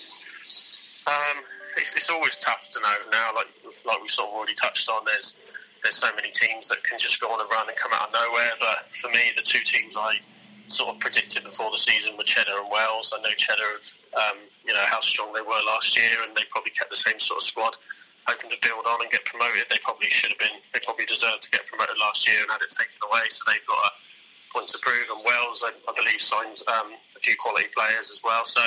Um, 1.07 1.43
it's, 1.77 1.95
it's, 1.95 2.11
always 2.11 2.37
tough 2.37 2.69
to 2.71 2.81
know 2.81 2.97
now. 3.11 3.35
Like 3.35 3.49
like 3.85 4.01
we 4.01 4.09
sort 4.09 4.29
of 4.29 4.35
already 4.35 4.55
touched 4.55 4.89
on, 4.89 5.05
there's 5.05 5.35
there's 5.83 5.97
so 5.97 6.15
many 6.15 6.31
teams 6.31 6.69
that 6.69 6.85
can 6.85 6.99
just 6.99 7.21
go 7.21 7.29
on 7.33 7.41
a 7.41 7.49
run 7.49 7.69
and 7.69 7.77
come 7.77 7.93
out 7.93 8.09
of 8.09 8.15
nowhere. 8.15 8.53
But 8.61 8.87
for 9.01 9.11
me, 9.11 9.33
the 9.35 9.43
two 9.43 9.65
teams 9.65 9.97
I 9.97 10.21
sort 10.69 10.95
of 10.95 11.01
predicted 11.01 11.45
before 11.45 11.71
the 11.71 11.79
season 11.79 12.17
were 12.17 12.23
Cheddar 12.23 12.57
and 12.59 12.69
Wells. 12.71 13.13
I 13.17 13.21
know 13.21 13.35
Cheddar, 13.37 13.83
um, 14.15 14.39
you 14.65 14.73
know 14.73 14.85
how 14.87 15.01
strong 15.01 15.33
they 15.33 15.41
were 15.41 15.61
last 15.67 15.97
year, 15.97 16.23
and 16.23 16.37
they 16.37 16.45
probably 16.51 16.71
kept 16.71 16.91
the 16.91 16.97
same 16.97 17.19
sort 17.19 17.43
of 17.43 17.45
squad, 17.45 17.77
hoping 18.27 18.51
to 18.51 18.57
build 18.63 18.87
on 18.87 19.03
and 19.03 19.11
get 19.11 19.25
promoted. 19.25 19.65
They 19.69 19.79
probably 19.83 20.11
should 20.11 20.31
have 20.31 20.39
been. 20.39 20.63
They 20.73 20.81
probably 20.85 21.07
deserved 21.07 21.43
to 21.43 21.51
get 21.51 21.67
promoted 21.67 21.97
last 21.99 22.29
year 22.29 22.41
and 22.43 22.51
had 22.51 22.63
it 22.63 22.71
taken 22.71 22.95
away. 23.09 23.27
So 23.31 23.43
they've 23.47 23.67
got 23.67 23.79
a 23.79 23.91
point 24.53 24.69
to 24.71 24.79
prove. 24.79 25.09
And 25.11 25.25
Wells, 25.25 25.65
I, 25.67 25.73
I 25.89 25.93
believe, 25.97 26.21
signed 26.21 26.63
um, 26.69 26.95
few 27.23 27.37
quality 27.39 27.67
players 27.75 28.11
as 28.11 28.21
well. 28.25 28.45
So 28.45 28.61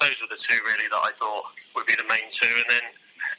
those 0.00 0.20
were 0.22 0.28
the 0.30 0.40
two 0.40 0.58
really 0.64 0.88
that 0.90 1.02
I 1.02 1.12
thought 1.18 1.44
would 1.76 1.86
be 1.86 1.94
the 1.94 2.08
main 2.08 2.30
two. 2.30 2.46
And 2.46 2.68
then 2.68 2.86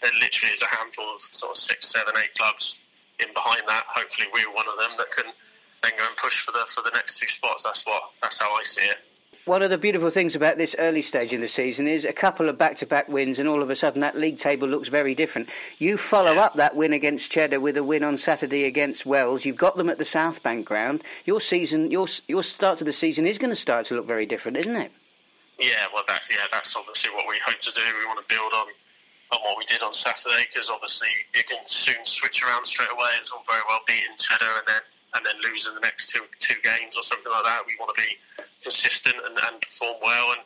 there 0.02 0.12
literally 0.20 0.54
is 0.54 0.62
a 0.62 0.70
handful 0.70 1.06
of 1.14 1.22
sort 1.32 1.52
of 1.52 1.58
six, 1.58 1.92
seven, 1.92 2.14
eight 2.22 2.34
clubs 2.36 2.82
in 3.20 3.34
behind 3.34 3.64
that. 3.68 3.84
Hopefully, 3.88 4.28
we're 4.34 4.52
one 4.54 4.68
of 4.68 4.78
them 4.78 4.92
that 4.98 5.12
can 5.16 5.32
then 5.84 5.92
go 5.98 6.06
and 6.06 6.18
push 6.18 6.46
for 6.46 6.52
the 6.52 6.66
for 6.74 6.82
the 6.84 6.92
next 6.94 7.18
two 7.18 7.28
spots. 7.28 7.64
That's 7.64 7.86
what 7.86 8.04
that's 8.22 8.40
how 8.40 8.54
I 8.54 8.64
see 8.64 8.86
it. 8.86 8.98
One 9.52 9.62
of 9.62 9.70
the 9.70 9.78
beautiful 9.78 10.10
things 10.10 10.34
about 10.34 10.58
this 10.58 10.78
early 10.80 11.02
stage 11.02 11.34
in 11.34 11.42
the 11.42 11.50
season 11.50 11.86
is 11.86 12.06
a 12.06 12.14
couple 12.14 12.48
of 12.48 12.58
back-to-back 12.58 13.10
wins, 13.10 13.38
and 13.38 13.50
all 13.50 13.62
of 13.62 13.70
a 13.70 13.76
sudden 13.76 14.00
that 14.00 14.18
league 14.18 14.38
table 14.38 14.66
looks 14.66 14.88
very 14.88 15.14
different. 15.14 15.50
You 15.78 15.98
follow 15.98 16.38
up 16.38 16.54
that 16.54 16.74
win 16.74 16.94
against 16.94 17.30
Cheddar 17.30 17.60
with 17.60 17.76
a 17.76 17.84
win 17.84 18.02
on 18.02 18.18
Saturday 18.18 18.64
against 18.64 19.06
Wells. 19.06 19.44
You've 19.44 19.58
got 19.58 19.76
them 19.76 19.90
at 19.90 19.98
the 19.98 20.06
South 20.06 20.42
Bank 20.42 20.66
ground. 20.66 21.04
Your 21.26 21.42
season, 21.42 21.92
your 21.92 22.08
your 22.30 22.44
start 22.44 22.78
to 22.78 22.86
the 22.86 22.94
season 22.94 23.28
is 23.28 23.38
going 23.38 23.50
to 23.50 23.58
start 23.58 23.88
to 23.88 23.96
look 23.96 24.08
very 24.08 24.26
different, 24.26 24.56
isn't 24.56 24.78
it? 24.78 24.94
Yeah, 25.60 25.88
well, 25.94 26.06
that's 26.08 26.32
yeah, 26.32 26.48
that's 26.50 26.74
obviously 26.78 27.12
what 27.12 27.28
we 27.28 27.38
hope 27.46 27.60
to 27.60 27.74
do. 27.74 27.82
We 28.00 28.06
want 28.06 28.26
to 28.26 28.34
build 28.34 28.54
on 28.54 28.68
on 29.34 29.40
what 29.44 29.58
we 29.58 29.66
did 29.66 29.84
on 29.84 29.92
Saturday 29.92 30.48
because 30.48 30.70
obviously 30.70 31.10
it 31.34 31.50
can 31.50 31.60
soon 31.66 32.06
switch 32.06 32.42
around 32.42 32.64
straight 32.64 32.90
away. 32.90 33.10
It's 33.20 33.32
all 33.32 33.44
very 33.46 33.64
well 33.68 33.82
beating 33.86 34.16
Cheddar 34.18 34.46
and 34.46 34.68
then 34.68 34.82
and 35.13 35.26
then 35.26 35.36
losing 35.43 35.74
the 35.76 35.82
next 35.82 36.10
two 36.10 36.21
two 36.39 36.56
games 36.63 36.97
or 36.97 37.04
something 37.04 37.32
like 37.32 37.43
that. 37.43 37.63
We 37.67 37.76
want 37.80 37.95
to 37.95 38.02
be 38.02 38.15
consistent 38.63 39.15
and, 39.26 39.38
and 39.38 39.62
perform 39.62 39.97
well. 40.02 40.32
And 40.32 40.41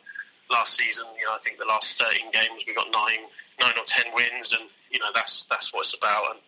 last 0.50 0.76
season, 0.76 1.06
you 1.18 1.26
know, 1.26 1.34
I 1.34 1.38
think 1.38 1.58
the 1.58 1.66
last 1.66 2.00
13 2.00 2.30
games 2.32 2.64
we 2.66 2.74
got 2.74 2.90
nine 2.92 3.26
nine 3.60 3.74
or 3.78 3.84
ten 3.86 4.12
wins, 4.14 4.52
and 4.52 4.68
you 4.90 4.98
know 4.98 5.10
that's 5.14 5.46
that's 5.46 5.72
what 5.72 5.86
it's 5.86 5.94
about. 5.94 6.36
And 6.36 6.40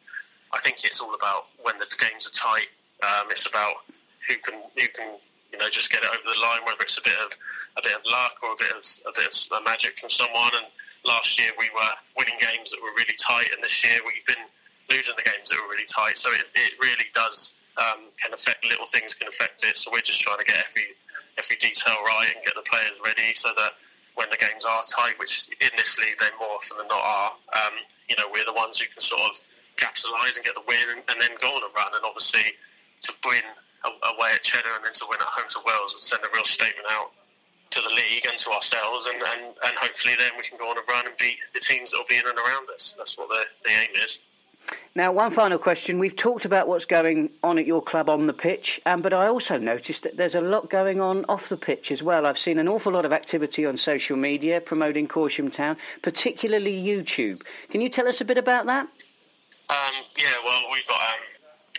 I 0.53 0.61
think 0.61 0.85
it's 0.85 1.01
all 1.01 1.15
about 1.15 1.47
when 1.63 1.79
the 1.79 1.87
games 1.99 2.27
are 2.27 2.35
tight. 2.35 2.69
Um, 3.03 3.31
it's 3.31 3.47
about 3.47 3.87
who 4.27 4.37
can 4.43 4.61
who 4.77 4.89
can 4.89 5.19
you 5.53 5.59
know 5.59 5.69
just 5.69 5.91
get 5.91 6.03
it 6.03 6.11
over 6.11 6.35
the 6.35 6.41
line, 6.41 6.65
whether 6.65 6.83
it's 6.83 6.99
a 6.99 7.03
bit 7.03 7.19
of 7.19 7.33
a 7.77 7.83
bit 7.83 7.95
of 7.95 8.03
luck 8.11 8.43
or 8.43 8.53
a 8.53 8.59
bit 8.59 8.73
of 8.73 8.85
a 9.07 9.13
bit 9.15 9.31
of 9.31 9.65
magic 9.65 9.99
from 9.99 10.11
someone. 10.11 10.51
And 10.55 10.67
last 11.05 11.39
year 11.39 11.51
we 11.59 11.71
were 11.71 11.95
winning 12.17 12.39
games 12.41 12.71
that 12.71 12.83
were 12.83 12.93
really 12.97 13.17
tight, 13.19 13.49
and 13.55 13.63
this 13.63 13.85
year 13.85 14.01
we've 14.05 14.27
been 14.27 14.45
losing 14.91 15.15
the 15.17 15.23
games 15.23 15.51
that 15.51 15.59
were 15.61 15.69
really 15.71 15.87
tight. 15.87 16.17
So 16.17 16.33
it, 16.33 16.49
it 16.55 16.73
really 16.81 17.07
does 17.15 17.53
um, 17.79 18.11
can 18.21 18.35
affect 18.35 18.67
little 18.67 18.87
things 18.87 19.15
can 19.15 19.29
affect 19.29 19.65
it. 19.65 19.79
So 19.79 19.91
we're 19.91 20.05
just 20.05 20.21
trying 20.21 20.39
to 20.39 20.45
get 20.45 20.59
every 20.59 20.95
every 21.39 21.57
detail 21.57 22.03
right 22.05 22.29
and 22.35 22.45
get 22.45 22.55
the 22.55 22.67
players 22.67 22.99
ready 23.05 23.33
so 23.35 23.51
that 23.57 23.79
when 24.19 24.27
the 24.31 24.37
games 24.37 24.67
are 24.67 24.83
tight, 24.91 25.15
which 25.19 25.47
in 25.63 25.71
this 25.79 25.97
league 25.99 26.19
they 26.19 26.27
more 26.43 26.59
often 26.59 26.77
than 26.79 26.89
not 26.91 26.99
are, 26.99 27.33
um, 27.55 27.79
you 28.11 28.17
know, 28.19 28.27
we're 28.27 28.45
the 28.45 28.53
ones 28.53 28.83
who 28.83 28.87
can 28.91 28.99
sort 28.99 29.23
of 29.23 29.39
capitalise 29.79 30.35
and 30.35 30.45
get 30.45 30.59
the 30.59 30.67
win 30.67 30.83
and, 30.91 31.07
and, 31.07 31.23
then 31.23 31.31
go 31.39 31.47
on 31.47 31.63
a 31.63 31.71
run. 31.71 31.95
And 31.95 32.03
obviously 32.03 32.43
to 33.07 33.15
win 33.23 33.47
away 33.87 34.35
at 34.35 34.43
Cheddar 34.43 34.75
and 34.75 34.83
then 34.83 34.93
to 34.99 35.07
win 35.07 35.23
at 35.23 35.31
home 35.31 35.47
to 35.55 35.61
Wells 35.63 35.95
would 35.95 36.03
send 36.03 36.27
a 36.27 36.31
real 36.35 36.45
statement 36.45 36.91
out 36.91 37.15
to 37.71 37.81
the 37.81 37.95
league 37.95 38.27
and 38.29 38.39
to 38.39 38.51
ourselves, 38.51 39.07
and, 39.07 39.21
and, 39.23 39.55
and 39.63 39.75
hopefully 39.77 40.15
then 40.19 40.33
we 40.37 40.43
can 40.43 40.57
go 40.57 40.71
on 40.71 40.79
a 40.79 40.85
run 40.89 41.07
and 41.07 41.15
beat 41.19 41.39
the 41.53 41.61
teams 41.61 41.91
that 41.91 41.99
will 41.99 42.09
be 42.09 42.17
in 42.17 42.27
and 42.27 42.39
around 42.39 42.67
us. 42.75 42.95
That's 42.97 43.17
what 43.19 43.29
the, 43.29 43.45
the 43.63 43.71
aim 43.71 43.91
is. 44.03 44.21
Now, 44.99 45.13
one 45.13 45.31
final 45.31 45.59
question. 45.59 46.01
We've 46.01 46.17
talked 46.17 46.45
about 46.45 46.67
what's 46.67 46.85
going 46.85 47.31
on 47.45 47.57
at 47.57 47.67
your 47.67 47.81
club 47.81 48.11
on 48.11 48.27
the 48.27 48.33
pitch, 48.33 48.81
um, 48.85 49.01
but 49.01 49.13
I 49.13 49.29
also 49.29 49.57
noticed 49.57 50.03
that 50.03 50.17
there's 50.17 50.35
a 50.35 50.41
lot 50.41 50.71
going 50.71 51.01
on 51.01 51.25
off 51.29 51.49
the 51.49 51.57
pitch 51.57 51.93
as 51.93 52.03
well. 52.03 52.27
I've 52.27 52.37
seen 52.37 52.59
an 52.59 52.67
awful 52.67 52.93
lot 52.93 53.05
of 53.05 53.13
activity 53.13 53.65
on 53.65 53.77
social 53.77 54.17
media 54.17 54.61
promoting 54.61 55.07
Corsham 55.07 55.53
Town, 55.53 55.77
particularly 56.03 56.83
YouTube. 56.83 57.41
Can 57.71 57.81
you 57.81 57.89
tell 57.89 58.09
us 58.09 58.21
a 58.21 58.25
bit 58.25 58.39
about 58.39 58.67
that? 58.67 58.89
Um, 59.71 60.03
yeah, 60.17 60.33
well, 60.45 60.65
we've 60.73 60.87
got 60.89 61.01
um, 61.01 61.21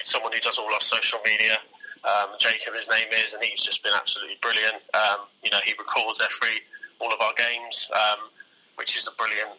someone 0.02 0.32
who 0.32 0.39
does 0.39 0.58
all 0.58 0.73
our 0.73 0.80
social 0.80 1.19
media. 1.25 1.58
Um, 2.06 2.36
Jacob, 2.39 2.73
his 2.73 2.88
name 2.88 3.08
is, 3.12 3.34
and 3.34 3.43
he's 3.43 3.60
just 3.60 3.84
been 3.84 3.93
absolutely 3.93 4.38
brilliant. 4.41 4.75
Um, 4.93 5.28
you 5.43 5.52
know, 5.52 5.60
he 5.65 5.73
records 5.78 6.21
every 6.21 6.62
all 6.99 7.12
of 7.12 7.19
our 7.19 7.34
games, 7.34 7.89
um, 7.93 8.30
which 8.75 8.95
is 8.95 9.08
a 9.08 9.15
brilliant 9.17 9.49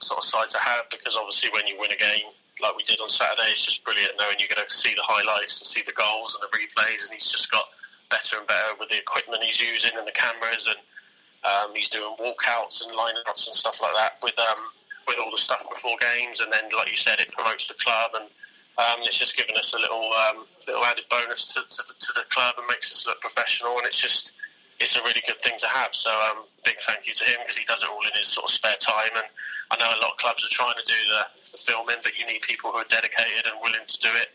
sort 0.00 0.18
of 0.18 0.24
side 0.24 0.50
to 0.50 0.58
have 0.58 0.84
because 0.90 1.16
obviously 1.16 1.50
when 1.52 1.66
you 1.68 1.78
win 1.78 1.92
a 1.92 1.96
game 1.96 2.26
like 2.64 2.76
we 2.76 2.82
did 2.88 3.00
on 3.00 3.12
Saturday. 3.12 3.52
It's 3.52 3.64
just 3.64 3.84
brilliant 3.84 4.16
knowing 4.16 4.40
you're 4.40 4.48
going 4.48 4.64
to 4.64 4.72
see 4.72 4.96
the 4.96 5.04
highlights 5.04 5.60
and 5.60 5.68
see 5.68 5.84
the 5.84 5.92
goals 5.92 6.32
and 6.32 6.40
the 6.40 6.50
replays, 6.56 7.04
and 7.04 7.12
he's 7.12 7.28
just 7.28 7.52
got 7.52 7.68
better 8.08 8.40
and 8.40 8.48
better 8.48 8.72
with 8.80 8.88
the 8.88 8.96
equipment 8.96 9.44
he's 9.44 9.60
using 9.60 9.92
and 9.94 10.08
the 10.08 10.16
cameras, 10.16 10.64
and 10.64 10.80
um, 11.44 11.76
he's 11.76 11.92
doing 11.92 12.16
walkouts 12.16 12.80
and 12.80 12.96
lineouts 12.96 13.44
and 13.44 13.54
stuff 13.54 13.76
like 13.84 13.92
that 13.94 14.16
with 14.24 14.38
um, 14.40 14.72
with 15.06 15.20
all 15.20 15.30
the 15.30 15.38
stuff 15.38 15.60
before 15.68 15.96
games, 16.00 16.40
and 16.40 16.50
then 16.50 16.64
like 16.72 16.90
you 16.90 16.96
said, 16.96 17.20
it 17.20 17.30
promotes 17.30 17.68
the 17.68 17.78
club 17.84 18.16
and. 18.16 18.28
Um, 18.76 19.06
it's 19.06 19.16
just 19.16 19.36
given 19.36 19.54
us 19.56 19.72
a 19.72 19.78
little 19.78 20.10
um, 20.26 20.46
little 20.66 20.84
added 20.84 21.04
bonus 21.08 21.54
to, 21.54 21.60
to, 21.62 21.94
to, 21.96 22.12
the 22.12 22.24
club 22.30 22.56
and 22.58 22.66
makes 22.66 22.90
us 22.90 23.06
look 23.06 23.20
professional, 23.20 23.78
and 23.78 23.86
it's 23.86 23.96
just 23.96 24.32
it's 24.80 24.96
a 24.96 25.02
really 25.02 25.22
good 25.26 25.40
thing 25.40 25.54
to 25.60 25.68
have. 25.68 25.94
So 25.94 26.10
um, 26.10 26.46
big 26.64 26.76
thank 26.86 27.06
you 27.06 27.14
to 27.14 27.24
him 27.24 27.38
because 27.42 27.56
he 27.56 27.64
does 27.64 27.82
it 27.82 27.88
all 27.88 28.02
in 28.02 28.14
his 28.16 28.28
sort 28.28 28.48
of 28.48 28.50
spare 28.50 28.78
time. 28.80 29.14
And 29.14 29.26
I 29.70 29.76
know 29.78 29.88
a 29.88 30.00
lot 30.02 30.12
of 30.12 30.18
clubs 30.18 30.44
are 30.44 30.52
trying 30.52 30.74
to 30.76 30.86
do 30.86 30.98
the, 31.08 31.22
the 31.52 31.58
filming, 31.58 32.02
but 32.02 32.18
you 32.18 32.26
need 32.26 32.42
people 32.42 32.72
who 32.72 32.78
are 32.78 32.90
dedicated 32.90 33.46
and 33.46 33.54
willing 33.62 33.86
to 33.86 33.98
do 34.00 34.10
it. 34.18 34.34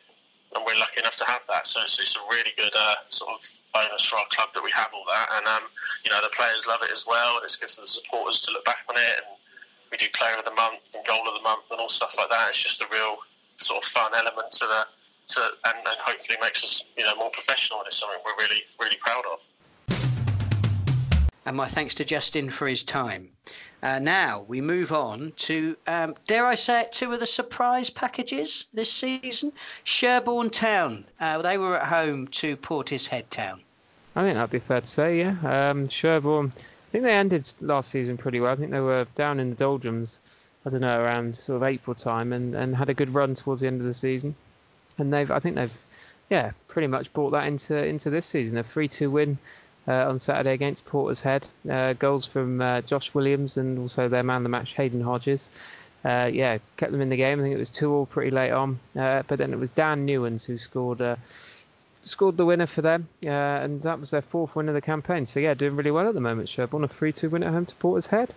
And 0.55 0.65
we're 0.65 0.79
lucky 0.79 1.01
enough 1.01 1.17
to 1.21 1.27
have 1.29 1.45
that. 1.47 1.67
So 1.67 1.81
it's, 1.85 1.99
a 1.99 2.23
really 2.31 2.53
good 2.57 2.73
uh, 2.73 3.05
sort 3.09 3.37
of 3.37 3.39
bonus 3.73 4.05
for 4.05 4.17
our 4.17 4.25
club 4.33 4.49
that 4.55 4.63
we 4.63 4.71
have 4.71 4.89
all 4.95 5.05
that. 5.05 5.29
And 5.37 5.45
um, 5.45 5.69
you 6.03 6.09
know 6.09 6.21
the 6.21 6.33
players 6.33 6.65
love 6.65 6.81
it 6.81 6.89
as 6.89 7.05
well. 7.05 7.37
And 7.37 7.45
it's 7.45 7.57
good 7.57 7.69
for 7.69 7.81
the 7.81 7.91
supporters 7.91 8.41
to 8.41 8.53
look 8.53 8.65
back 8.65 8.81
on 8.89 8.97
it. 8.97 9.21
And 9.21 9.37
we 9.91 9.97
do 9.97 10.09
player 10.17 10.37
of 10.37 10.45
the 10.45 10.55
month 10.57 10.95
and 10.95 11.05
goal 11.05 11.21
of 11.27 11.37
the 11.37 11.45
month 11.45 11.69
and 11.69 11.79
all 11.79 11.89
stuff 11.89 12.17
like 12.17 12.29
that. 12.29 12.49
It's 12.49 12.61
just 12.61 12.81
a 12.81 12.89
real 12.89 13.17
sort 13.57 13.83
of 13.83 13.89
fun 13.91 14.11
element 14.15 14.51
to 14.57 14.65
the 14.65 14.81
to, 15.37 15.41
and, 15.69 15.77
and 15.85 15.99
hopefully 16.01 16.37
makes 16.41 16.63
us 16.63 16.85
you 16.97 17.05
know 17.05 17.13
more 17.15 17.29
professional. 17.29 17.85
And 17.85 17.87
it's 17.87 18.01
something 18.01 18.17
we're 18.25 18.41
really 18.41 18.65
really 18.81 18.97
proud 18.97 19.25
of 19.29 19.45
and 21.49 21.57
my 21.57 21.67
thanks 21.67 21.95
to 21.95 22.05
Justin 22.05 22.51
for 22.51 22.67
his 22.67 22.83
time. 22.83 23.29
Uh, 23.81 23.97
now 23.97 24.45
we 24.47 24.61
move 24.61 24.91
on 24.93 25.33
to, 25.35 25.75
um, 25.87 26.13
dare 26.27 26.45
I 26.45 26.53
say 26.53 26.81
it, 26.81 26.91
two 26.91 27.11
of 27.11 27.19
the 27.19 27.25
surprise 27.25 27.89
packages 27.89 28.67
this 28.71 28.91
season. 28.91 29.51
Sherborne 29.83 30.51
Town, 30.51 31.05
uh, 31.19 31.41
they 31.41 31.57
were 31.57 31.75
at 31.75 31.87
home 31.87 32.27
to 32.27 32.55
Portishead 32.55 33.31
Town. 33.31 33.61
I 34.15 34.21
think 34.21 34.35
that'd 34.35 34.51
be 34.51 34.59
fair 34.59 34.81
to 34.81 34.85
say, 34.85 35.17
yeah. 35.17 35.69
Um, 35.71 35.89
Sherborne, 35.89 36.53
I 36.55 36.91
think 36.91 37.03
they 37.03 37.15
ended 37.15 37.51
last 37.61 37.89
season 37.89 38.15
pretty 38.15 38.39
well. 38.39 38.53
I 38.53 38.55
think 38.55 38.69
they 38.69 38.79
were 38.79 39.07
down 39.15 39.39
in 39.39 39.49
the 39.49 39.55
doldrums 39.55 40.19
I 40.67 40.69
don't 40.69 40.81
know, 40.81 41.01
around 41.01 41.35
sort 41.35 41.55
of 41.55 41.63
April 41.63 41.95
time, 41.95 42.31
and, 42.31 42.53
and 42.53 42.75
had 42.75 42.89
a 42.89 42.93
good 42.93 43.09
run 43.15 43.33
towards 43.33 43.61
the 43.61 43.67
end 43.67 43.81
of 43.81 43.87
the 43.87 43.93
season. 43.95 44.35
And 44.99 45.11
they've, 45.11 45.31
I 45.31 45.39
think 45.39 45.55
they've, 45.55 45.85
yeah, 46.29 46.51
pretty 46.67 46.87
much 46.87 47.11
brought 47.11 47.31
that 47.31 47.47
into 47.47 47.75
into 47.83 48.11
this 48.11 48.27
season. 48.27 48.55
A 48.59 48.63
3-2 48.63 49.09
win 49.09 49.39
on 49.93 50.19
Saturday 50.19 50.53
against 50.53 50.85
Portishead. 50.85 51.47
Uh, 51.69 51.93
goals 51.93 52.25
from 52.25 52.61
uh, 52.61 52.81
Josh 52.81 53.13
Williams 53.13 53.57
and 53.57 53.79
also 53.79 54.07
their 54.07 54.23
man 54.23 54.37
of 54.37 54.43
the 54.43 54.49
match, 54.49 54.73
Hayden 54.73 55.01
Hodges. 55.01 55.49
Uh, 56.03 56.29
yeah, 56.31 56.59
kept 56.77 56.91
them 56.91 57.01
in 57.01 57.09
the 57.09 57.17
game. 57.17 57.39
I 57.39 57.43
think 57.43 57.55
it 57.55 57.59
was 57.59 57.69
two 57.69 57.93
all 57.93 58.05
pretty 58.05 58.31
late 58.31 58.51
on, 58.51 58.79
uh, 58.97 59.23
but 59.27 59.37
then 59.37 59.51
it 59.51 59.59
was 59.59 59.69
Dan 59.71 60.07
Newens 60.07 60.45
who 60.45 60.57
scored 60.57 61.01
uh, 61.01 61.17
scored 62.05 62.37
the 62.37 62.45
winner 62.45 62.67
for 62.67 62.81
them, 62.81 63.09
and 63.23 63.81
that 63.81 63.99
was 63.99 64.11
their 64.11 64.21
fourth 64.21 64.55
win 64.55 64.69
of 64.69 64.75
the 64.75 64.81
campaign. 64.81 65.25
So 65.25 65.41
yeah, 65.41 65.55
doing 65.55 65.75
really 65.75 65.91
well 65.91 66.07
at 66.07 66.13
the 66.13 66.21
moment. 66.21 66.47
Sherborne 66.47 66.85
a 66.85 66.87
3-2 66.87 67.31
win 67.31 67.43
at 67.43 67.51
home 67.51 67.65
to 67.65 67.75
Portishead 67.75 68.29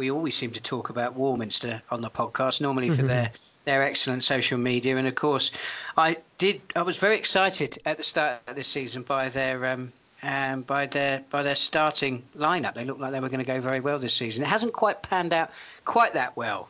we 0.00 0.10
always 0.10 0.34
seem 0.34 0.50
to 0.52 0.62
talk 0.62 0.88
about 0.88 1.14
Warminster 1.14 1.82
on 1.90 2.00
the 2.00 2.08
podcast, 2.08 2.62
normally 2.62 2.88
for 2.88 2.96
mm-hmm. 2.96 3.06
their 3.06 3.32
their 3.66 3.82
excellent 3.82 4.24
social 4.24 4.56
media. 4.56 4.96
And 4.96 5.06
of 5.06 5.14
course, 5.14 5.52
I 5.94 6.16
did. 6.38 6.62
I 6.74 6.82
was 6.82 6.96
very 6.96 7.16
excited 7.16 7.78
at 7.84 7.98
the 7.98 8.02
start 8.02 8.40
of 8.46 8.56
this 8.56 8.66
season 8.66 9.02
by 9.02 9.28
their 9.28 9.66
um, 9.66 9.92
um, 10.22 10.62
by 10.62 10.86
their 10.86 11.22
by 11.30 11.42
their 11.42 11.54
starting 11.54 12.24
lineup. 12.36 12.74
They 12.74 12.84
looked 12.84 13.00
like 13.00 13.12
they 13.12 13.20
were 13.20 13.28
going 13.28 13.44
to 13.44 13.46
go 13.46 13.60
very 13.60 13.80
well 13.80 13.98
this 13.98 14.14
season. 14.14 14.44
It 14.44 14.48
hasn't 14.48 14.72
quite 14.72 15.02
panned 15.02 15.32
out 15.32 15.50
quite 15.84 16.14
that 16.14 16.36
well. 16.36 16.68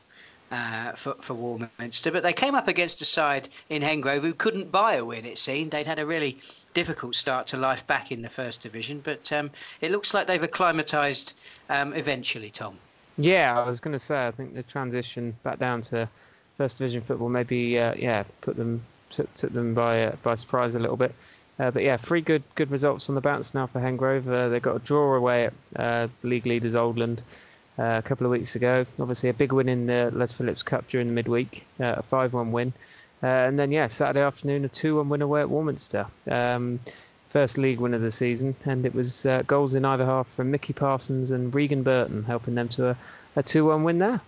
Uh, 0.52 0.94
for, 0.96 1.14
for 1.20 1.34
Warminster, 1.34 2.10
but 2.10 2.24
they 2.24 2.32
came 2.32 2.56
up 2.56 2.66
against 2.66 3.00
a 3.00 3.04
side 3.04 3.48
in 3.68 3.82
Hengrove 3.82 4.22
who 4.22 4.34
couldn't 4.34 4.72
buy 4.72 4.94
a 4.94 5.04
win. 5.04 5.24
It 5.24 5.38
seemed 5.38 5.70
they'd 5.70 5.86
had 5.86 6.00
a 6.00 6.06
really 6.06 6.38
difficult 6.74 7.14
start 7.14 7.46
to 7.48 7.56
life 7.56 7.86
back 7.86 8.10
in 8.10 8.20
the 8.20 8.28
first 8.28 8.62
division, 8.62 8.98
but 8.98 9.32
um, 9.32 9.52
it 9.80 9.92
looks 9.92 10.12
like 10.12 10.26
they've 10.26 10.42
acclimatised 10.42 11.34
um, 11.68 11.92
eventually. 11.92 12.50
Tom. 12.50 12.78
Yeah, 13.16 13.60
I 13.60 13.64
was 13.64 13.78
going 13.78 13.92
to 13.92 14.00
say 14.00 14.26
I 14.26 14.32
think 14.32 14.54
the 14.54 14.64
transition 14.64 15.36
back 15.44 15.60
down 15.60 15.82
to 15.82 16.08
first 16.56 16.78
division 16.78 17.02
football 17.02 17.28
maybe 17.28 17.78
uh, 17.78 17.94
yeah 17.96 18.24
put 18.40 18.56
them 18.56 18.82
took, 19.10 19.32
took 19.34 19.52
them 19.52 19.74
by 19.74 20.06
uh, 20.06 20.16
by 20.22 20.34
surprise 20.34 20.74
a 20.74 20.78
little 20.78 20.96
bit. 20.96 21.14
Uh, 21.60 21.70
but 21.70 21.82
yeah, 21.82 21.98
three 21.98 22.22
good 22.22 22.42
good 22.54 22.70
results 22.70 23.10
on 23.10 23.14
the 23.14 23.20
bounce 23.20 23.52
now 23.52 23.66
for 23.66 23.80
Hengrove. 23.80 24.26
Uh, 24.26 24.48
they 24.48 24.60
got 24.60 24.76
a 24.76 24.78
draw 24.78 25.14
away 25.14 25.46
at 25.46 25.52
uh, 25.76 26.08
league 26.22 26.46
leaders 26.46 26.74
Oldland 26.74 27.18
uh, 27.78 27.98
a 27.98 28.02
couple 28.02 28.24
of 28.24 28.32
weeks 28.32 28.56
ago. 28.56 28.86
Obviously 28.98 29.28
a 29.28 29.34
big 29.34 29.52
win 29.52 29.68
in 29.68 29.86
the 29.86 30.10
Les 30.14 30.32
Phillips 30.32 30.62
Cup 30.62 30.88
during 30.88 31.08
the 31.08 31.12
midweek, 31.12 31.66
a 31.78 32.02
5-1 32.02 32.50
win. 32.50 32.72
and 33.20 33.58
then 33.58 33.72
yeah, 33.72 33.88
Saturday 33.88 34.22
afternoon 34.22 34.64
a 34.64 34.70
2-1 34.70 35.08
win 35.08 35.20
away 35.20 35.42
at 35.42 35.50
Warminster. 35.50 36.06
Um, 36.30 36.80
first 37.28 37.58
league 37.58 37.78
win 37.78 37.92
of 37.92 38.00
the 38.00 38.10
season, 38.10 38.56
and 38.64 38.86
it 38.86 38.94
was 38.94 39.26
uh, 39.26 39.42
goals 39.46 39.74
in 39.74 39.84
either 39.84 40.06
half 40.06 40.28
from 40.28 40.50
Mickey 40.50 40.72
Parsons 40.72 41.30
and 41.30 41.54
Regan 41.54 41.82
Burton, 41.82 42.24
helping 42.24 42.54
them 42.54 42.68
to 42.68 42.88
a, 42.88 42.96
a 43.36 43.42
2 43.42 43.66
1 43.66 43.84
win 43.84 43.98
there. 43.98 44.22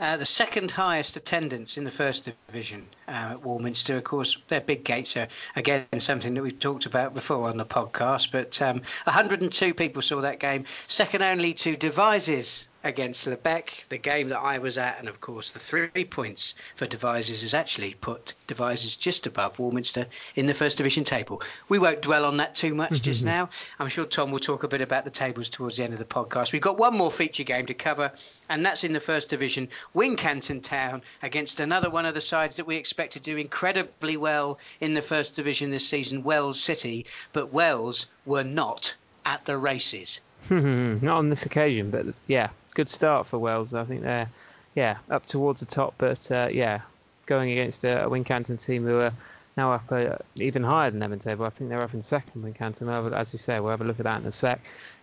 Uh, 0.00 0.16
the 0.16 0.24
second 0.24 0.70
highest 0.70 1.14
attendance 1.16 1.76
in 1.76 1.84
the 1.84 1.90
first 1.90 2.30
division 2.48 2.86
uh, 3.06 3.32
at 3.32 3.42
Warminster. 3.42 3.98
Of 3.98 4.04
course, 4.04 4.38
their 4.48 4.62
big 4.62 4.82
gates 4.82 5.14
are 5.18 5.28
again 5.54 5.84
something 5.98 6.32
that 6.32 6.42
we've 6.42 6.58
talked 6.58 6.86
about 6.86 7.12
before 7.12 7.50
on 7.50 7.58
the 7.58 7.66
podcast. 7.66 8.32
But 8.32 8.62
um, 8.62 8.80
102 9.04 9.74
people 9.74 10.00
saw 10.00 10.22
that 10.22 10.40
game, 10.40 10.64
second 10.88 11.22
only 11.22 11.52
to 11.52 11.76
Devizes 11.76 12.69
against 12.82 13.26
Lebeq, 13.26 13.88
the 13.88 13.98
game 13.98 14.28
that 14.30 14.38
I 14.38 14.58
was 14.58 14.78
at, 14.78 14.98
and 14.98 15.08
of 15.08 15.20
course 15.20 15.50
the 15.50 15.58
three 15.58 16.04
points 16.04 16.54
for 16.76 16.86
Devizes 16.86 17.42
has 17.42 17.54
actually 17.54 17.94
put 17.94 18.34
Devizes 18.46 18.96
just 18.96 19.26
above 19.26 19.58
Warminster 19.58 20.06
in 20.34 20.46
the 20.46 20.54
First 20.54 20.78
Division 20.78 21.04
table. 21.04 21.42
We 21.68 21.78
won't 21.78 22.00
dwell 22.00 22.24
on 22.24 22.38
that 22.38 22.54
too 22.54 22.74
much 22.74 23.02
just 23.02 23.20
mm-hmm. 23.20 23.28
now. 23.28 23.50
I'm 23.78 23.88
sure 23.88 24.06
Tom 24.06 24.30
will 24.30 24.38
talk 24.38 24.62
a 24.62 24.68
bit 24.68 24.80
about 24.80 25.04
the 25.04 25.10
tables 25.10 25.50
towards 25.50 25.76
the 25.76 25.84
end 25.84 25.92
of 25.92 25.98
the 25.98 26.04
podcast. 26.04 26.52
We've 26.52 26.62
got 26.62 26.78
one 26.78 26.96
more 26.96 27.10
feature 27.10 27.44
game 27.44 27.66
to 27.66 27.74
cover, 27.74 28.12
and 28.48 28.64
that's 28.64 28.84
in 28.84 28.92
the 28.92 29.00
First 29.00 29.28
Division. 29.28 29.68
Wincanton 29.94 30.62
Town 30.62 31.02
against 31.22 31.60
another 31.60 31.90
one 31.90 32.06
of 32.06 32.14
the 32.14 32.20
sides 32.20 32.56
that 32.56 32.66
we 32.66 32.76
expect 32.76 33.12
to 33.12 33.20
do 33.20 33.36
incredibly 33.36 34.16
well 34.16 34.58
in 34.80 34.94
the 34.94 35.02
First 35.02 35.36
Division 35.36 35.70
this 35.70 35.86
season, 35.86 36.22
Wells 36.22 36.60
City, 36.60 37.06
but 37.32 37.52
Wells 37.52 38.06
were 38.24 38.44
not 38.44 38.94
at 39.24 39.44
the 39.44 39.56
races. 39.56 40.20
Not 40.50 41.18
on 41.18 41.28
this 41.28 41.44
occasion, 41.44 41.90
but 41.90 42.06
yeah, 42.26 42.48
good 42.72 42.88
start 42.88 43.26
for 43.26 43.38
Wells. 43.38 43.74
I 43.74 43.84
think 43.84 44.02
they're 44.02 44.30
yeah 44.74 44.98
up 45.10 45.26
towards 45.26 45.60
the 45.60 45.66
top, 45.66 45.94
but 45.98 46.30
uh, 46.30 46.48
yeah, 46.50 46.80
going 47.26 47.50
against 47.50 47.84
a, 47.84 48.06
a 48.06 48.08
Wincanton 48.08 48.64
team 48.64 48.84
who 48.84 48.98
are 48.98 49.12
now 49.56 49.72
up 49.72 49.90
uh, 49.90 50.16
even 50.36 50.62
higher 50.62 50.90
than 50.90 51.00
them 51.00 51.12
in 51.12 51.18
table. 51.18 51.44
I 51.44 51.50
think 51.50 51.70
they're 51.70 51.82
up 51.82 51.94
in 51.94 52.02
second. 52.02 52.42
Wincanton, 52.42 53.12
as 53.12 53.32
you 53.32 53.38
say, 53.38 53.60
we'll 53.60 53.70
have 53.70 53.80
a 53.80 53.84
look 53.84 54.00
at 54.00 54.04
that 54.04 54.20
in 54.20 54.26
a 54.26 54.32
sec. 54.32 54.60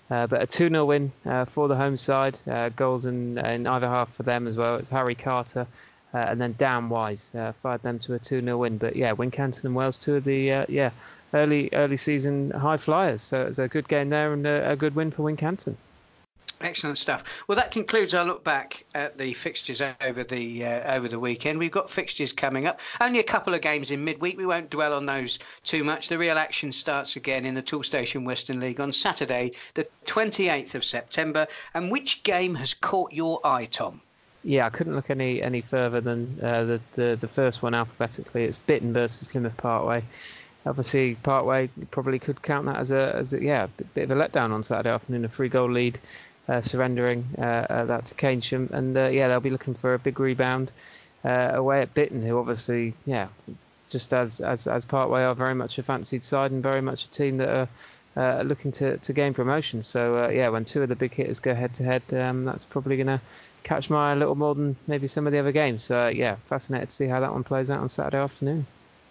Uh, 0.10 0.26
but 0.26 0.42
a 0.42 0.48
2 0.48 0.70
0 0.70 0.86
win 0.86 1.12
uh, 1.26 1.46
for 1.46 1.68
the 1.68 1.76
home 1.76 1.98
side. 1.98 2.40
Uh, 2.50 2.70
goals 2.70 3.06
in, 3.06 3.38
in 3.38 3.68
either 3.68 3.88
half 3.88 4.14
for 4.14 4.24
them 4.24 4.48
as 4.48 4.56
well. 4.56 4.76
It's 4.76 4.90
Harry 4.90 5.16
Carter 5.16 5.68
uh, 6.14 6.18
and 6.18 6.40
then 6.40 6.56
Dan 6.58 6.88
Wise 6.88 7.36
fired 7.60 7.84
them 7.84 8.00
to 8.00 8.14
a 8.14 8.20
2 8.20 8.42
0 8.42 8.58
win. 8.58 8.78
But 8.78 8.96
yeah, 8.96 9.14
Wincanton 9.14 9.66
and 9.66 9.76
Wells, 9.76 9.98
two 9.98 10.16
of 10.16 10.24
the 10.24 10.66
yeah 10.70 10.92
early 11.34 11.70
early 11.74 11.98
season 11.98 12.52
high 12.52 12.78
flyers. 12.78 13.22
So 13.22 13.42
it 13.42 13.48
was 13.48 13.60
a 13.60 13.68
good 13.68 13.88
game 13.88 14.10
there 14.10 14.32
and 14.32 14.46
a, 14.48 14.72
a 14.72 14.76
good 14.76 14.96
win 14.96 15.12
for 15.12 15.24
Wincanton. 15.24 15.76
Excellent 16.60 16.98
stuff. 16.98 17.44
Well, 17.48 17.56
that 17.58 17.70
concludes 17.70 18.16
our 18.16 18.26
look 18.26 18.44
back 18.44 18.84
at 18.96 19.18
the 19.18 19.34
fixtures 19.34 19.82
over 20.02 20.24
the 20.24 20.66
uh, 20.66 20.96
over 20.96 21.08
the 21.08 21.20
weekend. 21.20 21.60
We've 21.60 21.70
got 21.70 21.90
fixtures 21.90 22.34
coming 22.34 22.66
up. 22.66 22.80
Only 23.00 23.20
a 23.20 23.24
couple 23.24 23.54
of 23.54 23.62
games 23.62 23.92
in 23.92 24.04
midweek. 24.04 24.38
We 24.38 24.46
won't 24.48 24.72
dwell 24.72 24.94
on 24.94 25.06
those 25.06 25.38
too 25.64 25.84
much. 25.84 26.10
The 26.10 26.18
real 26.18 26.38
action 26.38 26.72
starts 26.72 27.16
again 27.16 27.46
in 27.46 27.54
the 27.54 27.62
Toolstation 27.62 28.26
Western 28.26 28.60
League 28.60 28.80
on 28.80 28.92
Saturday, 28.92 29.52
the 29.76 29.88
28th 30.08 30.74
of 30.74 30.84
September. 30.84 31.48
And 31.76 31.92
which 31.92 32.24
game 32.24 32.56
has 32.56 32.74
caught 32.74 33.14
your 33.14 33.40
eye, 33.46 33.66
Tom? 33.66 34.02
Yeah, 34.44 34.66
I 34.66 34.70
couldn't 34.72 34.96
look 34.96 35.12
any 35.12 35.44
any 35.44 35.62
further 35.62 36.02
than 36.02 36.40
uh, 36.42 36.64
the, 36.64 36.82
the 36.94 37.18
the 37.22 37.28
first 37.28 37.62
one 37.62 37.76
alphabetically. 37.76 38.46
It's 38.46 38.58
Bitton 38.58 38.94
versus 38.94 39.28
Plymouth 39.28 39.58
Parkway 39.58 40.04
obviously 40.66 41.16
Parkway 41.16 41.70
probably 41.92 42.20
could 42.20 42.42
count 42.42 42.66
that 42.66 42.78
as 42.78 42.92
a 42.92 43.16
as 43.16 43.34
a 43.34 43.42
yeah 43.42 43.68
bit 43.94 44.10
of 44.10 44.12
a 44.12 44.16
letdown 44.16 44.52
on 44.52 44.64
Saturday 44.64 44.90
afternoon, 44.90 45.24
a 45.24 45.30
three 45.30 45.50
goal 45.50 45.72
lead 45.72 45.98
surrendering 46.62 47.26
uh, 47.38 47.42
uh, 47.42 47.86
that 47.86 48.06
to 48.06 48.16
Keynsham. 48.16 48.72
And 48.72 48.96
yeah, 48.96 49.28
they'll 49.28 49.40
be 49.40 49.50
looking 49.50 49.74
for 49.74 49.94
a 49.94 50.00
big 50.00 50.20
rebound 50.20 50.72
away 51.24 51.82
at 51.82 51.94
Bitton, 51.94 52.26
who 52.26 52.38
obviously, 52.40 52.94
yeah, 53.06 53.28
just 53.90 54.14
as, 54.14 54.42
as 54.42 54.68
as 54.68 54.86
Parkway 54.86 55.24
are 55.24 55.36
very 55.36 55.56
much 55.56 55.78
a 55.78 55.84
fancied 55.84 56.24
side 56.24 56.52
and 56.52 56.62
very 56.62 56.82
much 56.82 57.06
a 57.06 57.12
team 57.12 57.38
that 57.38 57.50
are 57.50 57.70
uh, 58.18 58.42
looking 58.42 58.72
to, 58.72 58.98
to 58.98 59.14
gain 59.14 59.34
promotion. 59.34 59.84
So 59.84 60.26
uh, 60.26 60.30
yeah, 60.30 60.50
when 60.50 60.66
two 60.66 60.82
of 60.82 60.90
the 60.90 60.96
big 60.96 61.14
hitters 61.14 61.40
go 61.40 61.54
head 61.54 61.76
to 61.76 61.84
head, 61.84 62.02
um, 62.14 62.44
that's 62.44 62.66
probably 62.66 62.98
going 62.98 63.08
to 63.08 63.22
catch 63.64 63.90
my 63.90 64.10
eye 64.10 64.14
a 64.14 64.16
little 64.16 64.36
more 64.36 64.56
than 64.56 64.76
maybe 64.88 65.08
some 65.08 65.28
of 65.28 65.34
the 65.34 65.40
other 65.40 65.52
games. 65.52 65.84
So 65.84 66.06
uh, 66.06 66.08
yeah, 66.08 66.38
fascinated 66.46 66.90
to 66.90 66.96
see 66.96 67.06
how 67.06 67.20
that 67.20 67.32
one 67.32 67.44
plays 67.44 67.70
out 67.70 67.80
on 67.80 67.90
Saturday 67.90 68.18
afternoon. 68.18 68.66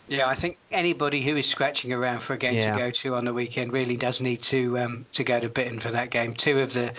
Yeah, 0.08 0.28
I 0.28 0.34
think 0.34 0.58
anybody 0.70 1.22
who 1.22 1.36
is 1.36 1.46
scratching 1.46 1.92
around 1.92 2.20
for 2.20 2.34
a 2.34 2.38
game 2.38 2.54
yeah. 2.54 2.72
to 2.72 2.78
go 2.78 2.90
to 2.90 3.16
on 3.16 3.24
the 3.24 3.34
weekend 3.34 3.72
really 3.72 3.96
does 3.96 4.20
need 4.20 4.42
to 4.42 4.78
um, 4.78 5.06
to 5.12 5.24
go 5.24 5.40
to 5.40 5.48
Bitton 5.48 5.80
for 5.80 5.90
that 5.90 6.10
game. 6.10 6.34
Two 6.34 6.60
of 6.60 6.72
the 6.72 6.92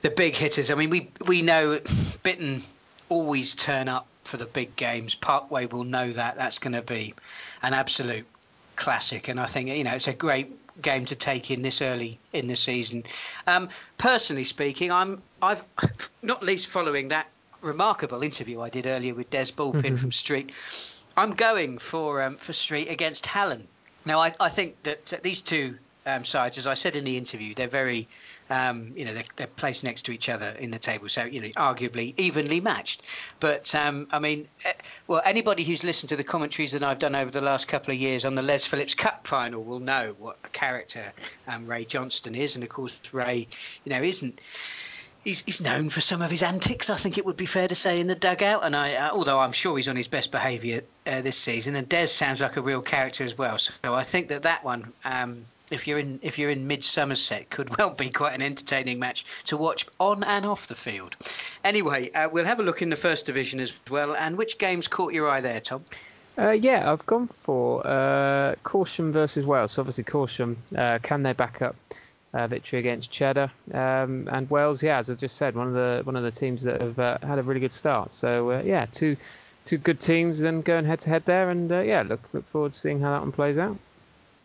the 0.00 0.10
big 0.10 0.36
hitters. 0.36 0.70
I 0.70 0.74
mean, 0.74 0.90
we 0.90 1.10
we 1.26 1.42
know 1.42 1.78
Bitton 2.24 2.66
always 3.08 3.54
turn 3.54 3.88
up 3.88 4.06
for 4.24 4.38
the 4.38 4.46
big 4.46 4.74
games. 4.76 5.14
Parkway 5.14 5.66
will 5.66 5.84
know 5.84 6.10
that. 6.12 6.36
That's 6.36 6.58
going 6.58 6.72
to 6.72 6.82
be 6.82 7.14
an 7.62 7.74
absolute 7.74 8.26
classic, 8.74 9.28
and 9.28 9.38
I 9.38 9.46
think 9.46 9.68
you 9.68 9.84
know 9.84 9.92
it's 9.92 10.08
a 10.08 10.14
great 10.14 10.56
game 10.80 11.06
to 11.06 11.16
take 11.16 11.50
in 11.50 11.62
this 11.62 11.82
early 11.82 12.18
in 12.32 12.48
the 12.48 12.56
season. 12.56 13.04
Um, 13.46 13.68
personally 13.98 14.44
speaking, 14.44 14.90
I'm 14.90 15.22
I've 15.42 15.62
not 16.22 16.42
least 16.42 16.68
following 16.68 17.08
that 17.08 17.28
remarkable 17.60 18.22
interview 18.22 18.60
I 18.60 18.68
did 18.68 18.86
earlier 18.86 19.14
with 19.14 19.30
Des 19.30 19.52
Bullpin 19.52 19.82
mm-hmm. 19.82 19.96
from 19.96 20.12
Street. 20.12 20.52
I'm 21.16 21.32
going 21.32 21.78
for 21.78 22.22
um, 22.22 22.36
for 22.36 22.52
Street 22.52 22.88
against 22.88 23.26
Hallen. 23.26 23.66
Now, 24.04 24.20
I, 24.20 24.32
I 24.38 24.48
think 24.48 24.82
that 24.84 25.12
uh, 25.12 25.16
these 25.22 25.42
two 25.42 25.76
um, 26.06 26.24
sides, 26.24 26.58
as 26.58 26.66
I 26.66 26.74
said 26.74 26.94
in 26.94 27.04
the 27.04 27.16
interview, 27.16 27.54
they're 27.54 27.66
very, 27.66 28.06
um, 28.48 28.92
you 28.94 29.04
know, 29.04 29.12
they're, 29.12 29.24
they're, 29.34 29.46
placed 29.48 29.82
next 29.82 30.02
to 30.02 30.12
each 30.12 30.28
other 30.28 30.50
in 30.50 30.70
the 30.70 30.78
table, 30.78 31.08
so 31.08 31.24
you 31.24 31.40
know, 31.40 31.48
arguably 31.48 32.14
evenly 32.16 32.60
matched. 32.60 33.02
But 33.40 33.74
um, 33.74 34.06
I 34.12 34.20
mean, 34.20 34.46
eh, 34.64 34.72
well, 35.08 35.22
anybody 35.24 35.64
who's 35.64 35.82
listened 35.82 36.10
to 36.10 36.16
the 36.16 36.24
commentaries 36.24 36.72
that 36.72 36.84
I've 36.84 37.00
done 37.00 37.16
over 37.16 37.30
the 37.30 37.40
last 37.40 37.66
couple 37.66 37.92
of 37.92 37.98
years 37.98 38.24
on 38.24 38.36
the 38.36 38.42
Les 38.42 38.66
Phillips 38.66 38.94
Cup 38.94 39.26
final 39.26 39.64
will 39.64 39.80
know 39.80 40.14
what 40.18 40.38
a 40.44 40.48
character 40.48 41.12
um, 41.48 41.66
Ray 41.66 41.84
Johnston 41.84 42.34
is, 42.34 42.54
and 42.54 42.62
of 42.62 42.70
course, 42.70 43.00
Ray, 43.12 43.48
you 43.84 43.92
know, 43.92 44.02
isn't 44.02 44.40
he's, 45.26 45.40
he's 45.40 45.60
known 45.60 45.90
for 45.90 46.00
some 46.00 46.22
of 46.22 46.30
his 46.30 46.42
antics. 46.42 46.88
I 46.88 46.96
think 46.96 47.18
it 47.18 47.26
would 47.26 47.36
be 47.36 47.46
fair 47.46 47.66
to 47.66 47.74
say 47.74 48.00
in 48.00 48.06
the 48.06 48.14
dugout. 48.14 48.64
And 48.64 48.74
I, 48.74 48.94
uh, 48.94 49.10
although 49.12 49.40
I'm 49.40 49.52
sure 49.52 49.76
he's 49.76 49.88
on 49.88 49.96
his 49.96 50.08
best 50.08 50.30
behaviour 50.30 50.82
uh, 51.06 51.20
this 51.20 51.36
season, 51.36 51.74
and 51.74 51.88
Des 51.88 52.06
sounds 52.06 52.40
like 52.40 52.56
a 52.56 52.62
real 52.62 52.80
character 52.80 53.24
as 53.24 53.36
well. 53.36 53.58
So 53.58 53.72
I 53.94 54.04
think 54.04 54.28
that 54.28 54.44
that 54.44 54.64
one, 54.64 54.92
um, 55.04 55.42
if 55.70 55.88
you're 55.88 55.98
in 55.98 56.20
if 56.22 56.38
you're 56.38 56.50
in 56.50 56.66
mid 56.66 56.84
Somerset, 56.84 57.50
could 57.50 57.76
well 57.76 57.90
be 57.90 58.08
quite 58.08 58.34
an 58.34 58.42
entertaining 58.42 59.00
match 59.00 59.24
to 59.46 59.56
watch 59.56 59.86
on 59.98 60.22
and 60.22 60.46
off 60.46 60.68
the 60.68 60.76
field. 60.76 61.16
Anyway, 61.64 62.10
uh, 62.12 62.28
we'll 62.30 62.44
have 62.44 62.60
a 62.60 62.62
look 62.62 62.80
in 62.80 62.88
the 62.88 62.96
first 62.96 63.26
division 63.26 63.58
as 63.60 63.72
well. 63.90 64.14
And 64.14 64.38
which 64.38 64.58
games 64.58 64.86
caught 64.86 65.12
your 65.12 65.28
eye 65.28 65.40
there, 65.40 65.60
Tom? 65.60 65.84
Uh, 66.38 66.50
yeah, 66.50 66.92
I've 66.92 67.04
gone 67.06 67.26
for 67.26 67.84
uh, 67.84 68.54
Corsham 68.62 69.10
versus 69.10 69.46
Wells. 69.46 69.72
So 69.72 69.82
obviously 69.82 70.04
Corsham 70.04 70.56
uh, 70.76 70.98
can 71.02 71.22
they 71.22 71.32
back 71.32 71.62
up 71.62 71.74
uh, 72.34 72.46
victory 72.46 72.78
against 72.78 73.10
Cheddar. 73.10 73.50
Um, 73.72 74.28
and 74.30 74.48
Wells, 74.50 74.82
yeah, 74.82 74.98
as 74.98 75.10
I 75.10 75.14
just 75.14 75.36
said, 75.36 75.54
one 75.54 75.68
of 75.68 75.74
the 75.74 76.02
one 76.04 76.16
of 76.16 76.22
the 76.22 76.30
teams 76.30 76.62
that 76.64 76.80
have 76.80 76.98
uh, 76.98 77.18
had 77.22 77.38
a 77.38 77.42
really 77.42 77.60
good 77.60 77.72
start. 77.72 78.14
So 78.14 78.52
uh, 78.52 78.62
yeah, 78.64 78.86
two 78.86 79.16
two 79.64 79.78
good 79.78 80.00
teams 80.00 80.40
then 80.40 80.62
going 80.62 80.84
head 80.84 81.00
to 81.00 81.10
head 81.10 81.24
there, 81.24 81.50
and 81.50 81.70
uh, 81.70 81.80
yeah, 81.80 82.02
look 82.02 82.22
look 82.32 82.46
forward 82.46 82.72
to 82.72 82.78
seeing 82.78 83.00
how 83.00 83.12
that 83.12 83.20
one 83.20 83.32
plays 83.32 83.58
out. 83.58 83.76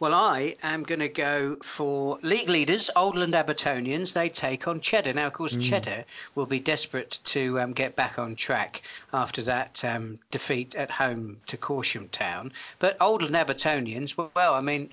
Well, 0.02 0.16
I 0.16 0.56
am 0.64 0.82
going 0.82 1.02
to 1.02 1.10
go 1.10 1.58
for 1.62 2.18
league 2.24 2.50
leaders, 2.50 2.90
Oldland 2.96 3.36
Abertonians. 3.36 4.14
They 4.14 4.30
take 4.30 4.68
on 4.68 4.82
Cheddar. 4.82 5.14
Now, 5.14 5.28
of 5.28 5.34
course, 5.34 5.54
mm. 5.54 5.62
Cheddar 5.62 6.06
will 6.34 6.48
be 6.48 6.60
desperate 6.60 7.20
to 7.26 7.60
um, 7.60 7.74
get 7.74 7.96
back 7.96 8.18
on 8.18 8.36
track 8.36 8.82
after 9.14 9.44
that 9.44 9.86
um, 9.86 10.18
defeat 10.32 10.74
at 10.74 10.90
home 10.90 11.38
to 11.46 11.58
Corsham 11.58 12.10
Town. 12.10 12.52
But 12.80 12.98
Oldland 12.98 13.36
Abertonians, 13.36 14.18
well, 14.18 14.56
I 14.56 14.62
mean, 14.62 14.90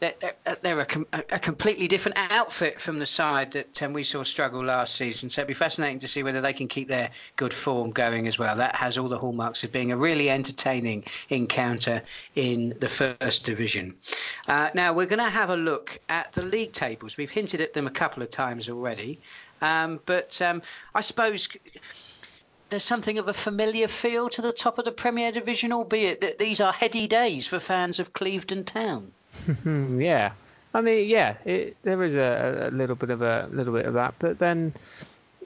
they're, 0.00 0.14
they're 0.62 0.80
a, 0.80 0.86
a, 1.30 1.38
completely 1.38 1.88
different 1.88 2.18
outfit 2.30 2.80
from 2.80 2.98
the 2.98 3.06
side 3.06 3.52
that 3.52 3.82
um, 3.82 3.92
we 3.92 4.02
saw 4.02 4.22
struggle 4.22 4.62
last 4.62 4.94
season. 4.94 5.30
So 5.30 5.40
it'd 5.40 5.48
be 5.48 5.54
fascinating 5.54 6.00
to 6.00 6.08
see 6.08 6.22
whether 6.22 6.40
they 6.40 6.52
can 6.52 6.68
keep 6.68 6.88
their 6.88 7.10
good 7.36 7.54
form 7.54 7.92
going 7.92 8.28
as 8.28 8.38
well. 8.38 8.56
That 8.56 8.76
has 8.76 8.98
all 8.98 9.08
the 9.08 9.18
hallmarks 9.18 9.64
of 9.64 9.72
being 9.72 9.92
a 9.92 9.96
really 9.96 10.28
entertaining 10.28 11.04
encounter 11.30 12.02
in 12.34 12.74
the 12.78 12.88
first 12.88 13.46
division. 13.46 13.96
Uh, 14.46 14.70
now 14.74 14.92
we're 14.92 15.06
going 15.06 15.18
to 15.18 15.24
have 15.24 15.50
a 15.50 15.56
look 15.56 15.98
at 16.08 16.32
the 16.32 16.42
league 16.42 16.72
tables. 16.72 17.16
We've 17.16 17.30
hinted 17.30 17.60
at 17.60 17.72
them 17.72 17.86
a 17.86 17.90
couple 17.90 18.22
of 18.22 18.30
times 18.30 18.68
already, 18.68 19.20
um, 19.62 20.00
but 20.04 20.40
um, 20.42 20.62
I 20.94 21.00
suppose 21.00 21.48
there's 22.68 22.84
something 22.84 23.18
of 23.18 23.28
a 23.28 23.32
familiar 23.32 23.88
feel 23.88 24.28
to 24.30 24.42
the 24.42 24.52
top 24.52 24.78
of 24.78 24.84
the 24.84 24.92
Premier 24.92 25.32
Division, 25.32 25.72
albeit 25.72 26.20
that 26.20 26.38
these 26.38 26.60
are 26.60 26.72
heady 26.72 27.06
days 27.06 27.46
for 27.46 27.58
fans 27.58 28.00
of 28.00 28.12
Clevedon 28.12 28.64
Town. 28.64 29.12
yeah, 29.98 30.32
I 30.74 30.80
mean, 30.80 31.08
yeah, 31.08 31.36
it, 31.44 31.76
there 31.82 32.02
is 32.02 32.16
a, 32.16 32.68
a, 32.68 32.70
little 32.70 32.96
bit 32.96 33.10
of 33.10 33.22
a 33.22 33.48
little 33.50 33.72
bit 33.72 33.86
of 33.86 33.94
that, 33.94 34.14
but 34.18 34.38
then, 34.38 34.74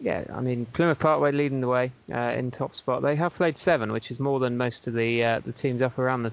yeah, 0.01 0.25
I 0.33 0.41
mean, 0.41 0.67
Plymouth 0.67 0.99
Parkway 0.99 1.33
leading 1.33 1.61
the 1.61 1.69
way 1.69 1.93
uh, 2.13 2.35
in 2.37 2.51
top 2.51 2.75
spot. 2.75 3.03
They 3.03 3.17
have 3.17 3.35
played 3.35 3.59
seven, 3.59 3.93
which 3.93 4.11
is 4.11 4.19
more 4.19 4.41
than 4.41 4.57
most 4.57 4.87
of 4.87 4.95
the 4.95 5.25
uh, 5.25 5.41
the 5.41 5.53
teams 5.53 5.83
up 5.83 5.99
around 5.99 6.25
the 6.25 6.33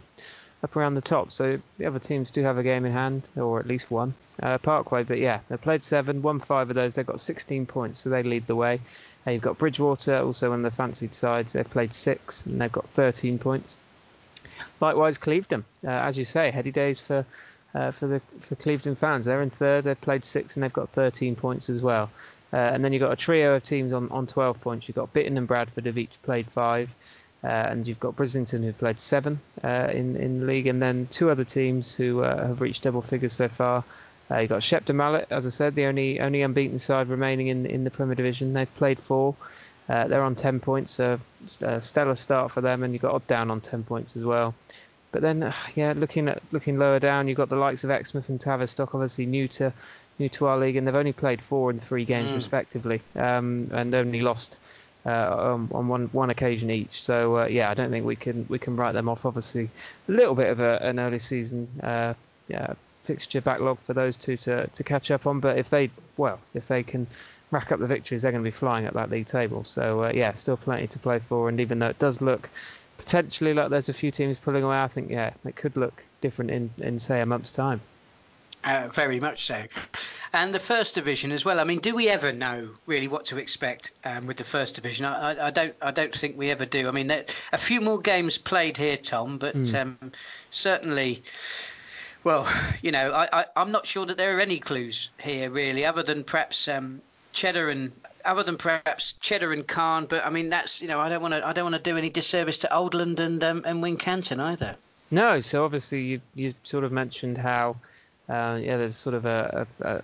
up 0.63 0.75
around 0.75 0.95
the 0.95 1.01
top. 1.01 1.31
So 1.31 1.59
the 1.77 1.85
other 1.85 1.99
teams 1.99 2.31
do 2.31 2.43
have 2.43 2.57
a 2.57 2.63
game 2.63 2.85
in 2.85 2.91
hand, 2.91 3.29
or 3.35 3.59
at 3.59 3.67
least 3.67 3.91
one. 3.91 4.13
Uh, 4.41 4.57
Parkway, 4.57 5.03
but 5.03 5.17
yeah, 5.17 5.39
they 5.49 5.57
played 5.57 5.83
seven, 5.83 6.21
won 6.21 6.39
five 6.39 6.69
of 6.69 6.75
those. 6.75 6.95
They've 6.95 7.05
got 7.05 7.21
16 7.21 7.65
points, 7.65 7.99
so 7.99 8.09
they 8.09 8.21
lead 8.23 8.45
the 8.45 8.55
way. 8.55 8.81
You've 9.25 9.41
got 9.41 9.57
Bridgwater, 9.57 10.17
also 10.17 10.51
of 10.51 10.61
the 10.61 10.71
fancied 10.71 11.15
sides. 11.15 11.53
They've 11.53 11.69
played 11.69 11.93
six, 11.93 12.45
and 12.45 12.61
they've 12.61 12.71
got 12.71 12.87
13 12.89 13.39
points. 13.39 13.79
Likewise, 14.79 15.17
Clevedon, 15.17 15.65
uh, 15.83 15.89
as 15.89 16.17
you 16.17 16.25
say, 16.25 16.51
heady 16.51 16.71
days 16.71 16.99
for 16.99 17.25
uh, 17.75 17.91
for 17.91 18.07
the 18.07 18.21
for 18.39 18.55
Clevedon 18.55 18.95
fans. 18.95 19.25
They're 19.25 19.41
in 19.41 19.49
third. 19.49 19.85
They've 19.85 19.99
played 19.99 20.25
six 20.25 20.55
and 20.55 20.63
they've 20.63 20.73
got 20.73 20.89
13 20.89 21.35
points 21.35 21.69
as 21.69 21.83
well. 21.83 22.09
Uh, 22.51 22.57
and 22.57 22.83
then 22.83 22.93
you've 22.93 23.01
got 23.01 23.11
a 23.11 23.17
trio 23.17 23.55
of 23.55 23.63
teams 23.63 23.91
on, 23.91 24.09
on 24.09 24.25
12 24.25 24.61
points. 24.61 24.87
You've 24.87 24.95
got 24.95 25.13
Bitton 25.13 25.37
and 25.37 25.47
Bradford 25.47 25.85
have 25.85 25.97
each 25.97 26.21
played 26.23 26.49
five. 26.49 26.95
Uh, 27.43 27.47
and 27.47 27.87
you've 27.87 27.99
got 27.99 28.15
Brislington 28.15 28.63
who've 28.63 28.77
played 28.77 28.99
seven 28.99 29.39
uh, 29.63 29.89
in 29.91 30.15
in 30.15 30.39
the 30.39 30.45
league, 30.47 30.65
and 30.65 30.81
then 30.81 31.07
two 31.09 31.29
other 31.29 31.43
teams 31.43 31.93
who 31.93 32.23
uh, 32.23 32.47
have 32.47 32.61
reached 32.61 32.83
double 32.83 33.01
figures 33.01 33.33
so 33.33 33.47
far. 33.47 33.83
Uh, 34.29 34.39
you've 34.39 34.49
got 34.49 34.63
Shepton 34.63 34.97
Mallet, 34.97 35.27
as 35.29 35.45
I 35.45 35.49
said, 35.49 35.75
the 35.75 35.85
only 35.85 36.19
only 36.19 36.41
unbeaten 36.41 36.79
side 36.79 37.09
remaining 37.09 37.47
in 37.47 37.67
in 37.67 37.83
the 37.83 37.91
Premier 37.91 38.15
Division. 38.15 38.53
They've 38.53 38.75
played 38.75 38.99
four. 38.99 39.35
Uh, 39.89 40.07
they're 40.07 40.23
on 40.23 40.35
10 40.35 40.59
points, 40.59 40.99
a 40.99 41.19
stellar 41.79 42.15
start 42.15 42.51
for 42.51 42.61
them, 42.61 42.83
and 42.83 42.93
you've 42.93 43.01
got 43.01 43.13
Odd 43.13 43.27
Down 43.27 43.51
on 43.51 43.61
10 43.61 43.83
points 43.83 44.17
as 44.17 44.25
well. 44.25 44.53
But 45.11 45.21
then, 45.21 45.43
uh, 45.43 45.53
yeah, 45.75 45.93
looking 45.95 46.27
at 46.27 46.41
looking 46.51 46.77
lower 46.77 46.99
down, 46.99 47.27
you've 47.27 47.37
got 47.37 47.49
the 47.49 47.55
likes 47.55 47.83
of 47.83 47.91
Exmouth 47.91 48.27
and 48.29 48.39
Tavistock, 48.39 48.93
obviously 48.93 49.25
new 49.25 49.47
to 49.49 49.73
new 50.19 50.29
to 50.29 50.47
our 50.47 50.57
league, 50.57 50.75
and 50.75 50.85
they've 50.85 50.95
only 50.95 51.13
played 51.13 51.41
four 51.41 51.69
and 51.69 51.81
three 51.81 52.03
games 52.03 52.29
mm. 52.29 52.35
respectively, 52.35 53.01
um, 53.15 53.67
and 53.71 53.95
only 53.95 54.19
lost 54.21 54.59
uh, 55.05 55.53
on, 55.53 55.69
on, 55.73 55.87
one 55.87 56.07
one 56.11 56.29
occasion 56.29 56.69
each. 56.69 57.01
So 57.01 57.37
uh, 57.37 57.45
yeah, 57.47 57.69
I 57.69 57.73
don't 57.73 57.89
think 57.89 58.05
we 58.05 58.17
can 58.17 58.45
we 58.49 58.59
can 58.59 58.75
write 58.75 58.91
them 58.91 59.07
off. 59.07 59.25
Obviously, 59.25 59.69
a 60.09 60.11
little 60.11 60.35
bit 60.35 60.49
of 60.49 60.59
a, 60.59 60.77
an 60.81 60.99
early 60.99 61.19
season 61.19 61.69
uh, 61.81 62.13
yeah, 62.47 62.73
fixture 63.07 63.41
backlog 63.41 63.79
for 63.79 63.93
those 63.93 64.17
two 64.17 64.37
to, 64.37 64.67
to 64.67 64.83
catch 64.83 65.09
up 65.09 65.25
on. 65.25 65.39
But 65.39 65.57
if 65.57 65.69
they 65.69 65.89
well, 66.17 66.39
if 66.53 66.67
they 66.67 66.83
can 66.83 67.07
rack 67.49 67.71
up 67.71 67.79
the 67.79 67.87
victories, 67.87 68.21
they're 68.21 68.31
going 68.31 68.43
to 68.43 68.47
be 68.47 68.51
flying 68.51 68.85
at 68.85 68.93
that 68.93 69.09
league 69.09 69.27
table. 69.27 69.63
So 69.63 70.03
uh, 70.03 70.11
yeah, 70.13 70.33
still 70.33 70.57
plenty 70.57 70.87
to 70.87 70.99
play 70.99 71.19
for. 71.19 71.49
And 71.49 71.59
even 71.59 71.79
though 71.79 71.87
it 71.87 71.99
does 71.99 72.21
look 72.21 72.49
potentially 72.97 73.53
like 73.53 73.69
there's 73.69 73.89
a 73.89 73.93
few 73.93 74.11
teams 74.11 74.37
pulling 74.37 74.63
away, 74.63 74.77
I 74.77 74.87
think 74.87 75.09
yeah, 75.09 75.31
it 75.45 75.55
could 75.55 75.77
look 75.77 76.03
different 76.21 76.51
in 76.51 76.69
in 76.77 76.99
say 76.99 77.21
a 77.21 77.25
month's 77.25 77.51
time. 77.51 77.81
Uh, 78.63 78.89
very 78.91 79.19
much 79.19 79.45
so. 79.45 79.63
And 80.33 80.53
the 80.53 80.59
first 80.59 80.95
division 80.95 81.31
as 81.31 81.45
well. 81.45 81.59
I 81.59 81.63
mean, 81.63 81.79
do 81.79 81.95
we 81.95 82.09
ever 82.09 82.33
know 82.33 82.71
really 82.85 83.07
what 83.07 83.25
to 83.25 83.37
expect 83.37 83.91
um, 84.03 84.27
with 84.27 84.35
the 84.35 84.43
first 84.43 84.75
division? 84.75 85.05
I, 85.05 85.31
I, 85.31 85.47
I, 85.47 85.51
don't. 85.51 85.75
I 85.81 85.91
don't 85.91 86.13
think 86.13 86.37
we 86.37 86.49
ever 86.51 86.65
do. 86.65 86.89
I 86.89 86.91
mean, 86.91 87.07
there, 87.07 87.23
a 87.53 87.57
few 87.57 87.79
more 87.79 87.99
games 87.99 88.37
played 88.37 88.75
here, 88.75 88.97
Tom, 88.97 89.37
but 89.37 89.55
mm. 89.55 89.81
um, 89.81 90.11
certainly 90.49 91.23
well, 92.23 92.47
you 92.81 92.91
know, 92.91 93.13
I, 93.13 93.45
I, 93.55 93.61
am 93.61 93.71
not 93.71 93.85
sure 93.85 94.05
that 94.05 94.17
there 94.17 94.37
are 94.37 94.41
any 94.41 94.59
clues 94.59 95.09
here 95.19 95.49
really, 95.49 95.85
other 95.85 96.03
than 96.03 96.23
perhaps 96.23 96.67
um, 96.67 97.01
Cheddar 97.33 97.69
and 97.69 97.91
other 98.25 98.43
than 98.43 98.57
perhaps 98.57 99.13
Cheddar 99.21 99.53
and 99.53 99.67
Calne. 99.67 100.05
But 100.05 100.25
I 100.25 100.29
mean, 100.29 100.49
that's 100.49 100.81
you 100.81 100.87
know, 100.87 100.99
I 100.99 101.09
don't 101.09 101.21
want 101.21 101.33
to 101.33 101.47
I 101.47 101.53
don't 101.53 101.71
want 101.71 101.75
to 101.75 101.89
do 101.91 101.97
any 101.97 102.09
disservice 102.09 102.59
to 102.59 102.67
Oldland 102.67 103.19
and 103.19 103.43
um, 103.43 103.63
and 103.65 103.83
Wincanton 103.83 104.39
either. 104.39 104.75
No, 105.09 105.39
so 105.39 105.63
obviously 105.63 106.01
you 106.03 106.21
you 106.35 106.53
sort 106.63 106.83
of 106.83 106.91
mentioned 106.91 107.37
how 107.37 107.77
uh, 108.29 108.59
yeah, 108.61 108.77
there's 108.77 108.97
sort 108.97 109.13
of 109.15 109.25
a, 109.25 109.67
a, 109.79 109.87
a, 109.87 110.01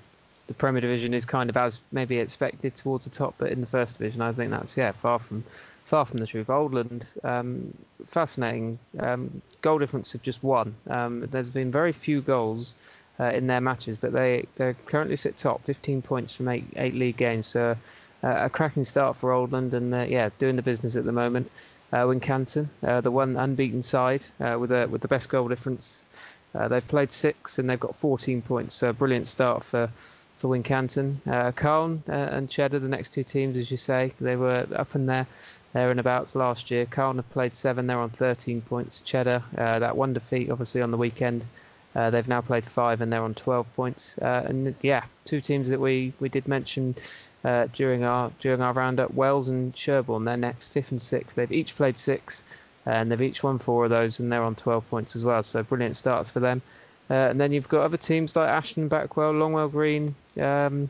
the 0.47 0.53
Premier 0.53 0.81
Division 0.81 1.13
is 1.13 1.25
kind 1.25 1.49
of 1.49 1.57
as 1.57 1.79
maybe 1.91 2.19
expected 2.19 2.75
towards 2.75 3.05
the 3.05 3.11
top, 3.11 3.35
but 3.37 3.51
in 3.51 3.59
the 3.59 3.67
First 3.67 3.97
Division, 3.97 4.21
I 4.21 4.31
think 4.31 4.51
that's 4.51 4.77
yeah 4.77 4.91
far 4.91 5.19
from 5.19 5.43
far 5.93 6.07
from 6.07 6.17
the 6.17 6.25
truth. 6.25 6.47
Oldland, 6.47 7.05
um, 7.23 7.71
fascinating. 8.07 8.79
Um, 8.97 9.43
goal 9.61 9.77
difference 9.77 10.15
of 10.15 10.23
just 10.23 10.41
one. 10.41 10.73
Um, 10.89 11.27
there's 11.29 11.49
been 11.49 11.71
very 11.71 11.93
few 11.93 12.19
goals 12.19 12.75
uh, 13.19 13.25
in 13.25 13.45
their 13.45 13.61
matches, 13.61 13.99
but 13.99 14.11
they 14.11 14.47
they 14.55 14.73
currently 14.87 15.17
sit 15.17 15.37
top, 15.37 15.63
15 15.65 16.01
points 16.01 16.35
from 16.35 16.47
eight 16.47 16.65
eight 16.77 16.95
league 16.95 17.15
games. 17.15 17.45
So 17.45 17.77
uh, 18.23 18.35
a 18.45 18.49
cracking 18.49 18.85
start 18.85 19.17
for 19.17 19.29
Oldland, 19.29 19.73
and 19.73 19.93
uh, 19.93 20.07
yeah, 20.09 20.31
doing 20.39 20.55
the 20.55 20.63
business 20.63 20.95
at 20.95 21.05
the 21.05 21.11
moment. 21.11 21.51
Uh, 21.91 22.07
Wincanton, 22.07 22.69
uh, 22.81 23.01
the 23.01 23.11
one 23.11 23.37
unbeaten 23.37 23.83
side 23.83 24.25
uh, 24.39 24.57
with 24.59 24.71
a 24.71 24.87
with 24.87 25.01
the 25.01 25.07
best 25.07 25.29
goal 25.29 25.47
difference. 25.47 26.05
Uh, 26.55 26.69
they've 26.69 26.87
played 26.87 27.11
six 27.11 27.59
and 27.59 27.69
they've 27.69 27.79
got 27.79 27.95
14 27.95 28.41
points. 28.41 28.73
So 28.73 28.93
brilliant 28.93 29.27
start 29.27 29.63
for 29.63 29.91
for 30.37 30.47
Wincanton. 30.49 31.17
Uh, 31.27 31.51
and 32.11 32.49
Cheddar, 32.49 32.79
the 32.79 32.87
next 32.87 33.13
two 33.13 33.23
teams, 33.23 33.57
as 33.57 33.69
you 33.69 33.77
say, 33.77 34.11
they 34.19 34.35
were 34.35 34.65
up 34.75 34.95
in 34.95 35.05
there 35.05 35.27
there 35.73 35.91
and 35.91 35.99
abouts 35.99 36.35
last 36.35 36.71
year. 36.71 36.85
Calne 36.85 37.17
have 37.17 37.29
played 37.31 37.53
seven, 37.53 37.87
they're 37.87 37.99
on 37.99 38.09
13 38.09 38.61
points. 38.61 39.01
Cheddar, 39.01 39.43
uh, 39.57 39.79
that 39.79 39.97
one 39.97 40.13
defeat 40.13 40.49
obviously 40.49 40.81
on 40.81 40.91
the 40.91 40.97
weekend. 40.97 41.43
Uh, 41.95 42.09
they've 42.09 42.27
now 42.27 42.41
played 42.41 42.65
five 42.65 43.01
and 43.01 43.11
they're 43.11 43.23
on 43.23 43.33
12 43.33 43.75
points. 43.75 44.17
Uh, 44.17 44.45
and 44.47 44.75
yeah, 44.81 45.03
two 45.25 45.41
teams 45.41 45.69
that 45.69 45.79
we, 45.79 46.13
we 46.19 46.29
did 46.29 46.47
mention 46.47 46.95
uh, 47.43 47.67
during 47.73 48.03
our 48.03 48.31
during 48.39 48.61
our 48.61 48.73
roundup, 48.73 49.13
Wells 49.13 49.49
and 49.49 49.75
Sherborne. 49.75 50.25
They're 50.25 50.37
next, 50.37 50.69
fifth 50.69 50.91
and 50.91 51.01
sixth. 51.01 51.35
They've 51.35 51.51
each 51.51 51.75
played 51.75 51.97
six, 51.97 52.43
and 52.85 53.11
they've 53.11 53.21
each 53.21 53.43
won 53.43 53.57
four 53.57 53.83
of 53.83 53.89
those, 53.89 54.19
and 54.19 54.31
they're 54.31 54.43
on 54.43 54.55
12 54.55 54.89
points 54.89 55.15
as 55.15 55.25
well. 55.25 55.43
So 55.43 55.61
brilliant 55.61 55.97
starts 55.97 56.29
for 56.29 56.39
them. 56.39 56.61
Uh, 57.09 57.13
and 57.13 57.39
then 57.39 57.51
you've 57.51 57.69
got 57.69 57.83
other 57.83 57.97
teams 57.97 58.35
like 58.35 58.49
Ashton, 58.49 58.89
Backwell, 58.89 59.33
Longwell 59.33 59.71
Green. 59.71 60.15
Um, 60.39 60.89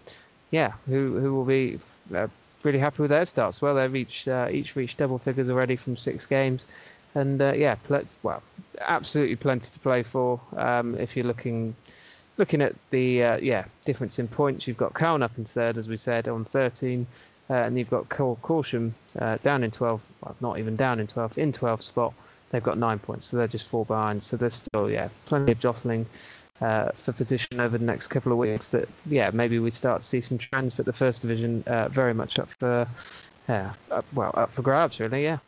yeah, 0.51 0.73
who 0.85 1.19
who 1.19 1.33
will 1.33 1.45
be 1.45 1.79
uh, 2.15 2.27
really 2.63 2.79
happy 2.79 3.01
with 3.01 3.09
their 3.09 3.25
starts. 3.25 3.61
Well, 3.61 3.75
they've 3.75 3.95
each 3.95 4.27
uh, 4.27 4.47
each 4.51 4.75
reached 4.75 4.97
double 4.97 5.17
figures 5.17 5.49
already 5.49 5.75
from 5.75 5.97
six 5.97 6.25
games, 6.25 6.67
and 7.15 7.41
uh, 7.41 7.53
yeah, 7.53 7.75
pl- 7.75 8.05
well, 8.21 8.41
absolutely 8.79 9.35
plenty 9.35 9.69
to 9.71 9.79
play 9.79 10.03
for. 10.03 10.39
Um, 10.55 10.95
if 10.95 11.15
you're 11.15 11.25
looking 11.25 11.75
looking 12.37 12.61
at 12.61 12.75
the 12.89 13.23
uh, 13.23 13.37
yeah 13.37 13.65
difference 13.85 14.19
in 14.19 14.27
points, 14.27 14.67
you've 14.67 14.77
got 14.77 14.93
Calne 14.93 15.23
up 15.23 15.37
in 15.37 15.45
third, 15.45 15.77
as 15.77 15.87
we 15.87 15.97
said, 15.97 16.27
on 16.27 16.45
13, 16.45 17.05
uh, 17.49 17.53
and 17.53 17.77
you've 17.77 17.89
got 17.89 18.09
Corsham 18.09 18.93
uh, 19.19 19.37
down 19.43 19.63
in 19.63 19.71
12, 19.71 20.11
well, 20.21 20.35
not 20.41 20.59
even 20.59 20.75
down 20.75 20.99
in 20.99 21.07
12, 21.07 21.37
in 21.37 21.51
12 21.51 21.83
spot. 21.83 22.13
They've 22.49 22.63
got 22.63 22.77
nine 22.77 22.99
points, 22.99 23.25
so 23.25 23.37
they're 23.37 23.47
just 23.47 23.67
four 23.67 23.83
behind. 23.83 24.21
So 24.21 24.37
there's 24.37 24.53
still 24.53 24.89
yeah 24.89 25.09
plenty 25.25 25.51
of 25.51 25.59
jostling 25.59 26.05
uh, 26.61 26.91
for 26.95 27.11
position 27.11 27.59
over 27.59 27.77
the 27.77 27.85
next 27.85 28.07
couple 28.07 28.31
of 28.31 28.37
weeks. 28.37 28.69
That 28.69 28.89
yeah, 29.05 29.31
maybe 29.33 29.59
we 29.59 29.71
start 29.71 30.01
to 30.01 30.07
see 30.07 30.21
some 30.21 30.37
trends, 30.37 30.73
but 30.75 30.85
the 30.85 30.93
first 30.93 31.21
division 31.21 31.63
uh, 31.67 31.89
very 31.89 32.13
much 32.13 32.39
up 32.39 32.49
for 32.49 32.87
yeah, 33.47 33.73
up, 33.91 34.05
well 34.13 34.31
up 34.33 34.51
for 34.51 34.61
grabs 34.61 34.99
really. 34.99 35.23
Yeah. 35.23 35.39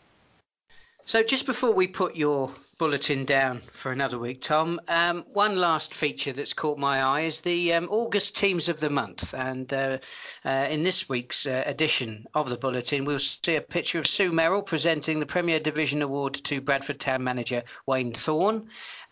So 1.07 1.21
just 1.21 1.45
before 1.45 1.71
we 1.71 1.85
put 1.85 2.15
your 2.15 2.49
bulletin 2.79 3.25
down 3.25 3.59
for 3.59 3.91
another 3.91 4.17
week, 4.17 4.41
Tom, 4.41 4.81
um, 4.87 5.23
one 5.31 5.55
last 5.55 5.93
feature 5.93 6.33
that's 6.33 6.53
caught 6.53 6.79
my 6.79 6.99
eye 6.99 7.21
is 7.21 7.41
the 7.41 7.73
um, 7.73 7.89
August 7.91 8.35
teams 8.35 8.69
of 8.69 8.79
the 8.79 8.89
month, 8.89 9.35
and 9.35 9.71
uh, 9.71 9.99
uh, 10.43 10.67
in 10.67 10.83
this 10.83 11.07
week's 11.07 11.45
uh, 11.45 11.61
edition 11.63 12.25
of 12.33 12.49
the 12.49 12.57
bulletin, 12.57 13.05
we'll 13.05 13.19
see 13.19 13.55
a 13.55 13.61
picture 13.61 13.99
of 13.99 14.07
Sue 14.07 14.31
Merrill 14.31 14.63
presenting 14.63 15.19
the 15.19 15.27
Premier 15.27 15.59
Division 15.59 16.01
Award 16.01 16.33
to 16.45 16.59
Bradford 16.59 16.99
Town 16.99 17.23
manager 17.23 17.61
Wayne 17.85 18.13
Thorne. 18.13 18.67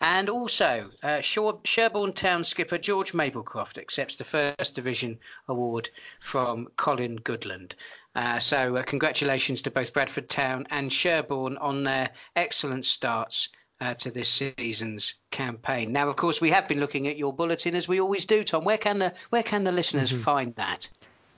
And 0.06 0.28
also, 0.28 0.90
uh, 1.02 1.22
Sherborne 1.22 2.12
Town 2.12 2.44
skipper 2.44 2.76
George 2.76 3.12
Maplecroft 3.12 3.78
accepts 3.78 4.16
the 4.16 4.24
First 4.24 4.74
Division 4.74 5.18
award 5.48 5.88
from 6.20 6.68
Colin 6.76 7.18
Goodland. 7.20 7.72
Uh, 8.14 8.38
so, 8.38 8.76
uh, 8.76 8.82
congratulations 8.82 9.62
to 9.62 9.70
both 9.70 9.94
Bradford 9.94 10.28
Town 10.28 10.66
and 10.70 10.92
Sherborne 10.92 11.56
on 11.56 11.84
their 11.84 12.10
excellent 12.36 12.84
starts 12.84 13.48
uh, 13.80 13.94
to 13.94 14.10
this 14.10 14.28
season's 14.28 15.14
campaign. 15.30 15.94
Now, 15.94 16.10
of 16.10 16.16
course, 16.16 16.38
we 16.38 16.50
have 16.50 16.68
been 16.68 16.80
looking 16.80 17.08
at 17.08 17.16
your 17.16 17.32
bulletin 17.32 17.74
as 17.74 17.88
we 17.88 17.98
always 17.98 18.26
do, 18.26 18.44
Tom. 18.44 18.62
Where 18.62 18.76
can 18.76 18.98
the 18.98 19.14
where 19.30 19.42
can 19.42 19.64
the 19.64 19.72
listeners 19.72 20.12
mm-hmm. 20.12 20.20
find 20.20 20.54
that? 20.56 20.90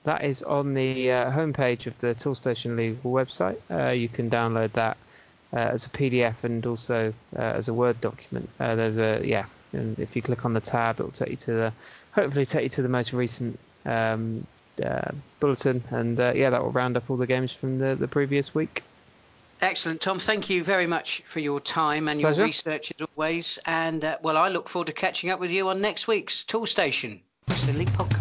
That 0.03 0.25
is 0.25 0.43
on 0.43 0.73
the 0.73 1.09
uh, 1.09 1.31
homepage 1.31 1.87
of 1.87 1.97
the 1.99 2.13
Toolstation 2.15 2.75
League 2.75 3.01
website. 3.01 3.59
Uh, 3.71 3.91
you 3.91 4.09
can 4.09 4.29
download 4.29 4.73
that 4.73 4.97
uh, 5.53 5.57
as 5.57 5.85
a 5.85 5.89
PDF 5.89 6.43
and 6.43 6.65
also 6.65 7.13
uh, 7.35 7.41
as 7.41 7.67
a 7.67 7.73
Word 7.73 7.99
document. 8.01 8.49
Uh, 8.59 8.75
there's 8.75 8.97
a 8.97 9.21
yeah, 9.23 9.45
and 9.73 9.99
if 9.99 10.15
you 10.15 10.21
click 10.21 10.45
on 10.45 10.53
the 10.53 10.61
tab, 10.61 10.99
it'll 10.99 11.11
take 11.11 11.29
you 11.29 11.35
to 11.37 11.51
the 11.51 11.73
hopefully 12.11 12.45
take 12.45 12.63
you 12.63 12.69
to 12.69 12.81
the 12.81 12.89
most 12.89 13.13
recent 13.13 13.59
um, 13.85 14.45
uh, 14.83 15.11
bulletin, 15.39 15.83
and 15.91 16.17
yeah, 16.17 16.49
that 16.49 16.63
will 16.63 16.71
round 16.71 16.97
up 16.97 17.09
all 17.09 17.17
the 17.17 17.27
games 17.27 17.53
from 17.53 17.79
the, 17.79 17.95
the 17.95 18.07
previous 18.07 18.53
week. 18.53 18.83
Excellent, 19.59 20.01
Tom. 20.01 20.19
Thank 20.19 20.51
you 20.51 20.63
very 20.63 20.85
much 20.85 21.23
for 21.25 21.39
your 21.39 21.59
time 21.59 22.07
and 22.07 22.19
Pleasure. 22.19 22.41
your 22.41 22.45
research 22.45 22.91
as 22.91 23.07
always. 23.07 23.57
And 23.65 24.17
well, 24.21 24.37
I 24.37 24.49
look 24.49 24.69
forward 24.69 24.87
to 24.87 24.93
catching 24.93 25.31
up 25.31 25.39
with 25.39 25.49
you 25.49 25.69
on 25.69 25.81
next 25.81 26.07
week's 26.07 26.45
League 27.73 27.89
podcast. 27.89 28.16